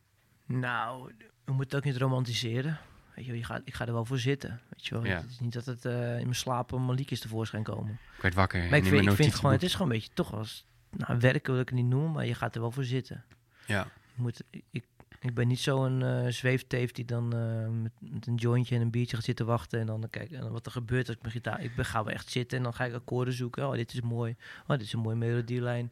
Nou, 0.46 1.12
we 1.46 1.54
moeten 1.54 1.78
het 1.78 1.86
ook 1.86 1.92
niet 1.92 2.02
romantiseren. 2.02 2.80
Weet 3.16 3.26
je, 3.26 3.32
wel, 3.32 3.40
je 3.40 3.46
gaat, 3.46 3.62
ik 3.66 3.74
ga 3.74 3.86
er 3.86 3.94
wel 3.94 4.06
voor 4.06 4.20
zitten. 4.20 4.62
Weet 4.70 4.88
je 4.88 4.94
wel. 4.96 5.06
Ja. 5.06 5.16
Het 5.16 5.30
is 5.30 5.40
niet 5.40 5.54
dat 5.54 5.66
het 5.66 5.86
eh, 5.86 5.94
in 5.94 6.24
mijn 6.24 6.36
slaap 6.36 6.74
allemaal 6.74 6.96
liedjes 6.96 7.20
tevoorschijn 7.20 7.64
komen. 7.64 8.00
Ik 8.16 8.22
werd 8.22 8.34
wakker. 8.34 8.60
Maar 8.70 8.78
ik 8.78 8.86
vind, 8.86 9.06
ik 9.06 9.12
vind 9.12 9.36
gewoon, 9.36 9.52
het 9.52 9.64
is 9.64 9.72
gewoon 9.72 9.88
een 9.88 9.98
beetje 9.98 10.14
toch 10.14 10.34
als 10.34 10.66
nou, 10.90 11.20
werken 11.20 11.52
wil 11.52 11.62
ik 11.62 11.70
het 11.70 11.78
niet 11.78 11.88
noemen, 11.88 12.12
maar 12.12 12.26
je 12.26 12.34
gaat 12.34 12.56
er 12.56 12.62
wel 12.62 12.72
voor 12.72 12.84
zitten. 12.84 13.24
Ja, 13.66 13.88
Je 14.16 14.22
moet, 14.22 14.44
ik, 14.72 14.86
ik 15.28 15.34
ben 15.34 15.48
niet 15.48 15.60
zo'n 15.60 16.04
eh 16.04 16.28
zweefteef 16.28 16.92
die 16.92 17.06
dan 17.06 17.34
eh, 17.36 17.68
met, 17.70 17.92
met 18.00 18.28
een 18.28 18.36
jointje 18.36 18.76
en 18.76 18.82
een 18.82 18.92
biertje 18.92 19.16
gaat 19.16 19.26
zitten 19.26 19.46
wachten 19.46 19.80
en 19.80 19.86
dan 19.86 20.08
kijken 20.10 20.52
wat 20.52 20.66
er 20.66 20.72
gebeurt 20.72 21.08
als 21.08 21.16
ik 21.16 21.22
mijn 21.22 21.34
gitaar. 21.34 21.62
Ik 21.64 21.76
ben, 21.76 21.86
ga 21.86 22.04
wel 22.04 22.14
echt 22.14 22.30
zitten 22.30 22.58
en 22.58 22.64
dan 22.64 22.74
ga 22.74 22.86
ik 22.86 22.94
akkoorden 22.94 23.34
zoeken. 23.34 23.68
Oh, 23.68 23.74
dit 23.74 23.94
is 23.94 24.02
mooi. 24.02 24.36
Oh, 24.62 24.68
dit 24.70 24.82
is 24.82 24.94
een 24.94 25.00
mooie 25.00 25.16
melodielijn. 25.16 25.92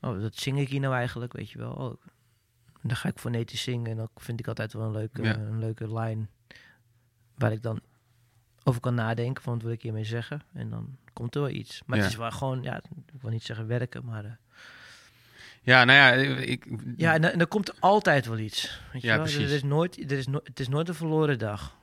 Oh, 0.00 0.20
dat 0.20 0.36
zing 0.36 0.58
ik 0.58 0.68
hier 0.68 0.80
nou 0.80 0.94
eigenlijk, 0.94 1.32
weet 1.32 1.50
je 1.50 1.58
wel. 1.58 1.72
Oh, 1.72 2.00
en 2.82 2.88
dan 2.88 2.96
ga 2.96 3.08
ik 3.08 3.18
fonetisch 3.18 3.62
zingen 3.62 3.90
en 3.90 3.96
dan 3.96 4.08
vind 4.16 4.40
ik 4.40 4.48
altijd 4.48 4.72
wel 4.72 4.82
een 4.86 4.92
leuke, 4.92 5.22
Ja. 5.22 5.34
een 5.36 5.58
leuke 5.58 5.92
lijn 5.92 6.30
waar 7.34 7.52
ik 7.52 7.62
dan 7.62 7.80
over 8.64 8.80
kan 8.80 8.94
nadenken 8.94 9.42
van 9.42 9.52
wat 9.54 9.62
wil 9.62 9.72
ik 9.72 9.82
hiermee 9.82 10.04
zeggen. 10.04 10.42
En 10.52 10.70
dan 10.70 10.96
komt 11.12 11.34
er 11.34 11.40
wel 11.40 11.50
iets. 11.50 11.82
Maar 11.86 11.96
Ja. 11.96 12.02
het 12.02 12.12
is 12.12 12.18
wel 12.18 12.30
gewoon, 12.30 12.62
ja, 12.62 12.76
ik 13.12 13.20
wil 13.20 13.30
niet 13.30 13.42
zeggen 13.42 13.66
werken, 13.66 14.04
maar... 14.04 14.24
eh, 14.24 14.30
ja 15.62 15.84
nou 15.84 15.98
ja, 15.98 16.10
ik, 16.40 16.66
ja, 16.96 17.14
en, 17.14 17.32
en 17.32 17.40
er 17.40 17.46
komt 17.46 17.80
altijd 17.80 18.26
wel 18.26 18.38
iets. 18.38 18.80
Weet 18.92 19.02
je 19.02 19.08
Ja, 19.08 19.16
wel? 19.16 19.24
Er 19.26 19.32
precies. 19.32 19.52
is 19.52 19.62
nooit, 19.62 20.10
er 20.10 20.18
is 20.18 20.26
no, 20.26 20.40
het 20.44 20.60
is 20.60 20.68
nooit 20.68 20.88
een 20.88 20.94
verloren 20.94 21.38
dag. 21.38 21.76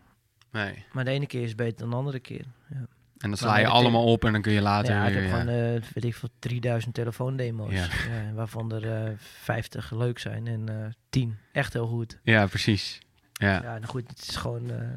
nee. 0.52 0.86
Maar 0.94 1.06
de 1.06 1.12
ene 1.12 1.26
keer 1.28 1.44
is 1.44 1.56
beter 1.56 1.78
dan 1.78 1.90
de 1.90 1.96
andere 1.96 2.20
keer. 2.20 2.46
Ja, 2.70 2.76
En 3.18 3.30
dan 3.30 3.38
sla 3.38 3.58
je 3.58 3.68
allemaal 3.68 4.04
op 4.06 4.26
en 4.26 4.32
dan 4.32 4.42
kun 4.42 4.52
je 4.52 4.62
later 4.62 4.94
ja 4.94 5.08
ik 5.08 5.14
heb 5.14 5.30
gewoon, 5.30 5.48
eh, 5.48 5.82
weet 5.94 6.04
ik 6.04 6.16
veel, 6.16 6.30
3000 6.40 6.94
telefoondemo's. 6.94 7.72
Ja. 7.74 7.88
Ja. 8.10 8.34
waarvan 8.34 8.72
er 8.74 9.06
eh 9.06 9.12
50 9.18 9.92
leuk 9.92 10.20
zijn 10.20 10.48
en 10.48 10.70
eh 10.70 10.92
10 11.10 11.38
echt 11.52 11.74
heel 11.74 11.88
goed. 11.88 12.20
ja, 12.24 12.46
precies. 12.48 13.00
Ja. 13.34 13.54
Ja, 13.54 13.62
nou 13.62 13.86
goed, 13.86 14.10
het 14.10 14.22
is 14.30 14.36
gewoon... 14.36 14.72
eh, 14.72 14.88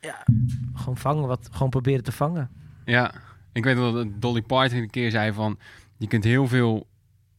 ja, 0.00 0.26
gewoon 0.74 0.96
vangen, 0.96 1.26
wat, 1.28 1.48
gewoon 1.52 1.70
proberen 1.70 2.04
te 2.04 2.12
vangen. 2.12 2.50
Ja, 2.84 3.14
ik 3.52 3.64
weet 3.64 3.76
wel 3.76 3.92
dat 3.92 4.06
Dolly 4.20 4.42
Parton 4.42 4.78
een 4.78 4.90
keer 4.90 5.10
zei 5.10 5.32
van... 5.32 5.58
Je 5.98 6.06
kunt 6.06 6.24
heel 6.24 6.46
veel 6.48 6.86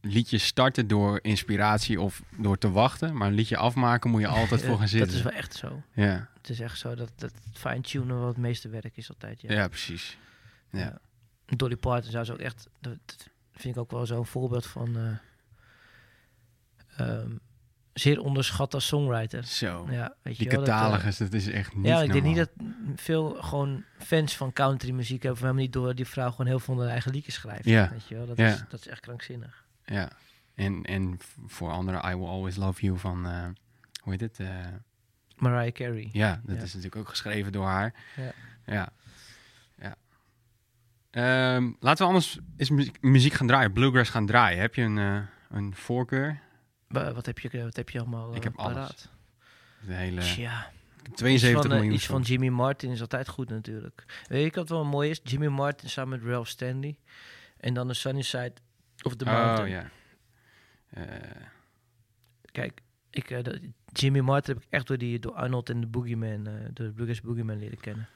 liedjes 0.06 0.46
starten 0.46 0.88
door 0.88 1.18
inspiratie 1.22 2.00
of 2.00 2.22
door 2.38 2.58
te 2.58 2.70
wachten. 2.70 3.16
Maar 3.16 3.28
een 3.28 3.34
liedje 3.34 3.56
afmaken 3.56 4.10
moet 4.10 4.20
je 4.20 4.26
altijd 4.40 4.60
voor 4.60 4.70
gaan 4.72 4.80
Dat 4.80 4.88
zitten. 4.88 5.16
is 5.16 5.22
wel 5.22 5.32
echt 5.32 5.54
zo. 5.54 5.82
Ja, 5.92 6.28
Het 6.36 6.50
is 6.50 6.60
echt 6.60 6.78
zo 6.78 6.94
dat, 6.94 7.12
dat 7.16 7.32
fine-tunen 7.52 8.18
wel 8.18 8.28
het 8.28 8.36
meeste 8.36 8.68
werk 8.68 8.96
is 8.96 9.08
altijd. 9.08 9.40
Ja. 9.40 9.52
ja. 9.52 9.68
precies. 9.68 10.18
Ja. 10.70 10.98
Dolly 11.46 11.76
Parton 11.76 12.10
zou 12.10 12.24
ze 12.24 12.32
ook 12.32 12.38
echt, 12.38 12.68
dat 12.80 12.96
dat 13.06 13.28
vind 13.52 13.74
ik 13.76 13.80
ook 13.80 13.90
wel 13.90 14.06
zo'n 14.06 14.26
voorbeeld 14.26 14.66
van 14.66 14.96
eh, 14.96 17.08
ehm, 17.08 17.30
zeer 17.92 18.20
onderschat 18.20 18.74
als 18.74 18.86
songwriter. 18.86 19.44
Zo. 19.44 19.86
Ja, 19.90 20.14
weet 20.22 20.38
Die 20.38 20.48
wel, 20.48 20.58
dat, 20.58 20.68
eh, 20.68 20.74
catalogus, 20.80 21.16
dat 21.16 21.32
is 21.32 21.46
echt 21.48 21.74
niet 21.76 21.86
ja, 21.86 22.02
ik 22.02 22.12
denk 22.12 22.24
niet 22.24 22.36
dat 22.36 22.50
veel 22.96 23.36
gewoon 23.42 23.84
fans 23.98 24.36
van 24.36 24.52
country 24.52 24.90
muziek 24.90 25.22
hebben 25.22 25.40
van 25.40 25.48
hem 25.48 25.56
niet 25.56 25.72
door 25.72 25.94
die 25.94 26.06
vrouw 26.06 26.30
gewoon 26.30 26.46
heel 26.46 26.58
veel 26.58 26.74
van 26.74 26.82
haar 26.82 26.92
eigen 26.92 27.12
liedjes 27.12 27.34
schrijft. 27.34 27.64
Ja. 27.64 27.90
Weet 27.90 28.08
je 28.08 28.14
wel, 28.14 28.26
dat, 28.26 28.36
Ja. 28.36 28.46
is, 28.52 28.62
dat 28.68 28.80
is 28.80 28.86
echt 28.88 29.00
krankzinnig. 29.00 29.64
Ja. 29.86 30.10
En, 30.54 30.82
en 30.84 31.18
voor 31.46 31.70
anderen, 31.70 32.10
I 32.10 32.14
Will 32.16 32.26
Always 32.26 32.56
Love 32.56 32.80
You 32.84 32.98
van... 32.98 33.26
eh, 33.26 33.44
hoe 34.02 34.12
heet 34.12 34.20
het? 34.20 34.40
Eh, 34.40 34.48
Mariah 35.36 35.72
Carey. 35.72 36.08
ja, 36.12 36.40
dat 36.44 36.56
Ja. 36.56 36.62
is 36.62 36.68
natuurlijk 36.74 36.96
ook 36.96 37.08
geschreven 37.08 37.52
door 37.52 37.66
haar. 37.66 37.94
Ja. 38.16 38.32
Ja. 38.66 38.88
ja. 39.78 39.94
Ehm, 41.10 41.70
laten 41.80 42.02
we 42.02 42.12
anders 42.12 42.38
eens 42.56 42.70
muziek, 42.70 43.02
muziek 43.02 43.32
gaan 43.32 43.46
draaien. 43.46 43.72
Bluegrass 43.72 44.10
gaan 44.10 44.26
draaien. 44.26 44.60
Heb 44.60 44.74
je 44.74 44.82
een, 44.82 44.98
eh, 44.98 45.18
een 45.50 45.74
voorkeur? 45.74 46.40
Wa- 46.88 47.12
Wat 47.12 47.26
heb 47.26 47.38
je, 47.38 47.62
wat 47.62 47.76
heb 47.76 47.90
je 47.90 47.98
allemaal 48.00 48.34
Ik 48.34 48.42
heb 48.44 48.56
alles. 48.56 48.72
paraat? 48.74 49.08
De 49.86 49.92
hele... 49.94 50.20
Ja, 50.36 50.66
ik 50.96 51.02
heb 51.02 51.06
iets 51.12 51.16
72 51.20 51.60
van, 51.70 51.70
miljoen 51.78 51.94
iets 51.94 52.06
van. 52.06 52.22
Jimmy 52.22 52.48
Martin 52.48 52.90
is 52.90 53.00
altijd 53.00 53.28
goed 53.28 53.48
natuurlijk. 53.48 54.04
Weet 54.28 54.44
je 54.44 54.60
wat 54.60 54.68
wel 54.68 54.84
mooi 54.84 55.10
is? 55.10 55.20
Jimmy 55.22 55.46
Martin 55.46 55.88
samen 55.88 56.18
met 56.18 56.28
Ralph 56.28 56.48
Stanley. 56.48 56.98
En 57.56 57.74
dan 57.74 57.88
de 57.88 57.94
Sunny 57.94 58.22
Side 58.22 58.52
of 59.06 59.16
the 59.16 59.24
Mountain. 59.24 59.60
Oh, 59.62 59.68
ja. 59.68 59.90
Eh, 60.90 61.42
Kijk, 62.52 62.80
ik, 63.10 63.30
eh, 63.30 63.42
dat- 63.42 63.58
Jimmy 63.92 64.20
Martin 64.20 64.54
heb 64.54 64.62
ik 64.62 64.68
echt 64.70 64.86
door, 64.86 64.98
die, 64.98 65.18
door 65.18 65.32
Arnold 65.32 65.70
en 65.70 65.80
de 65.80 65.86
Boogeyman, 65.86 66.44
door 66.44 66.86
de 66.86 66.92
Bluegrass 66.92 67.20
Boogeyman 67.20 67.58
leren 67.58 67.80
kennen. 67.80 68.08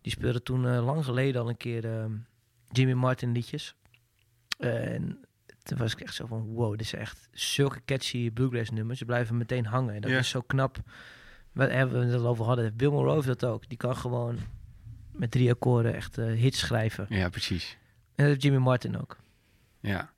Die 0.00 0.12
speelde 0.12 0.42
toen 0.42 0.66
lang 0.76 1.04
geleden 1.04 1.40
al 1.42 1.48
een 1.48 1.56
keer 1.56 1.84
ehm, 1.84 2.12
Jimmy 2.72 2.92
Martin 2.92 3.32
liedjes. 3.32 3.74
en 4.58 5.18
toen 5.62 5.78
was 5.78 5.92
ik 5.92 6.00
echt 6.00 6.14
zo 6.14 6.26
van, 6.26 6.42
wow, 6.46 6.70
dit 6.70 6.80
is 6.80 6.92
echt 6.94 7.28
zulke 7.32 7.80
catchy 7.84 8.30
bluegrass 8.30 8.70
nummers. 8.70 8.98
Ze 8.98 9.04
blijven 9.04 9.36
meteen 9.36 9.66
hangen. 9.66 9.94
En 9.94 10.00
dat 10.00 10.10
is 10.18 10.28
zo 10.28 10.40
knap. 10.40 10.76
Wat 11.52 11.70
hebben 11.70 11.98
we 12.00 12.04
het 12.12 12.20
al 12.20 12.26
over 12.26 12.44
hadden. 12.44 12.76
Bill 12.76 12.88
Monroe 12.90 13.22
dat 13.24 13.44
ook. 13.44 13.68
Die 13.68 13.78
kan 13.78 13.96
gewoon 13.96 14.38
met 15.12 15.30
drie 15.30 15.50
akkoorden 15.50 15.94
echt 15.94 16.16
hits 16.16 16.58
schrijven. 16.58 17.06
ja, 17.08 17.28
precies. 17.28 17.70
En 18.04 18.14
dat 18.14 18.26
heeft 18.26 18.42
Jimmy 18.42 18.58
Martin 18.58 19.00
ook. 19.00 19.16
Ja. 19.88 20.10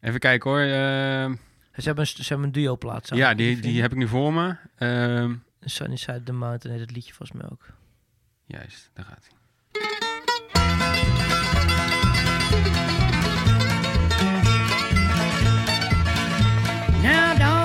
Even 0.00 0.20
kijken 0.20 0.50
hoor. 0.50 0.60
Ehm, 0.60 1.34
Ze 1.74 1.84
hebben 1.84 2.04
een, 2.04 2.06
ze 2.06 2.22
hebben 2.28 2.46
een 2.46 2.52
duo 2.52 2.76
plaat 2.76 3.06
samen. 3.06 3.24
Ja, 3.24 3.34
die, 3.34 3.60
die 3.60 3.80
heb 3.80 3.90
ik 3.92 3.96
nu 3.98 4.08
voor 4.08 4.32
me. 4.32 4.56
Ehm, 4.76 5.34
Sunny 5.60 5.96
Side 5.96 6.22
the 6.22 6.32
Mountain 6.32 6.76
heet 6.78 6.86
het 6.86 6.96
liedje 6.96 7.12
volgens 7.14 7.40
mij 7.40 7.50
ook. 7.50 7.66
juist, 8.46 8.90
daar 8.94 9.04
gaat 9.04 9.28
hij. 9.28 9.36
Now 17.02 17.38
don't 17.38 17.57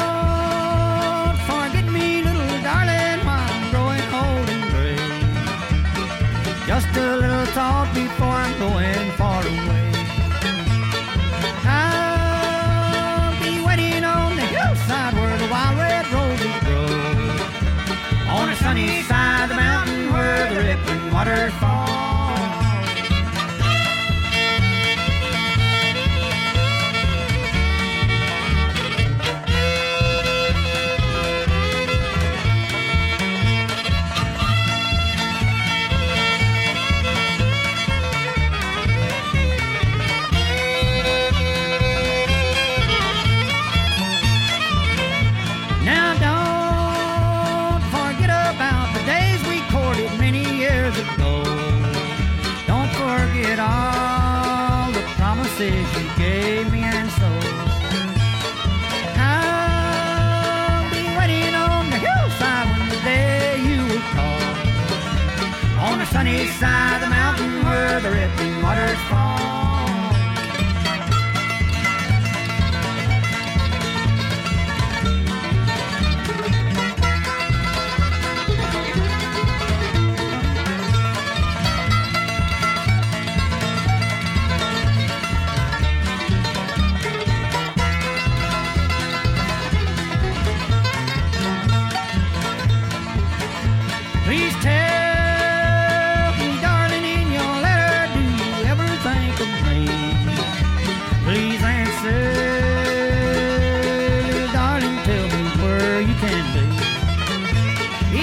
can 106.24 106.46
be. 106.54 106.66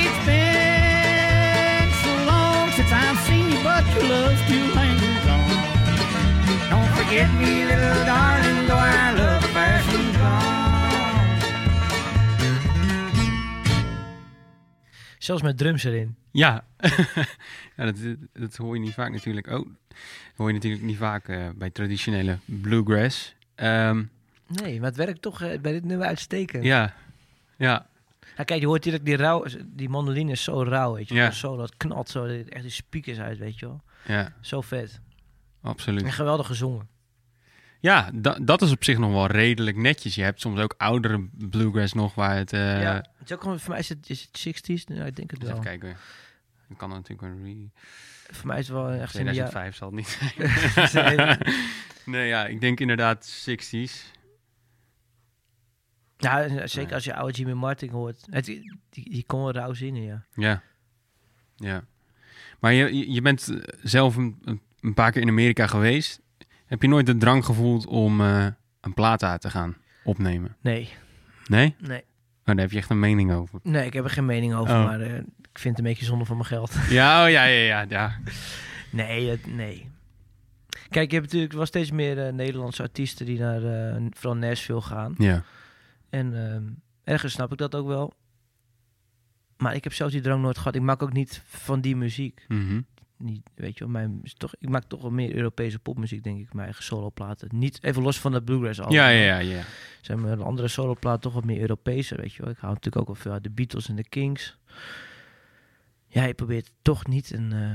It's 0.01 0.19
been 0.25 1.89
so 2.05 2.13
long 2.31 2.71
since 2.77 2.93
I've 2.93 3.19
seen 3.27 3.47
you, 3.53 3.61
but 3.69 3.85
your 3.95 4.05
love 4.13 4.37
still 4.45 4.69
lingers 4.79 5.27
on. 5.37 5.49
Don't 6.73 6.91
forget 6.99 7.29
me, 7.41 7.65
little 7.71 8.05
darling, 8.13 8.67
though 8.69 8.85
our 8.97 9.13
love 9.21 9.45
affairs 9.49 9.87
gone. 10.17 11.39
Zelfs 15.19 15.43
met 15.43 15.59
drums 15.59 15.85
erin. 15.85 16.17
Ja, 16.33 16.65
ja 17.77 17.85
dat, 17.85 17.97
dat 18.33 18.57
hoor 18.57 18.75
je 18.75 18.81
niet 18.81 18.95
vaak 18.95 19.11
natuurlijk. 19.13 19.47
Oh, 19.47 19.53
dat 19.89 20.37
hoor 20.37 20.49
je 20.49 20.55
natuurlijk 20.55 20.83
niet 20.83 20.97
vaak 20.97 21.29
eh, 21.29 21.49
bij 21.57 21.71
traditionele 21.71 22.39
bluegrass. 22.45 23.35
Ehm, 23.55 24.03
Nee, 24.63 24.79
maar 24.81 24.89
het 24.89 24.97
werkt 24.97 25.23
toch 25.23 25.43
eh, 25.43 25.61
bij 25.61 25.73
dit 25.73 25.85
nummer 25.85 26.07
uitstekend. 26.07 26.65
ja, 26.65 26.95
ja, 27.61 27.87
Ja, 28.37 28.45
kijk, 28.45 28.61
je 28.61 28.67
hoort 28.67 28.83
direct 28.83 29.05
die 29.05 29.17
rauw, 29.17 29.45
die 29.67 29.89
mandoline 29.89 30.31
is 30.31 30.43
zo 30.45 30.63
rauw, 30.63 30.95
weet 30.95 31.09
je. 31.09 31.15
Ja. 31.15 31.31
Zo, 31.31 31.57
dat 31.57 31.77
knalt 31.77 32.09
zo, 32.09 32.25
echt 32.25 32.63
die 32.63 32.71
speakers 32.71 33.19
uit, 33.19 33.39
weet 33.39 33.59
je 33.59 33.67
wel. 33.67 33.83
ja, 34.07 34.33
Zo 34.41 34.61
vet. 34.61 35.01
absoluut. 35.63 36.03
En 36.03 36.13
geweldig 36.13 36.47
gezongen. 36.47 36.89
Ja, 37.81 38.11
da- 38.15 38.39
dat 38.43 38.63
is 38.63 38.71
op 38.71 38.85
zich 38.85 38.99
nog 38.99 39.13
wel 39.13 39.27
redelijk 39.27 39.77
netjes. 39.77 40.15
Je 40.15 40.23
hebt 40.23 40.41
soms 40.41 40.61
ook 40.61 40.75
oudere 40.79 41.29
bluegrass 41.33 41.93
nog 41.93 42.15
waar 42.15 42.37
het... 42.37 42.53
eh, 42.53 42.83
ja. 42.83 42.95
Het 42.95 43.07
is 43.25 43.33
ook 43.33 43.43
gewoon, 43.43 43.61
voor 43.61 43.71
mij 43.71 43.79
is 43.79 43.89
het, 43.89 44.11
is 44.11 44.29
het 44.33 44.47
60s, 44.71 44.85
nou, 44.87 45.07
ik 45.07 45.17
denk 45.17 45.31
het 45.31 45.43
wel. 45.43 45.51
even 45.51 45.63
kijken. 45.65 45.97
Dan 46.69 46.77
kan 46.77 46.89
natuurlijk 46.89 47.43
re... 47.45 47.69
Voor 48.31 48.47
mij 48.47 48.59
is 48.59 48.67
het 48.69 48.77
wel 48.77 48.91
echt 48.91 49.15
in 49.19 49.25
de. 49.27 49.31
2005 49.33 49.77
zal 49.77 49.87
het 49.87 49.97
niet 49.97 50.19
zijn. 50.91 51.39
nee, 52.05 52.29
ja, 52.29 52.47
ik 52.47 52.61
denk 52.61 52.81
inderdaad 52.81 53.47
60s. 53.51 54.19
Ja, 56.21 56.43
en 56.43 56.69
zeker 56.71 56.95
als 56.95 57.05
je 57.05 57.15
oude 57.15 57.33
Jimmy 57.33 57.53
Martin 57.53 57.91
hoort. 57.91 58.27
Het, 58.31 58.45
die, 58.45 58.79
die 58.91 59.25
kon 59.27 59.51
rauw 59.51 59.73
zingen, 59.73 60.03
ja. 60.03 60.25
Ja. 60.35 60.63
Ja. 61.57 61.85
Maar 62.59 62.73
je, 62.73 63.13
je- 63.13 63.23
bent 63.23 63.49
eh, 63.49 63.57
zelf 63.83 64.17
een, 64.17 64.39
een- 64.81 64.95
paar 64.95 65.13
keer 65.13 65.23
in 65.23 65.29
Amerika 65.29 65.67
geweest. 65.67 66.21
Heb 66.67 66.83
je 66.83 66.89
nooit 66.89 67.07
de 67.07 67.17
drang 67.17 67.45
gevoeld 67.45 67.87
om 67.87 68.21
eh, 68.21 68.47
een 68.81 68.95
plaat 68.95 69.23
uit 69.23 69.41
te 69.41 69.51
gaan 69.51 69.77
opnemen? 70.05 70.57
Nee, 70.61 70.89
Nee? 71.47 71.75
nee. 71.79 72.05
Maar 72.45 72.55
daar 72.55 72.65
heb 72.65 72.71
je 72.71 72.79
echt 72.79 72.91
een 72.91 72.99
mening 72.99 73.33
over. 73.33 73.61
Nee, 73.63 73.87
ik 73.87 73.93
heb 73.93 74.05
er 74.05 74.11
geen 74.11 74.27
mening 74.27 74.55
over, 74.55 74.75
Oh. 74.75 74.85
maar 74.85 75.01
eh, 75.01 75.15
ik 75.53 75.59
vind 75.59 75.77
het 75.77 75.79
een 75.79 75.91
beetje 75.91 76.05
zonde 76.05 76.25
van 76.25 76.37
mijn 76.37 76.49
geld. 76.49 76.75
Ja, 76.89 77.25
oh, 77.25 77.31
ja, 77.31 77.45
ja, 77.45 77.65
ja, 77.65 77.85
ja. 77.89 78.19
Nee, 78.91 79.29
het- 79.29 79.47
nee. 79.55 79.89
Kijk, 80.89 81.09
je 81.11 81.17
hebt 81.17 81.27
natuurlijk 81.27 81.53
wel 81.53 81.67
steeds 81.67 81.91
meer 81.91 82.27
eh, 82.27 82.33
Nederlandse 82.33 82.83
artiesten 82.83 83.27
die 83.27 83.39
naar 83.39 83.65
eh, 83.65 84.03
vooral 84.11 84.37
Nashville 84.39 84.81
gaan. 84.81 85.15
Ja. 85.19 85.43
En 86.11 86.47
ehm, 86.47 86.65
ergens 87.05 87.33
snap 87.33 87.53
ik 87.53 87.59
dat 87.59 87.75
ook 87.75 87.87
wel. 87.87 88.13
Maar 89.57 89.75
ik 89.75 89.85
heb 89.85 89.93
zelf 89.93 90.11
die 90.11 90.21
drang 90.21 90.43
nooit 90.43 90.59
gehad. 90.59 90.75
Ik 90.75 90.83
maak 90.83 91.03
ook 91.03 91.13
niet 91.13 91.43
van 91.47 91.81
die 91.81 91.97
muziek. 91.97 92.45
Mhm. 92.49 92.81
Niet, 93.17 93.51
weet 93.55 93.79
je 93.79 93.85
wel, 93.85 93.93
mijn, 93.93 94.21
toch, 94.37 94.55
ik 94.59 94.69
maak 94.69 94.85
toch 94.85 95.03
wel 95.03 95.11
meer 95.11 95.35
Europese 95.35 95.79
popmuziek, 95.79 96.23
denk 96.23 96.39
ik, 96.41 96.53
mijn 96.53 96.65
eigen 96.65 96.85
soloplaten. 96.85 97.49
Niet 97.53 97.83
even 97.83 98.03
los 98.03 98.21
van 98.21 98.33
de 98.33 98.43
bluegrass 98.43 98.81
al. 98.81 98.93
Ja, 98.93 99.09
ja, 99.09 99.25
ja, 99.25 99.39
ja. 99.39 99.63
Zijn 100.01 100.21
mijn 100.21 100.41
andere 100.41 100.69
soloplaten 100.69 101.21
toch 101.21 101.33
wat 101.33 101.45
meer 101.45 101.61
Europese, 101.61 102.17
weet 102.17 102.33
je 102.33 102.43
wel. 102.43 102.51
Ik 102.51 102.59
hou 102.59 102.73
natuurlijk 102.75 103.03
ook 103.03 103.15
wel 103.15 103.23
veel 103.23 103.33
uit 103.33 103.43
de 103.43 103.51
Beatles 103.51 103.89
en 103.89 103.97
de 103.97 104.09
Kings. 104.09 104.59
Ja, 106.07 106.25
je 106.25 106.35
probeert 106.35 106.73
toch 106.83 107.07
niet 107.07 107.33
een... 107.33 107.53
eh, 107.53 107.75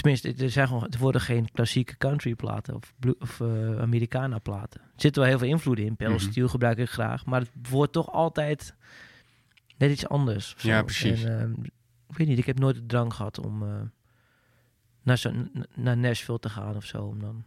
tenminste, 0.00 0.34
er, 0.44 0.50
zijn 0.50 0.66
gewoon, 0.66 0.86
er 0.90 0.98
worden 0.98 1.20
geen 1.20 1.50
klassieke 1.52 1.96
country 1.96 2.34
platen 2.34 2.74
of, 2.74 2.92
blue, 2.98 3.14
of 3.18 3.40
eh, 3.40 3.78
Americana 3.80 4.38
platen. 4.38 4.80
Er 4.80 4.86
zitten 4.96 5.20
wel 5.22 5.30
heel 5.30 5.38
veel 5.38 5.48
invloeden 5.48 5.84
in. 5.84 5.96
Pale 5.96 6.14
Mhm. 6.14 6.46
Gebruik 6.48 6.78
ik 6.78 6.88
graag. 6.90 7.26
Maar 7.26 7.40
het 7.40 7.50
wordt 7.70 7.92
toch 7.92 8.12
altijd 8.12 8.74
net 9.76 9.90
iets 9.90 10.08
anders. 10.08 10.54
Ja, 10.58 10.82
precies. 10.82 11.24
En, 11.24 11.40
ehm, 11.40 11.52
ik 12.08 12.16
weet 12.16 12.26
niet, 12.28 12.38
ik 12.38 12.46
heb 12.46 12.58
nooit 12.58 12.74
de 12.74 12.86
drang 12.86 13.14
gehad 13.14 13.40
om 13.46 13.62
eh, 13.62 13.80
naar, 15.02 15.18
zo, 15.18 15.32
naar 15.74 15.96
Nashville 15.96 16.38
te 16.38 16.48
gaan 16.48 16.76
of 16.76 16.84
zo. 16.84 17.02
Om 17.02 17.20
dan... 17.20 17.44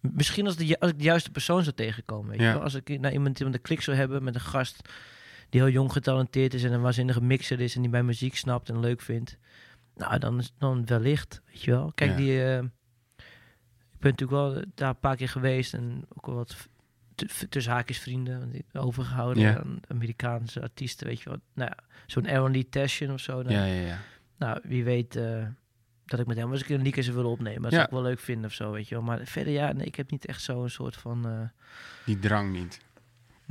Misschien 0.00 0.46
als, 0.46 0.56
de, 0.56 0.80
als 0.80 0.90
ik 0.90 0.98
de 0.98 1.04
juiste 1.04 1.30
persoon 1.30 1.62
zou 1.62 1.74
tegenkomen. 1.76 2.30
Weet 2.30 2.40
Ja. 2.40 2.46
je 2.46 2.52
wel? 2.52 2.62
Als 2.62 2.74
ik 2.74 3.00
naar 3.00 3.12
iemand 3.12 3.36
die 3.36 3.50
de 3.50 3.58
klik 3.58 3.80
zou 3.80 3.96
hebben 3.96 4.22
met 4.22 4.34
een 4.34 4.40
gast 4.40 4.88
die 5.48 5.60
heel 5.60 5.70
jong 5.70 5.92
getalenteerd 5.92 6.54
is 6.54 6.64
en 6.64 6.72
een 6.72 6.80
waanzinnige 6.80 7.22
mixer 7.22 7.60
is 7.60 7.74
en 7.74 7.80
die 7.80 7.90
mijn 7.90 8.04
muziek 8.04 8.36
snapt 8.36 8.68
en 8.68 8.80
leuk 8.80 9.00
vindt. 9.00 9.38
Nou, 10.00 10.18
dan, 10.18 10.38
is, 10.38 10.52
dan 10.58 10.86
wellicht, 10.86 11.40
weet 11.46 11.62
je 11.62 11.70
wel. 11.70 11.92
Kijk, 11.94 12.10
Ja. 12.10 12.16
die, 12.16 12.42
eh, 12.44 12.56
ik 13.92 13.98
ben 13.98 14.10
natuurlijk 14.10 14.30
wel 14.30 14.64
daar 14.74 14.88
een 14.88 14.98
paar 14.98 15.16
keer 15.16 15.28
geweest 15.28 15.74
en 15.74 16.04
ook 16.16 16.26
wel 16.26 16.34
wat 16.34 16.56
tussen 17.48 17.72
haakjes 17.72 17.98
vrienden 17.98 18.52
overgehouden 18.72 19.42
Ja. 19.42 19.58
aan 19.58 19.80
Amerikaanse 19.88 20.62
artiesten, 20.62 21.06
weet 21.06 21.20
je 21.20 21.28
wel. 21.28 21.38
Nou, 21.54 21.70
ja, 21.76 21.84
zo'n 22.06 22.28
Aaron 22.28 22.50
Lee 22.52 22.68
Tashion 22.68 23.12
of 23.12 23.20
zo. 23.20 23.42
dan- 23.42 23.52
Ja, 23.52 23.64
ja, 23.64 23.80
ja. 23.86 23.98
Nou, 24.38 24.60
wie 24.62 24.84
weet 24.84 25.16
eh, 25.16 25.46
dat 26.04 26.20
ik 26.20 26.26
met 26.26 26.36
hem 26.36 26.50
eens 26.50 26.60
een 26.60 26.66
keer 26.66 26.76
een 26.76 26.82
liedje 26.82 27.02
zou 27.02 27.16
willen 27.16 27.30
opnemen. 27.30 27.62
Dat 27.62 27.72
zou 27.72 27.84
ik 27.84 27.90
wel 27.90 28.02
leuk 28.02 28.18
vinden 28.20 28.44
of 28.44 28.52
zo, 28.52 28.70
weet 28.72 28.88
je 28.88 28.94
wel. 28.94 29.04
Maar 29.04 29.20
verder, 29.26 29.52
ja, 29.52 29.72
nee, 29.72 29.86
ik 29.86 29.94
heb 29.94 30.10
niet 30.10 30.26
echt 30.26 30.42
zo'n 30.42 30.68
soort 30.68 30.96
van... 30.96 31.26
eh, 31.28 31.40
Die 32.04 32.18
drang 32.18 32.52
niet. 32.52 32.80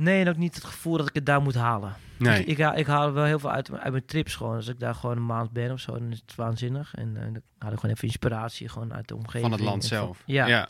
Nee, 0.00 0.20
en 0.20 0.28
ook 0.28 0.36
niet 0.36 0.54
het 0.54 0.64
gevoel 0.64 0.96
dat 0.96 1.08
ik 1.08 1.14
het 1.14 1.26
daar 1.26 1.42
moet 1.42 1.54
halen. 1.54 1.94
Nee. 2.18 2.40
Ik, 2.40 2.46
ik, 2.46 2.58
haal, 2.58 2.76
ik 2.76 2.86
haal 2.86 3.12
wel 3.12 3.24
heel 3.24 3.38
veel 3.38 3.50
uit, 3.50 3.72
uit 3.72 3.90
mijn 3.92 4.04
trips 4.04 4.34
gewoon. 4.34 4.54
Als 4.56 4.68
ik 4.68 4.78
daar 4.80 4.94
gewoon 4.94 5.16
een 5.16 5.26
maand 5.26 5.50
ben 5.50 5.72
of 5.72 5.80
zo, 5.80 5.92
dan 5.92 6.10
is 6.10 6.20
het 6.26 6.34
waanzinnig. 6.34 6.94
En 6.94 7.16
eh, 7.16 7.22
dan 7.22 7.42
haal 7.58 7.72
ik 7.72 7.78
gewoon 7.78 7.94
even 7.94 8.06
inspiratie 8.08 8.68
gewoon 8.68 8.94
uit 8.94 9.08
de 9.08 9.14
omgeving. 9.16 9.42
van 9.42 9.52
het 9.52 9.60
land 9.60 9.88
van- 9.88 9.96
zelf. 9.98 10.22
ja. 10.26 10.46
Ja. 10.46 10.68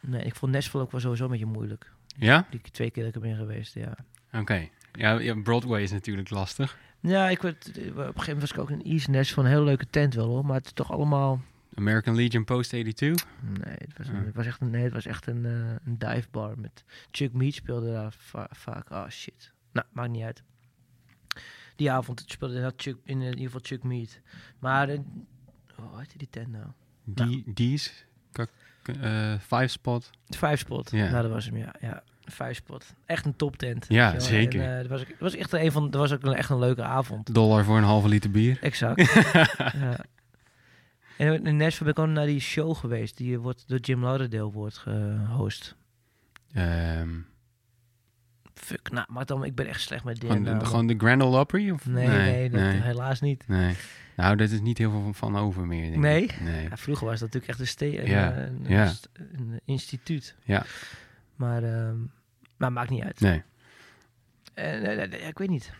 Nee, 0.00 0.22
ik 0.22 0.34
vond 0.34 0.52
Nashville 0.52 0.82
ook 0.82 0.90
wel 0.90 1.00
sowieso 1.00 1.24
een 1.24 1.30
beetje 1.30 1.46
moeilijk. 1.46 1.92
Ja? 2.16 2.46
Die 2.50 2.60
twee 2.60 2.90
keer 2.90 3.04
dat 3.04 3.14
ik 3.14 3.22
er 3.22 3.28
ben 3.28 3.36
geweest, 3.36 3.74
ja. 3.74 3.96
Oké. 4.32 4.68
Ja, 4.92 5.18
ja, 5.18 5.34
Broadway 5.42 5.82
is 5.82 5.90
natuurlijk 5.90 6.30
lastig. 6.30 6.78
Ja, 7.00 7.28
ik 7.28 7.42
werd, 7.42 7.68
op 7.68 7.74
een 7.76 7.82
gegeven 7.84 8.12
moment 8.26 8.40
was 8.40 8.52
ik 8.52 8.58
ook 8.58 8.70
in 8.70 8.82
East 9.12 9.32
van 9.32 9.44
een 9.44 9.50
hele 9.50 9.64
leuke 9.64 9.90
tent 9.90 10.14
wel 10.14 10.26
hoor. 10.26 10.44
Maar 10.44 10.56
het 10.56 10.66
is 10.66 10.72
toch 10.72 10.92
allemaal... 10.92 11.40
American 11.78 12.14
Legion 12.14 12.44
Post 12.44 12.68
82. 12.70 13.26
Nee, 13.40 13.74
het 13.78 13.98
was, 13.98 14.06
Ja. 14.06 14.12
een, 14.12 14.24
het 14.26 14.34
was 14.34 14.46
echt 14.46 14.60
een, 14.60 14.70
nee, 14.70 14.82
het 14.84 14.92
was 14.92 15.06
echt 15.06 15.26
een, 15.26 15.46
eh, 15.46 15.52
een 15.84 15.98
dive 15.98 16.28
bar 16.30 16.58
met 16.58 16.84
Chuck 17.10 17.32
Mead 17.32 17.54
speelde 17.54 17.92
daar 17.92 18.14
va- 18.18 18.48
vaak. 18.50 18.88
Ah 18.90 19.08
shit. 19.10 19.52
Nou, 19.72 19.86
maakt 19.92 20.10
niet 20.10 20.22
uit. 20.24 20.42
Die 21.76 21.90
avond 21.92 22.24
speelde 22.26 22.72
Chuck, 22.76 22.96
in, 23.04 23.20
ieder 23.22 23.38
geval 23.38 23.60
Chuck 23.62 23.82
Mead. 23.82 24.20
Maar, 24.58 24.88
eh, 24.88 24.98
oh, 25.78 25.90
hoe 25.90 25.98
heet 25.98 26.14
die 26.18 26.28
tent 26.30 26.48
nou? 26.48 26.66
Die, 27.04 27.42
Die's. 27.46 28.06
Eh, 29.00 29.34
Five 29.40 29.66
Spot. 29.66 30.10
Five 30.28 30.56
Spot. 30.56 30.90
Ja. 30.90 31.10
Nou, 31.10 31.22
dat 31.22 31.30
was 31.32 31.44
hem, 31.44 31.56
ja. 31.56 31.74
ja. 31.80 32.02
Five 32.24 32.52
Spot. 32.52 32.94
Echt 33.06 33.24
een 33.26 33.36
toptent. 33.36 33.86
Ja, 33.88 34.12
weet 34.12 34.24
je 34.24 34.30
wel. 34.30 34.40
zeker. 34.40 34.62
En, 34.62 34.70
eh, 34.74 34.78
dat 34.78 34.86
was, 34.86 35.00
dat 35.08 35.18
was 35.18 35.34
echt 35.34 35.52
een 35.52 35.72
van, 35.72 35.90
dat 35.90 36.00
was 36.00 36.12
ook 36.12 36.22
een, 36.22 36.34
echt 36.34 36.50
een 36.50 36.58
leuke 36.58 36.82
avond. 36.82 37.34
Dollar 37.34 37.64
voor 37.64 37.76
een 37.76 37.82
halve 37.82 38.08
liter 38.08 38.30
bier. 38.30 38.58
Exact. 38.62 39.12
ja. 39.72 40.04
En 41.18 41.46
in 41.46 41.56
Nashville 41.56 41.92
ben 41.92 42.04
ik 42.04 42.08
ook 42.10 42.14
naar 42.16 42.26
die 42.26 42.40
show 42.40 42.76
geweest. 42.76 43.16
Die 43.16 43.38
wordt 43.38 43.64
door 43.68 43.78
Jim 43.78 44.02
Lauderdale 44.02 44.50
wordt 44.50 44.76
gehost. 44.78 45.76
Ehm, 46.52 47.08
Fuck, 48.54 48.90
nou, 48.90 49.06
maar 49.10 49.26
dan, 49.26 49.44
ik 49.44 49.54
ben 49.54 49.66
echt 49.66 49.80
slecht 49.80 50.04
met 50.04 50.18
gewoon, 50.18 50.42
dingen. 50.42 50.58
de, 50.58 50.64
gewoon 50.64 50.86
de 50.86 50.94
Grand 50.98 51.22
Ole 51.22 51.38
Opry? 51.38 51.70
Of? 51.70 51.86
Nee, 51.86 52.08
nee, 52.08 52.50
dat, 52.50 52.60
nee. 52.60 52.80
helaas 52.80 53.20
niet. 53.20 53.48
Nee. 53.48 53.74
Nou, 54.16 54.36
daar 54.36 54.46
is 54.52 54.60
niet 54.60 54.78
heel 54.78 54.90
veel 54.90 55.12
van, 55.12 55.36
over 55.36 55.66
meer, 55.66 55.90
denk 55.90 56.02
Nee? 56.02 56.22
ik. 56.22 56.40
Nee. 56.40 56.68
Ja, 56.68 56.76
vroeger 56.76 57.06
was 57.06 57.20
dat 57.20 57.32
natuurlijk 57.32 57.50
echt 57.52 57.60
een, 57.60 57.66
ste- 57.66 57.98
een, 58.02 58.06
Ja, 58.10 58.32
eh, 58.34 58.42
een, 58.46 58.64
ja. 58.68 58.86
st- 58.86 59.08
een 59.12 59.60
instituut. 59.64 60.34
Ja. 60.44 60.64
Maar, 61.36 61.62
ehm, 61.62 61.96
maar 62.56 62.72
maakt 62.72 62.90
niet 62.90 63.02
uit. 63.02 63.20
Nee. 63.20 63.42
Nee, 64.54 65.08
ik 65.08 65.38
weet 65.38 65.48
niet. 65.50 65.72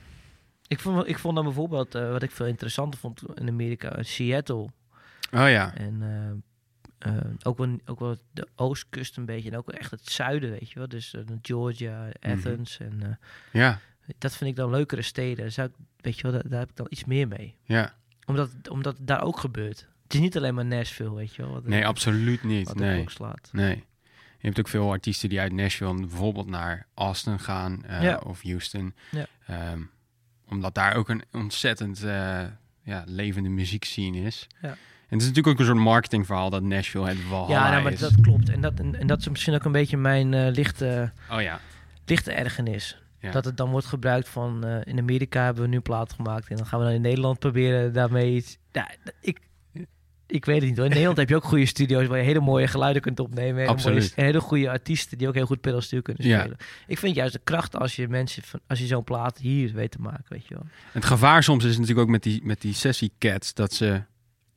Ik 0.66 0.80
vond, 0.80 1.09
ik 1.09 1.18
vond 1.18 1.34
dan 1.34 1.45
bijvoorbeeld, 1.45 1.95
eh, 1.95 2.11
wat 2.11 2.22
ik 2.22 2.30
veel 2.30 2.47
interessanter 2.47 3.01
vond 3.01 3.22
in 3.34 3.49
Amerika, 3.49 4.03
Seattle. 4.03 4.68
Oh 5.31 5.49
ja. 5.51 5.74
En 5.74 6.03
eh, 6.99 7.16
eh, 7.16 7.24
ook, 7.43 7.59
wel, 7.59 7.79
ook 7.85 7.99
wel 8.01 8.16
de 8.31 8.49
oostkust 8.57 9.16
een 9.16 9.24
beetje. 9.24 9.51
En 9.51 9.57
ook 9.57 9.66
wel 9.70 9.81
echt 9.81 9.91
het 9.91 10.11
zuiden, 10.11 10.51
weet 10.51 10.70
je 10.70 10.79
wel. 10.79 10.89
Dus 10.89 11.14
eh, 11.14 11.22
Georgia, 11.43 12.09
Athens. 12.20 12.79
En 12.79 13.18
Ja. 13.53 13.81
dat 14.18 14.37
vind 14.37 14.51
ik 14.51 14.57
dan 14.57 14.70
leukere 14.70 15.03
steden. 15.03 15.53
Zou 15.53 15.68
ik, 15.68 15.74
weet 16.01 16.16
je 16.16 16.22
wel, 16.22 16.33
daar, 16.33 16.49
daar 16.49 16.59
heb 16.61 16.70
ik 16.70 16.76
dan 16.76 16.87
iets 16.91 17.05
meer 17.05 17.29
mee. 17.29 17.57
Ja. 17.62 17.95
Omdat, 18.26 18.51
omdat 18.70 18.97
het 18.99 19.07
daar 19.07 19.22
ook 19.22 19.39
gebeurt. 19.39 19.87
Het 20.03 20.14
is 20.14 20.20
niet 20.20 20.37
alleen 20.37 20.55
maar 20.55 20.64
Nashville, 20.66 21.14
weet 21.14 21.35
je 21.35 21.43
wel. 21.43 21.53
Wat, 21.53 21.66
Nee, 21.66 21.87
absoluut 21.87 22.43
niet. 22.43 22.66
Wat 22.68 22.76
Nee. 22.76 23.11
slaat. 23.11 23.49
Nee. 23.53 23.85
Je 24.41 24.47
hebt 24.47 24.59
ook 24.59 24.68
veel 24.68 24.91
artiesten 24.91 25.29
die 25.29 25.41
uit 25.41 25.53
Nashville 25.53 25.95
bijvoorbeeld 25.95 26.47
naar 26.47 26.87
Austin 26.95 27.39
gaan 27.41 27.85
Ja. 28.01 28.16
of 28.26 28.43
Houston. 28.43 28.95
Ja. 29.11 29.26
Ehm, 29.47 29.83
omdat 30.49 30.74
daar 30.74 30.95
ook 30.97 31.09
een 31.09 31.22
ontzettend 31.33 31.99
ja, 32.83 33.05
levende 33.07 33.49
muziekscene 33.49 34.20
is. 34.20 34.47
Ja. 34.62 34.76
En 35.09 35.14
het 35.18 35.22
is 35.22 35.28
natuurlijk 35.28 35.46
ook 35.54 35.59
een 35.59 35.72
soort 35.74 35.84
marketingverhaal 35.84 36.50
dat 36.50 36.62
Nashville 36.62 37.06
het 37.09 37.18
Valhalla 37.28 37.64
Ja, 37.64 37.70
nou, 37.70 37.82
maar 37.82 37.92
is. 37.92 37.98
dat 37.98 38.20
klopt. 38.20 38.48
En 38.48 38.61
dat, 38.61 38.72
en, 38.80 38.94
en 39.00 39.06
dat 39.06 39.18
is 39.20 39.28
misschien 39.28 39.54
ook 39.54 39.64
een 39.64 39.72
beetje 39.72 39.96
mijn 39.96 40.34
eh, 40.34 40.52
lichte, 40.54 41.12
Oh 41.32 41.40
ja. 41.42 41.61
lichte 42.06 42.32
ergernis. 42.32 43.02
Ja. 43.20 43.30
Dat 43.30 43.44
het 43.44 43.56
dan 43.56 43.70
wordt 43.70 43.86
gebruikt 43.86 44.28
van... 44.28 44.64
eh, 44.64 44.76
in 44.84 44.98
Amerika 44.98 45.44
hebben 45.44 45.62
we 45.62 45.68
nu 45.68 45.76
een 45.76 45.82
plaat 45.82 46.12
gemaakt... 46.12 46.48
en 46.48 46.56
dan 46.56 46.66
gaan 46.66 46.78
we 46.78 46.84
dan 46.84 46.94
in 46.94 47.00
Nederland 47.00 47.38
proberen 47.38 47.92
daarmee 47.92 48.34
iets... 48.34 48.59
Ja, 48.72 48.90
ik, 49.20 49.40
ik 50.26 50.44
weet 50.44 50.56
het 50.61 50.64
niet 50.68 50.76
hoor. 50.76 50.84
In 50.84 50.90
Nederland 50.90 51.18
heb 51.18 51.28
je 51.28 51.36
ook 51.36 51.44
goede 51.44 51.66
studio's... 51.66 52.06
waar 52.06 52.18
je 52.18 52.24
hele 52.24 52.40
mooie 52.40 52.66
geluiden 52.66 53.02
kunt 53.02 53.20
opnemen. 53.20 53.56
Hele, 53.56 53.68
Absoluut. 53.70 53.98
mooie- 54.00 54.12
en 54.14 54.24
hele 54.24 54.40
goede 54.40 54.70
artiesten... 54.70 55.18
die 55.18 55.28
ook 55.28 55.34
heel 55.34 55.46
goed 55.46 55.61
pedalstuur 55.61 56.02
kunnen 56.02 56.26
Ja. 56.26 56.38
spelen. 56.38 56.56
Ik 56.86 56.98
vind 56.98 57.14
juist 57.14 57.32
de 57.32 57.40
kracht 57.44 57.76
als 57.76 57.96
je 57.96 58.09
mensen... 58.09 58.42
van- 58.42 58.61
als 58.66 58.78
je 58.78 58.86
zo'n 58.86 59.04
plaat 59.04 59.38
hier 59.38 59.72
weet 59.72 59.90
te 59.90 60.00
maken, 60.00 60.24
weet 60.28 60.46
je 60.46 60.54
wel. 60.54 60.64
Het 60.92 61.04
gevaar 61.04 61.42
soms 61.42 61.64
is 61.64 61.74
natuurlijk 61.78 62.06
ook 62.06 62.12
met 62.12 62.22
die, 62.22 62.40
met 62.44 62.61
die 62.61 62.74
sessiecats 62.74 63.54
dat 63.54 63.72
ze 63.72 64.02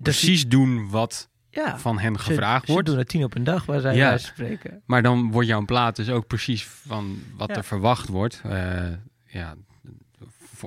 precies 0.01 0.47
doen 0.47 0.89
wat 0.89 1.29
Ja, 1.49 1.77
van 1.79 1.99
hen 1.99 2.15
ze- 2.15 2.19
gevraagd 2.21 2.65
ze 2.65 2.71
wordt. 2.71 2.87
doen 2.87 2.97
er 2.97 3.05
tien 3.05 3.23
op 3.23 3.35
een 3.35 3.43
dag... 3.43 3.65
waar 3.65 3.79
zij 3.79 3.95
Ja. 3.95 4.17
spreken. 4.17 4.81
Maar 4.85 5.01
dan 5.03 5.31
wordt 5.31 5.47
jouw 5.47 5.65
plaat 5.65 5.95
dus 5.95 6.09
ook 6.09 6.27
precies 6.27 6.63
van 6.65 7.19
wat 7.37 7.49
Ja. 7.49 7.55
er 7.55 7.63
verwacht 7.63 8.07
wordt. 8.07 8.41
Eh, 8.45 8.83
ja, 9.25 9.55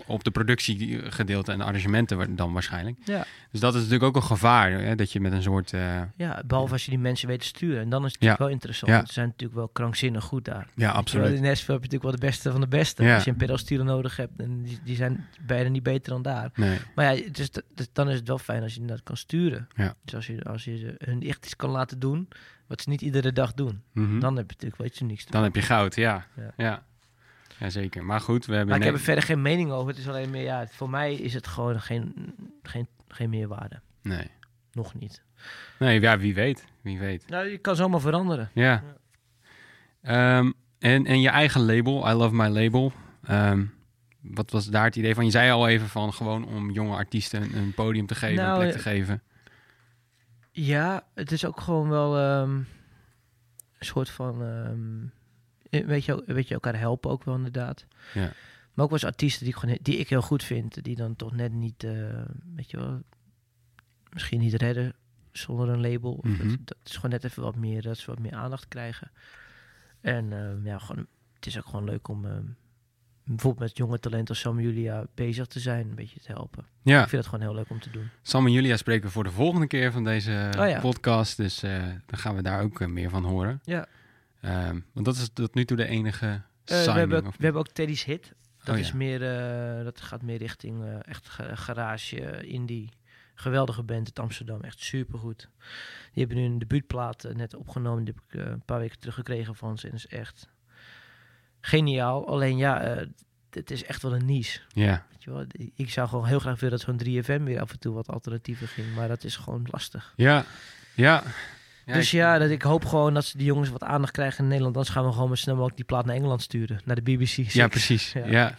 op 0.07 0.25
de 0.25 0.31
productiegedeelte 0.31 1.53
en 1.53 1.59
de 1.59 1.65
arrangementen 1.65 2.37
dan 2.37 2.53
waarschijnlijk. 2.53 2.97
Ja. 3.05 3.25
Dus 3.51 3.61
dat 3.61 3.75
is 3.75 3.81
natuurlijk 3.81 4.05
ook 4.05 4.17
een 4.23 4.29
gevaar. 4.29 4.71
Hè, 4.73 4.95
dat 4.95 5.13
je 5.13 5.21
met 5.21 5.33
een 5.33 5.43
soort... 5.43 5.73
eh, 5.73 6.01
Ja, 6.17 6.43
behalve 6.47 6.73
als 6.73 6.85
je 6.85 6.91
die 6.91 6.99
mensen 7.01 7.29
weet 7.29 7.41
te 7.41 7.47
sturen. 7.47 7.81
En 7.81 7.89
dan 7.89 8.05
is 8.05 8.13
het 8.13 8.21
natuurlijk 8.21 8.41
wel 8.41 8.49
interessant. 8.53 8.93
Ja. 8.93 9.07
Ze 9.07 9.13
zijn 9.13 9.27
natuurlijk 9.27 9.59
wel 9.59 9.69
krankzinnig 9.69 10.25
goed 10.25 10.45
daar. 10.45 10.69
ja, 10.75 10.91
absoluut. 10.91 11.27
in 11.27 11.43
Nashville 11.43 11.73
heb 11.73 11.85
je 11.85 11.91
natuurlijk 11.91 12.03
wel 12.03 12.13
de 12.13 12.27
beste 12.27 12.51
van 12.51 12.61
de 12.61 12.69
beste. 12.69 13.03
Ja. 13.05 13.15
Als 13.15 13.25
je 13.25 13.31
een 13.31 13.37
pedalstuurder 13.37 13.87
nodig 13.87 14.17
hebt, 14.17 14.41
en 14.41 14.63
die, 14.63 14.79
die 14.85 14.97
zijn 14.97 15.27
bijna 15.47 15.69
niet 15.69 15.83
beter 15.83 16.13
dan 16.13 16.23
daar. 16.23 16.51
Nee, 16.55 16.79
Maar 16.95 17.15
ja, 17.17 17.23
het 17.25 17.39
is, 17.39 17.51
dus 17.75 17.89
dan 17.93 18.09
is 18.09 18.17
het 18.17 18.29
wel 18.29 18.39
fijn 18.39 18.63
als 18.63 18.75
je 18.75 18.85
dat 18.85 19.03
kan 19.03 19.17
sturen. 19.17 19.69
Ja. 19.75 19.95
Dus 20.05 20.15
als 20.15 20.27
je, 20.27 20.43
als 20.45 20.65
je 20.65 20.77
ze- 20.79 20.95
hun 20.99 21.23
echt 21.23 21.45
iets 21.45 21.57
kan 21.57 21.71
laten 21.71 21.99
doen, 21.99 22.29
wat 22.67 22.83
ze 22.83 22.89
niet 22.89 23.01
iedere 23.03 23.33
dag 23.33 23.53
doen. 23.53 23.83
Mhm. 23.93 24.19
Dan 24.19 24.37
heb 24.37 24.45
je 24.47 24.53
natuurlijk 24.53 24.77
wel 24.77 24.87
iets 24.87 25.01
unieks 25.01 25.25
te 25.25 25.31
Dan 25.33 25.43
heb 25.43 25.55
je 25.55 25.63
goud, 25.63 25.95
ja. 25.95 26.27
Ja. 26.57 26.83
Ja, 27.59 27.71
zeker. 27.71 28.05
Maar 28.05 28.21
goed, 28.21 28.47
we 28.47 28.55
hebben... 28.55 28.71
Maar 28.71 28.79
ik 28.79 28.85
heb 28.85 28.95
er 28.95 29.01
verder 29.01 29.25
geen 29.25 29.43
mening 29.43 29.71
over. 29.71 29.89
Het 29.89 29.99
is 29.99 30.09
alleen 30.09 30.31
meer, 30.31 30.43
ja, 30.43 30.67
voor 30.71 30.91
mij 30.91 31.15
is 31.15 31.35
het 31.35 31.47
gewoon 31.47 31.81
geen, 31.81 32.35
geen, 32.63 32.89
geen 33.09 33.31
meerwaarde. 33.31 33.81
Nee. 34.03 34.31
Nog 34.73 34.95
niet. 34.95 35.23
Nee, 35.79 36.01
ja, 36.01 36.19
wie 36.19 36.35
weet. 36.35 36.65
Wie 36.81 36.99
weet. 36.99 37.29
Nou, 37.29 37.47
je 37.47 37.59
kan 37.59 37.77
zomaar 37.77 38.01
veranderen. 38.01 38.51
Ja. 38.53 38.83
Ehm, 40.03 40.53
en, 40.79 41.07
en 41.07 41.21
je 41.21 41.29
eigen 41.29 41.61
label, 41.61 42.11
I 42.11 42.13
Love 42.13 42.35
My 42.35 42.49
Label. 42.49 42.93
Ehm, 43.23 43.65
wat 44.21 44.51
was 44.51 44.67
daar 44.67 44.85
het 44.85 44.97
idee 44.97 45.15
van? 45.15 45.25
Je 45.25 45.31
zei 45.31 45.51
al 45.51 45.69
even 45.69 45.89
van 45.89 46.13
gewoon 46.13 46.47
om 46.47 46.71
jonge 46.71 46.97
artiesten 46.97 47.43
een, 47.43 47.57
een 47.57 47.75
podium 47.75 48.07
te 48.07 48.15
geven, 48.15 48.45
Nou, 48.45 48.51
een 48.51 48.59
plek 48.59 48.69
eh, 48.69 48.77
te 48.77 48.89
geven. 48.89 49.23
Ja, 50.51 51.07
het 51.15 51.33
is 51.33 51.45
ook 51.45 51.61
gewoon 51.61 51.89
wel 51.89 52.19
ehm, 52.19 52.51
een 52.51 52.67
soort 53.79 54.11
van. 54.11 54.43
Eh, 55.75 55.87
weet, 55.87 56.05
je, 56.05 56.23
weet 56.27 56.49
je, 56.49 56.55
elkaar 56.55 56.79
helpen 56.79 57.11
ook 57.11 57.25
wel 57.25 57.35
inderdaad. 57.37 57.87
Ja. 58.15 58.21
Maar 58.75 58.85
ook 58.85 58.91
wel 58.91 58.99
eens 59.01 59.05
artiesten 59.05 59.45
die 59.45 59.55
ik, 59.55 59.61
gewoon, 59.61 59.79
die 59.83 59.97
ik 59.97 60.09
heel 60.09 60.23
goed 60.23 60.45
vind, 60.45 60.85
die 60.85 60.97
dan 60.97 61.17
toch 61.17 61.33
net 61.33 61.53
niet, 61.53 61.85
eh, 61.85 61.93
weet 62.55 62.71
je 62.71 62.77
wel, 62.77 63.01
misschien 64.13 64.41
niet 64.41 64.55
redden 64.55 64.93
zonder 65.33 65.69
een 65.69 65.81
label. 65.81 66.19
Mhm. 66.23 66.49
dat, 66.49 66.59
dat 66.65 66.77
is 66.85 66.95
gewoon 66.95 67.11
net 67.11 67.25
even 67.25 67.43
wat 67.43 67.57
meer, 67.57 67.83
dat 67.83 67.99
ze 67.99 68.07
wat 68.11 68.19
meer 68.19 68.35
aandacht 68.35 68.69
krijgen. 68.69 69.11
En 70.01 70.33
ehm, 70.33 70.67
ja, 70.67 70.79
gewoon, 70.79 71.07
het 71.35 71.47
is 71.47 71.59
ook 71.59 71.65
gewoon 71.67 71.85
leuk 71.85 72.09
om 72.09 72.27
bijvoorbeeld 73.25 73.69
met 73.69 73.77
jonge 73.77 73.99
talenten 73.99 74.29
als 74.29 74.41
Sam 74.41 74.61
Julia 74.61 75.07
bezig 75.15 75.47
te 75.47 75.61
zijn, 75.61 75.89
een 75.89 75.95
beetje 75.95 76.21
te 76.21 76.33
helpen. 76.33 76.65
Ja, 76.83 77.03
Ik 77.03 77.09
vind 77.09 77.23
het 77.23 77.31
gewoon 77.31 77.47
heel 77.47 77.55
leuk 77.57 77.71
om 77.71 77.81
te 77.81 77.91
doen. 77.91 78.09
Sam 78.23 78.47
en 78.47 78.53
Julia 78.53 78.77
spreken 78.77 79.07
we 79.07 79.11
voor 79.13 79.25
de 79.25 79.31
volgende 79.31 79.67
keer 79.67 79.93
van 79.93 80.05
deze 80.05 80.51
Oh 80.59 80.69
ja. 80.69 80.81
podcast. 80.81 81.37
Dus 81.37 81.63
eh, 81.63 81.83
dan 82.07 82.19
gaan 82.19 82.35
we 82.35 82.43
daar 82.43 82.63
ook 82.63 82.81
eh, 82.81 82.89
meer 82.89 83.11
van 83.11 83.25
horen. 83.25 83.61
Ja. 83.65 83.87
Ehm, 84.45 84.81
want 84.93 85.07
dat 85.07 85.17
is 85.17 85.29
tot 85.33 85.55
nu 85.55 85.65
toe 85.65 85.77
de 85.77 85.87
enige 85.87 86.27
Eh, 86.27 86.77
signing. 86.77 86.93
we, 86.95 86.99
hebben, 86.99 87.27
of- 87.27 87.37
we 87.37 87.45
hebben 87.45 87.61
ook 87.63 87.69
Teddy's 87.69 88.05
Hit. 88.05 88.33
Dat, 88.65 88.75
Oh, 88.75 88.81
is 88.81 88.89
ja. 88.89 88.95
meer, 88.97 89.23
eh, 89.79 89.85
dat 89.85 90.01
gaat 90.01 90.23
meer 90.23 90.39
richting 90.39 90.85
eh, 90.85 90.97
echt 91.09 91.29
ga- 91.29 91.55
garage, 91.57 92.47
indie. 92.47 92.89
Geweldige 93.35 93.83
band 93.83 94.07
uit 94.07 94.19
Amsterdam, 94.19 94.61
echt 94.61 94.81
supergoed. 94.81 95.49
Die 96.13 96.25
hebben 96.25 96.37
nu 96.37 96.45
een 96.45 96.59
debuutplaat 96.59 97.27
net 97.35 97.55
opgenomen. 97.55 98.05
Die 98.05 98.15
heb 98.15 98.25
ik 98.43 98.53
een 98.53 98.63
paar 98.65 98.79
weken 98.79 98.99
terug 98.99 99.15
gekregen 99.15 99.55
van 99.55 99.79
ze. 99.79 99.89
En 99.89 99.95
is 99.95 100.07
echt 100.07 100.49
geniaal. 101.61 102.27
Alleen 102.29 102.57
ja, 102.57 103.05
het 103.51 103.71
is 103.71 103.85
echt 103.85 104.03
wel 104.03 104.15
een 104.15 104.25
niche. 104.25 104.61
Ja, 104.69 105.07
Weet 105.11 105.25
je 105.25 105.31
wel? 105.31 105.45
Ik 105.75 105.91
zou 105.91 106.09
gewoon 106.09 106.27
heel 106.27 106.39
graag 106.39 106.61
willen 106.61 106.79
dat 106.79 106.87
zo'n 106.87 106.97
3FM 106.97 107.43
weer 107.45 107.61
af 107.61 107.73
en 107.73 107.79
toe 107.79 107.95
wat 107.95 108.09
alternatieven 108.09 108.69
ging. 108.69 108.95
Maar 108.95 109.09
dat 109.09 109.25
is 109.25 109.37
gewoon 109.37 109.67
lastig. 109.71 110.13
ja, 110.17 110.45
ja. 110.95 111.23
Ja, 111.87 111.93
dus 111.95 112.07
ik- 112.07 112.13
ja, 112.19 112.39
dat 112.39 112.51
ik 112.51 112.63
hoop 112.63 112.85
gewoon 112.85 113.15
dat 113.15 113.25
ze 113.25 113.37
die 113.37 113.47
jongens 113.47 113.71
wat 113.71 113.83
aandacht 113.83 114.13
krijgen 114.13 114.39
in 114.39 114.49
Nederland. 114.49 114.77
Anders 114.77 114.95
gaan 114.95 115.05
we 115.07 115.13
gewoon 115.13 115.29
maar 115.29 115.37
snel 115.37 115.55
mogelijk 115.55 115.77
die 115.77 115.87
plaat 115.87 116.05
naar 116.07 116.15
Engeland 116.17 116.43
sturen. 116.43 116.81
Naar 116.85 116.97
de 116.97 117.03
BBC. 117.03 117.53
Ja, 117.53 117.69
precies. 117.69 118.13
Ja. 118.13 118.27
Ja, 118.27 118.55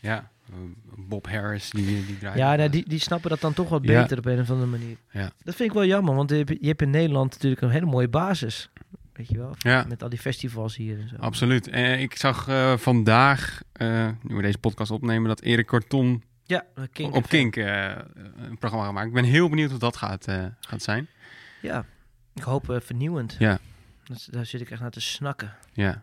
ja. 0.00 0.30
Eh, 0.50 0.56
Bob 0.96 1.28
Harris, 1.28 1.70
die, 1.70 2.06
die 2.06 2.18
draait. 2.18 2.38
Ja, 2.38 2.54
nou, 2.56 2.68
die, 2.70 2.88
die 2.88 2.98
snappen 2.98 3.30
dat 3.30 3.40
dan 3.40 3.52
toch 3.52 3.68
wat 3.68 3.82
beter 3.82 4.18
op 4.18 4.26
een 4.26 4.40
of 4.40 4.50
andere 4.50 4.70
manier. 4.70 4.96
Ja. 5.10 5.30
Dat 5.44 5.54
vind 5.54 5.68
ik 5.68 5.74
wel 5.74 5.84
jammer, 5.84 6.14
want 6.14 6.30
je 6.30 6.36
hebt, 6.36 6.48
je 6.60 6.66
hebt 6.66 6.82
in 6.82 6.90
Nederland 6.90 7.32
natuurlijk 7.32 7.62
een 7.62 7.70
hele 7.70 7.86
mooie 7.86 8.08
basis. 8.08 8.70
Weet 9.12 9.28
je 9.28 9.38
wel? 9.38 9.54
Ja. 9.58 9.84
Met 9.88 10.02
al 10.02 10.08
die 10.08 10.18
festivals 10.18 10.76
hier 10.76 10.98
en 11.00 11.08
zo. 11.08 11.16
Absoluut. 11.18 11.68
En 11.68 11.98
ik 12.00 12.16
zag 12.16 12.48
eh, 12.48 12.76
vandaag, 12.76 13.62
eh, 13.72 14.08
nu 14.22 14.34
we 14.36 14.42
deze 14.42 14.58
podcast 14.58 14.90
opnemen, 14.90 15.28
dat 15.28 15.40
Erik 15.40 15.66
Karton 15.66 16.22
Ja, 16.44 16.64
Kink 16.92 17.14
op. 17.14 17.28
Kink 17.28 17.56
eh, 17.56 17.90
een 18.36 18.58
programma 18.58 18.86
gemaakt. 18.86 19.06
Ik 19.06 19.12
ben 19.12 19.24
heel 19.24 19.48
benieuwd 19.48 19.70
hoe 19.70 19.78
dat 19.78 19.96
gaat, 19.96 20.26
eh, 20.26 20.44
gaat 20.60 20.82
zijn. 20.82 21.08
Ja, 21.62 21.84
ik 22.34 22.42
hoop 22.42 22.70
eh, 22.70 22.80
vernieuwend. 22.80 23.36
Ja. 23.38 23.58
Dat, 24.04 24.28
daar 24.30 24.46
zit 24.46 24.60
ik 24.60 24.70
echt 24.70 24.80
naar 24.80 24.90
te 24.90 25.00
snakken. 25.00 25.54
Ja. 25.72 26.02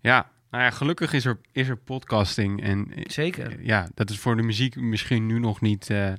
Ja, 0.00 0.30
nou 0.50 0.64
ja, 0.64 0.70
gelukkig 0.70 1.12
is 1.12 1.24
er, 1.24 1.38
is 1.52 1.68
er 1.68 1.76
podcasting. 1.76 2.62
En 2.62 2.92
eh, 2.94 3.04
Zeker. 3.06 3.62
ja, 3.62 3.88
dat 3.94 4.10
is 4.10 4.18
voor 4.18 4.36
de 4.36 4.42
muziek 4.42 4.76
misschien 4.76 5.26
nu 5.26 5.38
nog 5.38 5.60
niet 5.60 5.90
eh, 5.90 6.12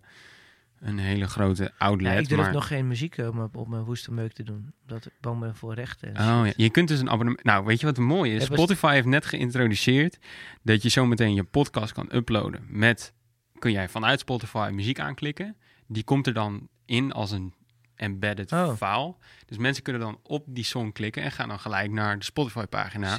een 0.80 0.98
hele 0.98 1.28
grote 1.28 1.72
outlet. 1.78 2.14
Ja, 2.14 2.20
ik 2.20 2.30
durf 2.30 2.42
maar... 2.42 2.54
nog 2.54 2.68
geen 2.68 2.88
muziek 2.88 3.18
eh, 3.18 3.28
op 3.28 3.34
mijn, 3.34 3.50
op 3.54 3.68
mijn 3.68 3.84
woeste 3.84 4.14
meuk 4.14 4.34
te 4.34 4.44
doen. 4.44 4.74
Omdat 4.82 5.06
ik 5.06 5.12
bang 5.22 5.40
ben 5.40 5.56
voor 5.56 5.74
rechten. 5.74 6.16
en 6.16 6.40
Oh 6.40 6.46
ja, 6.46 6.54
je 6.56 6.70
kunt 6.70 6.88
dus 6.88 7.00
een 7.00 7.10
abonnement. 7.10 7.44
Nou, 7.44 7.66
weet 7.66 7.80
je 7.80 7.86
wat 7.86 7.98
het 7.98 8.06
mooie 8.06 8.34
is? 8.34 8.48
Ja, 8.48 8.54
Spotify 8.54 8.94
heeft 8.94 9.08
net 9.08 9.26
geïntroduceerd 9.26 10.18
dat 10.64 10.82
je 10.84 10.90
zometeen 10.90 11.34
je 11.34 11.44
podcast 11.44 11.94
kan 11.94 12.10
uploaden. 12.12 12.66
Met 12.68 13.14
kun 13.60 13.72
jij 13.72 13.90
vanuit 13.90 14.20
Spotify 14.20 14.70
muziek 14.74 15.00
aanklikken. 15.00 15.56
Die 15.88 16.04
komt 16.04 16.28
er 16.28 16.34
dan 16.34 16.68
in 16.86 17.12
als 17.12 17.32
een 17.32 17.54
embedded 17.98 18.52
Oh. 18.52 18.76
file. 18.76 19.14
Dus 19.46 19.58
mensen 19.58 19.84
kunnen 19.84 20.02
dan 20.02 20.20
op 20.24 20.44
die 20.48 20.64
song 20.64 20.92
klikken 20.92 21.24
en 21.24 21.32
gaan 21.32 21.48
dan 21.48 21.60
gelijk 21.60 21.92
naar 21.92 22.18
de 22.20 22.26
Spotify-pagina 22.26 23.18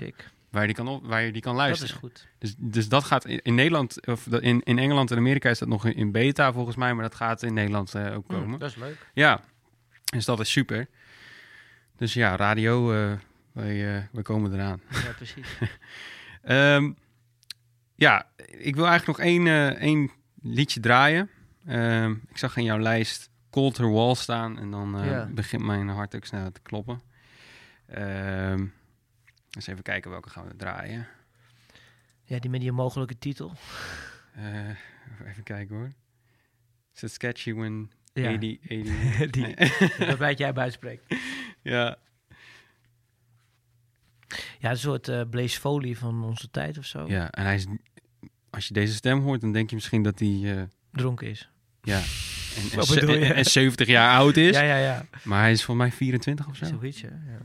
waar 0.50 0.60
je 0.60 0.66
die 0.66 0.76
kan 0.76 0.88
op, 0.88 1.06
waar 1.06 1.22
je 1.22 1.32
die 1.32 1.42
kan 1.42 1.56
Dat 1.56 1.62
luisteren. 1.64 1.94
is 1.94 2.00
goed. 2.00 2.26
Dus, 2.38 2.54
dus 2.58 2.88
dat 2.88 3.04
gaat 3.04 3.24
in, 3.24 3.40
in 3.42 3.54
Nederland 3.54 4.06
of 4.06 4.24
dat- 4.24 4.42
in, 4.42 4.62
in 4.62 4.78
Engeland 4.78 5.10
en 5.10 5.16
Amerika 5.16 5.50
is 5.50 5.58
dat 5.58 5.68
nog 5.68 5.84
in, 5.86 5.94
in 5.94 6.12
beta 6.12 6.52
volgens 6.52 6.76
mij, 6.76 6.94
maar 6.94 7.02
dat 7.02 7.14
gaat 7.14 7.42
in 7.42 7.54
Nederland 7.54 7.94
eh, 7.94 8.14
ook 8.16 8.28
komen. 8.28 8.52
Hm, 8.52 8.58
dat 8.58 8.70
is 8.70 8.76
leuk. 8.76 9.06
Ja, 9.14 9.40
dus 10.04 10.24
dat 10.24 10.40
is 10.40 10.50
super. 10.50 10.86
Dus 11.96 12.14
ja, 12.14 12.36
radio, 12.36 12.92
eh 12.92 13.12
wij, 13.52 13.96
eh, 13.96 14.02
wij 14.12 14.22
komen 14.22 14.52
eraan. 14.54 14.80
Ja, 14.90 15.12
precies. 15.16 15.46
Ehm, 16.42 16.92
ja, 17.94 18.26
ik 18.46 18.74
wil 18.76 18.86
eigenlijk 18.86 19.18
nog 19.18 19.26
één, 19.26 19.76
één 19.78 20.10
liedje 20.42 20.80
draaien. 20.80 21.30
Ehm, 21.66 22.10
ik 22.28 22.38
zag 22.38 22.56
in 22.56 22.64
jouw 22.64 22.78
lijst 22.78 23.27
Colter 23.50 23.90
Wall 23.92 24.14
staan 24.14 24.58
en 24.58 24.70
dan 24.70 24.98
eh, 24.98 25.06
Ja. 25.06 25.26
begint 25.26 25.62
mijn 25.62 25.88
hart 25.88 26.14
ook 26.16 26.24
snel 26.24 26.52
te 26.52 26.60
kloppen. 26.62 27.00
Ehm 27.86 28.66
eens 29.50 29.66
even 29.66 29.82
kijken 29.82 30.10
welke 30.10 30.30
gaan 30.30 30.46
we 30.46 30.56
draaien. 30.56 31.06
Ja, 32.24 32.38
die 32.38 32.50
met 32.50 32.60
die 32.60 32.70
onmogelijke 32.70 33.18
titel. 33.18 33.52
Eh, 34.34 34.68
even 35.28 35.42
kijken 35.42 35.76
hoor. 35.76 35.92
Is 36.94 37.00
het 37.00 37.12
sketchy 37.12 37.52
when 37.54 37.90
Ja. 38.12 38.30
80... 38.38 38.58
80 38.68 39.30
Die. 39.98 40.06
dat 40.06 40.18
weet 40.18 40.38
jij 40.38 40.52
buitspreekt. 40.52 41.14
ja, 41.62 41.96
Ja, 44.58 44.70
een 44.70 44.78
soort 44.78 45.08
eh 45.08 45.22
Blaze 45.30 45.60
Foley 45.60 45.94
van 45.96 46.24
onze 46.24 46.50
tijd 46.50 46.78
of 46.78 46.84
zo. 46.84 47.06
ja, 47.06 47.30
en 47.30 47.44
hij 47.44 47.54
is... 47.54 47.66
Als 48.50 48.68
je 48.68 48.74
deze 48.74 48.94
stem 48.94 49.20
hoort, 49.20 49.40
dan 49.40 49.52
denk 49.52 49.68
je 49.70 49.74
misschien 49.74 50.02
dat 50.02 50.18
hij... 50.18 50.68
Dronken 50.92 51.26
is. 51.28 51.50
ja, 51.82 52.00
en, 52.72 53.08
en, 53.08 53.22
en- 53.22 53.34
en 53.34 53.44
70 53.44 53.86
jaar 53.86 54.16
oud 54.18 54.36
is. 54.36 54.54
Ja, 54.54 54.62
ja, 54.62 54.76
ja. 54.76 55.04
Maar 55.22 55.40
hij 55.40 55.52
is 55.52 55.64
voor 55.64 55.76
mij 55.76 55.92
24 55.92 56.46
of 56.48 56.56
zo. 56.56 56.64
Zoiets, 56.64 57.00
ja. 57.00 57.08
ja. 57.26 57.38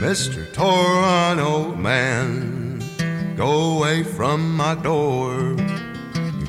Mr. 0.00 0.50
Toronto 0.52 1.74
man, 1.76 2.80
go 3.36 3.76
away 3.76 4.02
from 4.04 4.56
my 4.56 4.74
door. 4.82 5.54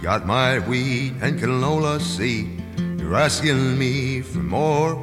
Got 0.03 0.25
my 0.25 0.59
wheat 0.59 1.13
and 1.21 1.39
canola 1.39 2.01
seed. 2.01 2.61
You're 2.99 3.15
asking 3.15 3.79
me 3.79 4.19
for 4.19 4.39
more. 4.39 4.95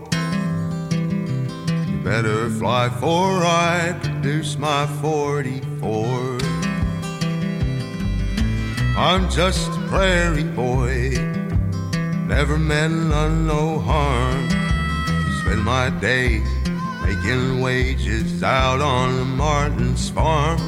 You 0.92 2.00
better 2.04 2.50
fly 2.50 2.90
for 2.90 3.42
I 3.42 3.98
produce 4.02 4.58
my 4.58 4.86
44. 5.00 6.38
I'm 8.94 9.30
just 9.30 9.70
a 9.70 9.86
prairie 9.88 10.44
boy, 10.44 11.12
never 12.26 12.58
meant 12.58 13.08
none 13.08 13.46
no 13.46 13.78
harm. 13.78 14.50
Spend 15.40 15.64
my 15.64 15.88
days 15.88 16.46
making 17.06 17.62
wages 17.62 18.42
out 18.42 18.82
on 18.82 19.34
Martin's 19.34 20.10
farm. 20.10 20.60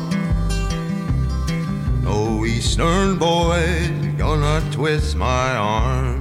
No 2.03 2.47
eastern 2.47 3.19
boys 3.19 4.02
gonna 4.17 4.61
twist 4.73 5.17
my 5.17 5.55
arm. 5.57 6.21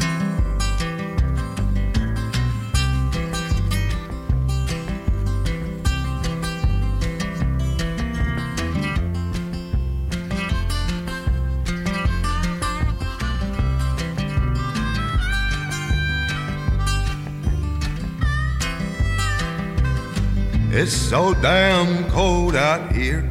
It's 20.74 20.94
so 20.94 21.34
damn 21.36 22.10
cold 22.10 22.56
out 22.56 22.92
here. 22.92 23.28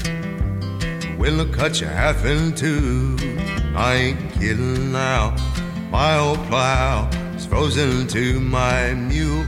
Will 1.18 1.46
cut 1.46 1.80
you 1.80 1.86
half 1.86 2.24
in 2.24 2.54
two. 2.54 3.39
I 3.74 3.94
ain't 3.94 4.32
kidding 4.32 4.92
now. 4.92 5.34
My 5.90 6.18
old 6.18 6.38
plow 6.46 7.08
is 7.34 7.46
frozen 7.46 8.06
to 8.08 8.40
my 8.40 8.94
mule. 8.94 9.46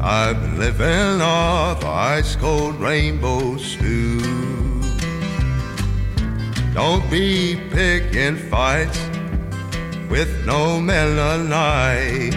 I've 0.00 0.40
been 0.40 0.58
living 0.58 1.20
off 1.20 1.84
ice 1.84 2.36
cold 2.36 2.76
rainbow 2.76 3.56
stew. 3.56 4.20
Don't 6.74 7.10
be 7.10 7.60
picking 7.70 8.36
fights 8.36 9.00
with 10.08 10.44
no 10.46 10.80
Mennonites. 10.80 12.36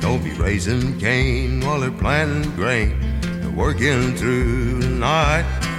Don't 0.00 0.24
be 0.24 0.32
raising 0.32 0.98
cane 0.98 1.60
while 1.60 1.80
they're 1.80 1.90
planting 1.90 2.54
grain. 2.54 3.20
They're 3.20 3.50
working 3.50 4.16
through 4.16 4.80
the 4.80 4.88
night. 4.88 5.69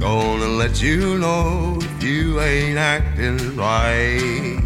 Gonna 0.00 0.46
let 0.46 0.80
you 0.80 1.18
know 1.18 1.76
if 1.78 2.02
you 2.02 2.40
ain't 2.40 2.78
acting 2.78 3.54
right. 3.54 4.56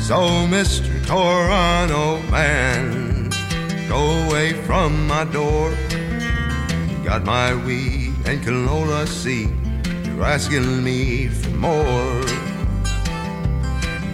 So, 0.00 0.46
Mr. 0.46 1.06
Toronto 1.06 2.20
man, 2.30 2.99
go 3.90 4.04
away 4.24 4.52
from 4.52 5.08
my 5.08 5.24
door. 5.24 5.70
You 6.90 6.98
got 7.04 7.24
my 7.24 7.52
weed 7.66 8.14
and 8.24 8.40
canola 8.40 9.04
seed. 9.08 9.50
You're 10.06 10.24
asking 10.24 10.84
me 10.84 11.26
for 11.26 11.50
more. 11.50 12.22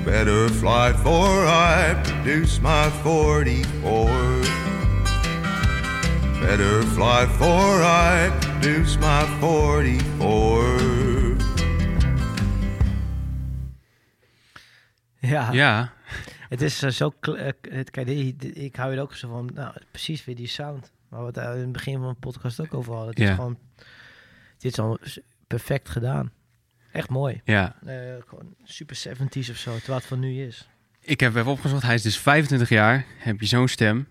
Better 0.03 0.49
fly 0.49 0.95
for 0.95 1.29
I 1.47 1.95
produce 2.05 2.59
my 2.63 2.89
44. 3.05 4.09
Better 6.41 6.83
fly 6.97 7.27
for 7.39 7.83
I 7.85 8.31
produce 8.41 8.97
my 8.99 9.27
44. 9.41 11.37
Ja, 15.21 15.51
Ja, 15.53 15.96
het 16.49 16.63
is 16.63 16.83
eh, 16.83 16.91
zo... 16.91 17.13
eh, 17.21 17.49
het, 17.71 17.91
kijk, 17.91 18.09
ik 18.09 18.77
hou 18.77 18.95
er 18.95 19.01
ook 19.01 19.15
zo 19.15 19.29
van... 19.29 19.51
Nou, 19.55 19.75
precies 19.91 20.25
weer 20.25 20.37
die 20.37 20.47
sound. 20.47 20.93
Waar 21.09 21.21
we 21.21 21.27
het 21.27 21.37
eh, 21.37 21.53
in 21.55 21.61
het 21.61 21.73
begin 21.73 21.99
van 21.99 22.09
de 22.09 22.15
podcast 22.21 22.61
ook 22.61 22.75
over 22.75 22.93
hadden. 22.93 23.11
Het 23.11 23.19
Ja. 23.19 23.29
is 23.29 23.35
gewoon... 23.35 23.59
Dit 24.59 24.73
is 24.73 24.79
al 24.79 24.99
perfect 25.47 25.89
gedaan. 25.89 26.31
Echt 26.93 27.09
mooi. 27.09 27.41
ja. 27.45 27.77
Gewoon 28.27 28.55
super 28.65 28.97
70s 29.09 29.51
of 29.51 29.57
zo, 29.57 29.77
terwijl 29.77 29.99
het 29.99 30.07
van 30.07 30.19
nu 30.21 30.43
is. 30.47 30.69
Ik 31.01 31.21
heb 31.21 31.35
even 31.37 31.51
opgezocht. 31.51 31.83
Hij 31.83 31.95
is 31.95 32.03
dus 32.03 32.19
25 32.19 32.69
jaar. 32.69 33.05
Heb 33.19 33.41
je 33.41 33.47
zo'n 33.47 33.69
stem. 33.69 34.09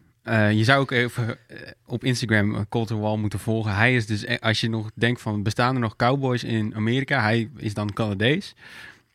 Je 0.51 0.63
zou 0.63 0.79
ook 0.81 0.91
even 0.91 1.37
op 1.85 2.03
Instagram 2.03 2.55
uh, 2.55 2.61
Colter 2.69 2.99
Wall 2.99 3.17
moeten 3.17 3.39
volgen. 3.39 3.75
Hij 3.75 3.95
is 3.95 4.05
dus, 4.05 4.39
als 4.39 4.61
je 4.61 4.69
nog 4.69 4.91
denkt 4.95 5.21
van, 5.21 5.43
bestaan 5.43 5.75
er 5.75 5.81
nog 5.81 5.95
cowboys 5.95 6.43
in 6.43 6.75
Amerika? 6.75 7.21
Hij 7.21 7.49
is 7.55 7.73
dan 7.73 7.93
Canadees. 7.93 8.55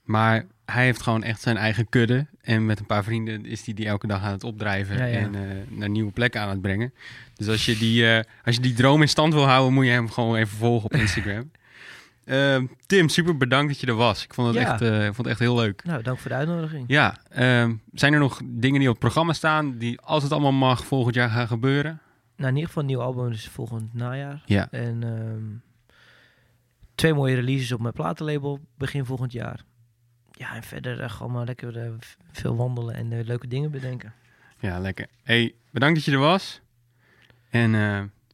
Maar 0.03 0.47
hij 0.65 0.85
heeft 0.85 1.03
gewoon 1.03 1.23
echt 1.23 1.41
zijn 1.41 1.57
eigen 1.57 1.89
kudde. 1.89 2.27
En 2.41 2.67
met 2.67 2.79
een 2.79 2.87
paar 2.87 3.05
vrienden 3.05 3.47
is 3.47 3.65
hij 3.65 3.75
die 3.75 3.87
elke 3.87 4.07
dag 4.07 4.23
aan 4.23 4.33
het 4.33 4.45
opdrijven. 4.45 4.97
Ja, 4.97 5.05
ja. 5.05 5.19
En 5.19 5.35
eh, 5.35 5.41
naar 5.69 5.89
nieuwe 5.91 6.13
plekken 6.13 6.41
aan 6.41 6.49
het 6.49 6.61
brengen. 6.61 6.93
Dus 7.35 7.49
als 7.49 7.65
je, 7.67 7.77
die, 7.79 8.07
eh, 8.13 8.25
als 8.45 8.55
je 8.55 8.61
die 8.61 8.73
droom 8.75 9.01
in 9.03 9.09
stand 9.09 9.33
wil 9.35 9.47
houden, 9.47 9.73
moet 9.75 9.85
je 9.85 9.91
hem 9.91 10.11
gewoon 10.11 10.37
even 10.37 10.57
volgen 10.59 10.85
op 10.85 10.95
Instagram. 10.95 11.51
Ehm, 12.25 12.67
Tim, 12.87 13.09
super 13.09 13.37
bedankt 13.37 13.69
dat 13.73 13.81
je 13.81 13.87
er 13.87 13.95
was. 13.95 14.25
Ik 14.25 14.35
vond 14.35 14.55
het, 14.55 14.57
Ja. 14.65 14.73
echt, 14.73 14.81
eh, 14.81 14.99
ik 14.99 15.05
vond 15.15 15.17
het 15.17 15.27
echt 15.27 15.39
heel 15.39 15.57
leuk. 15.57 15.85
Nou, 15.85 16.03
dank 16.03 16.19
voor 16.19 16.31
de 16.31 16.37
uitnodiging. 16.37 16.85
Ja, 16.87 17.17
ehm, 17.31 17.75
zijn 17.93 18.13
er 18.13 18.19
nog 18.19 18.41
dingen 18.45 18.79
die 18.79 18.89
op 18.89 18.95
het 18.95 19.03
programma 19.05 19.33
staan 19.33 19.79
die 19.79 20.01
als 20.01 20.23
het 20.23 20.33
allemaal 20.33 20.53
mag 20.53 20.85
volgend 20.85 21.15
jaar 21.15 21.31
gaan 21.31 21.47
gebeuren? 21.47 22.01
nou, 22.37 22.49
in 22.49 22.55
ieder 22.55 22.67
geval 22.69 22.83
een 22.83 22.89
nieuw 22.89 23.01
album 23.01 23.31
is 23.31 23.49
volgend 23.49 23.95
najaar. 23.95 24.43
Ja. 24.47 24.69
En 24.71 25.03
ehm, 25.03 25.45
twee 26.95 27.15
mooie 27.15 27.35
releases 27.35 27.73
op 27.73 27.81
mijn 27.81 27.95
platenlabel 27.95 28.61
begin 28.79 29.05
volgend 29.05 29.33
jaar. 29.33 29.61
Ja, 30.41 30.55
en 30.55 30.62
verder 30.62 31.01
eh, 31.01 31.11
gewoon 31.11 31.32
maar 31.32 31.45
lekker 31.45 31.78
eh, 31.78 31.91
veel 32.32 32.57
wandelen 32.57 32.95
en 32.95 33.12
eh, 33.12 33.24
leuke 33.24 33.49
dingen 33.49 33.70
bedenken. 33.70 34.12
Ja, 34.59 34.78
lekker. 34.78 35.07
Hey, 35.22 35.55
bedankt 35.70 35.95
dat 35.95 36.05
je 36.05 36.12
er 36.12 36.18
was. 36.18 36.61
En 37.51 37.72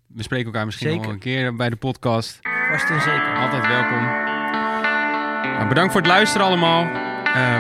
we 0.07 0.23
spreken 0.23 0.47
elkaar 0.47 0.65
misschien 0.65 0.89
nog 0.89 0.97
Zeker. 0.97 1.13
een 1.13 1.19
keer 1.19 1.57
bij 1.57 1.69
de 1.69 1.77
podcast. 1.77 2.39
Vast 2.71 2.91
en 2.91 3.01
zeker. 3.01 3.37
Altijd 3.37 3.67
welkom. 3.67 4.05
Nou, 5.53 5.69
bedankt 5.69 5.93
voor 5.93 6.01
het 6.01 6.11
luisteren 6.11 6.47
allemaal. 6.47 7.05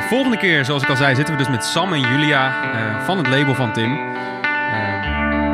Volgende 0.00 0.36
keer, 0.36 0.64
zoals 0.64 0.82
ik 0.82 0.88
al 0.88 0.96
zei, 0.96 1.14
zitten 1.14 1.34
we 1.36 1.42
dus 1.42 1.50
met 1.50 1.64
Sam 1.64 1.92
en 1.92 2.00
Julia 2.00 3.04
van 3.04 3.16
het 3.18 3.26
label 3.26 3.54
van 3.54 3.72
Tim. 3.72 3.94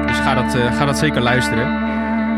Dus 0.07 0.17
ga 0.17 0.35
dat, 0.35 0.75
ga 0.75 0.85
dat 0.85 0.99
zeker 0.99 1.21
luisteren. 1.21 1.67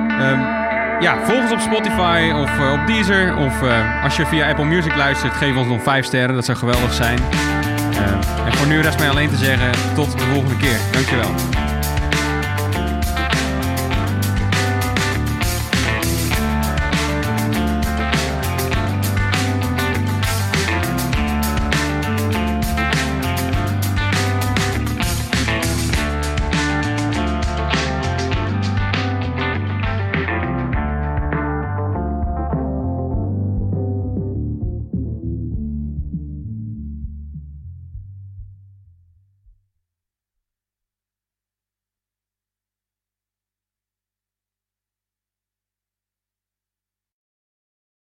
Ehm, 0.09 0.64
ja, 1.01 1.24
volg 1.24 1.42
ons 1.42 1.53
op 1.53 1.61
Spotify 1.61 2.32
of 2.34 2.59
eh, 2.59 2.72
op 2.72 2.86
Deezer. 2.86 3.36
Of 3.36 3.62
eh, 3.62 4.03
als 4.05 4.16
je 4.16 4.26
via 4.26 4.49
Apple 4.49 4.64
Music 4.64 4.97
luistert, 4.97 5.32
geef 5.32 5.57
ons 5.57 5.68
nog 5.68 5.82
5 5.82 6.05
sterren. 6.05 6.34
Dat 6.34 6.45
zou 6.45 6.59
geweldig 6.59 6.92
zijn. 6.92 7.18
Eh, 7.18 8.47
en 8.47 8.53
voor 8.53 8.66
nu 8.66 8.80
rest 8.80 8.99
mij 8.99 9.09
alleen 9.09 9.28
te 9.28 9.36
zeggen, 9.36 9.70
tot 9.95 10.12
de 10.18 10.24
volgende 10.24 10.57
keer. 10.57 10.78
Dankjewel. 10.92 11.64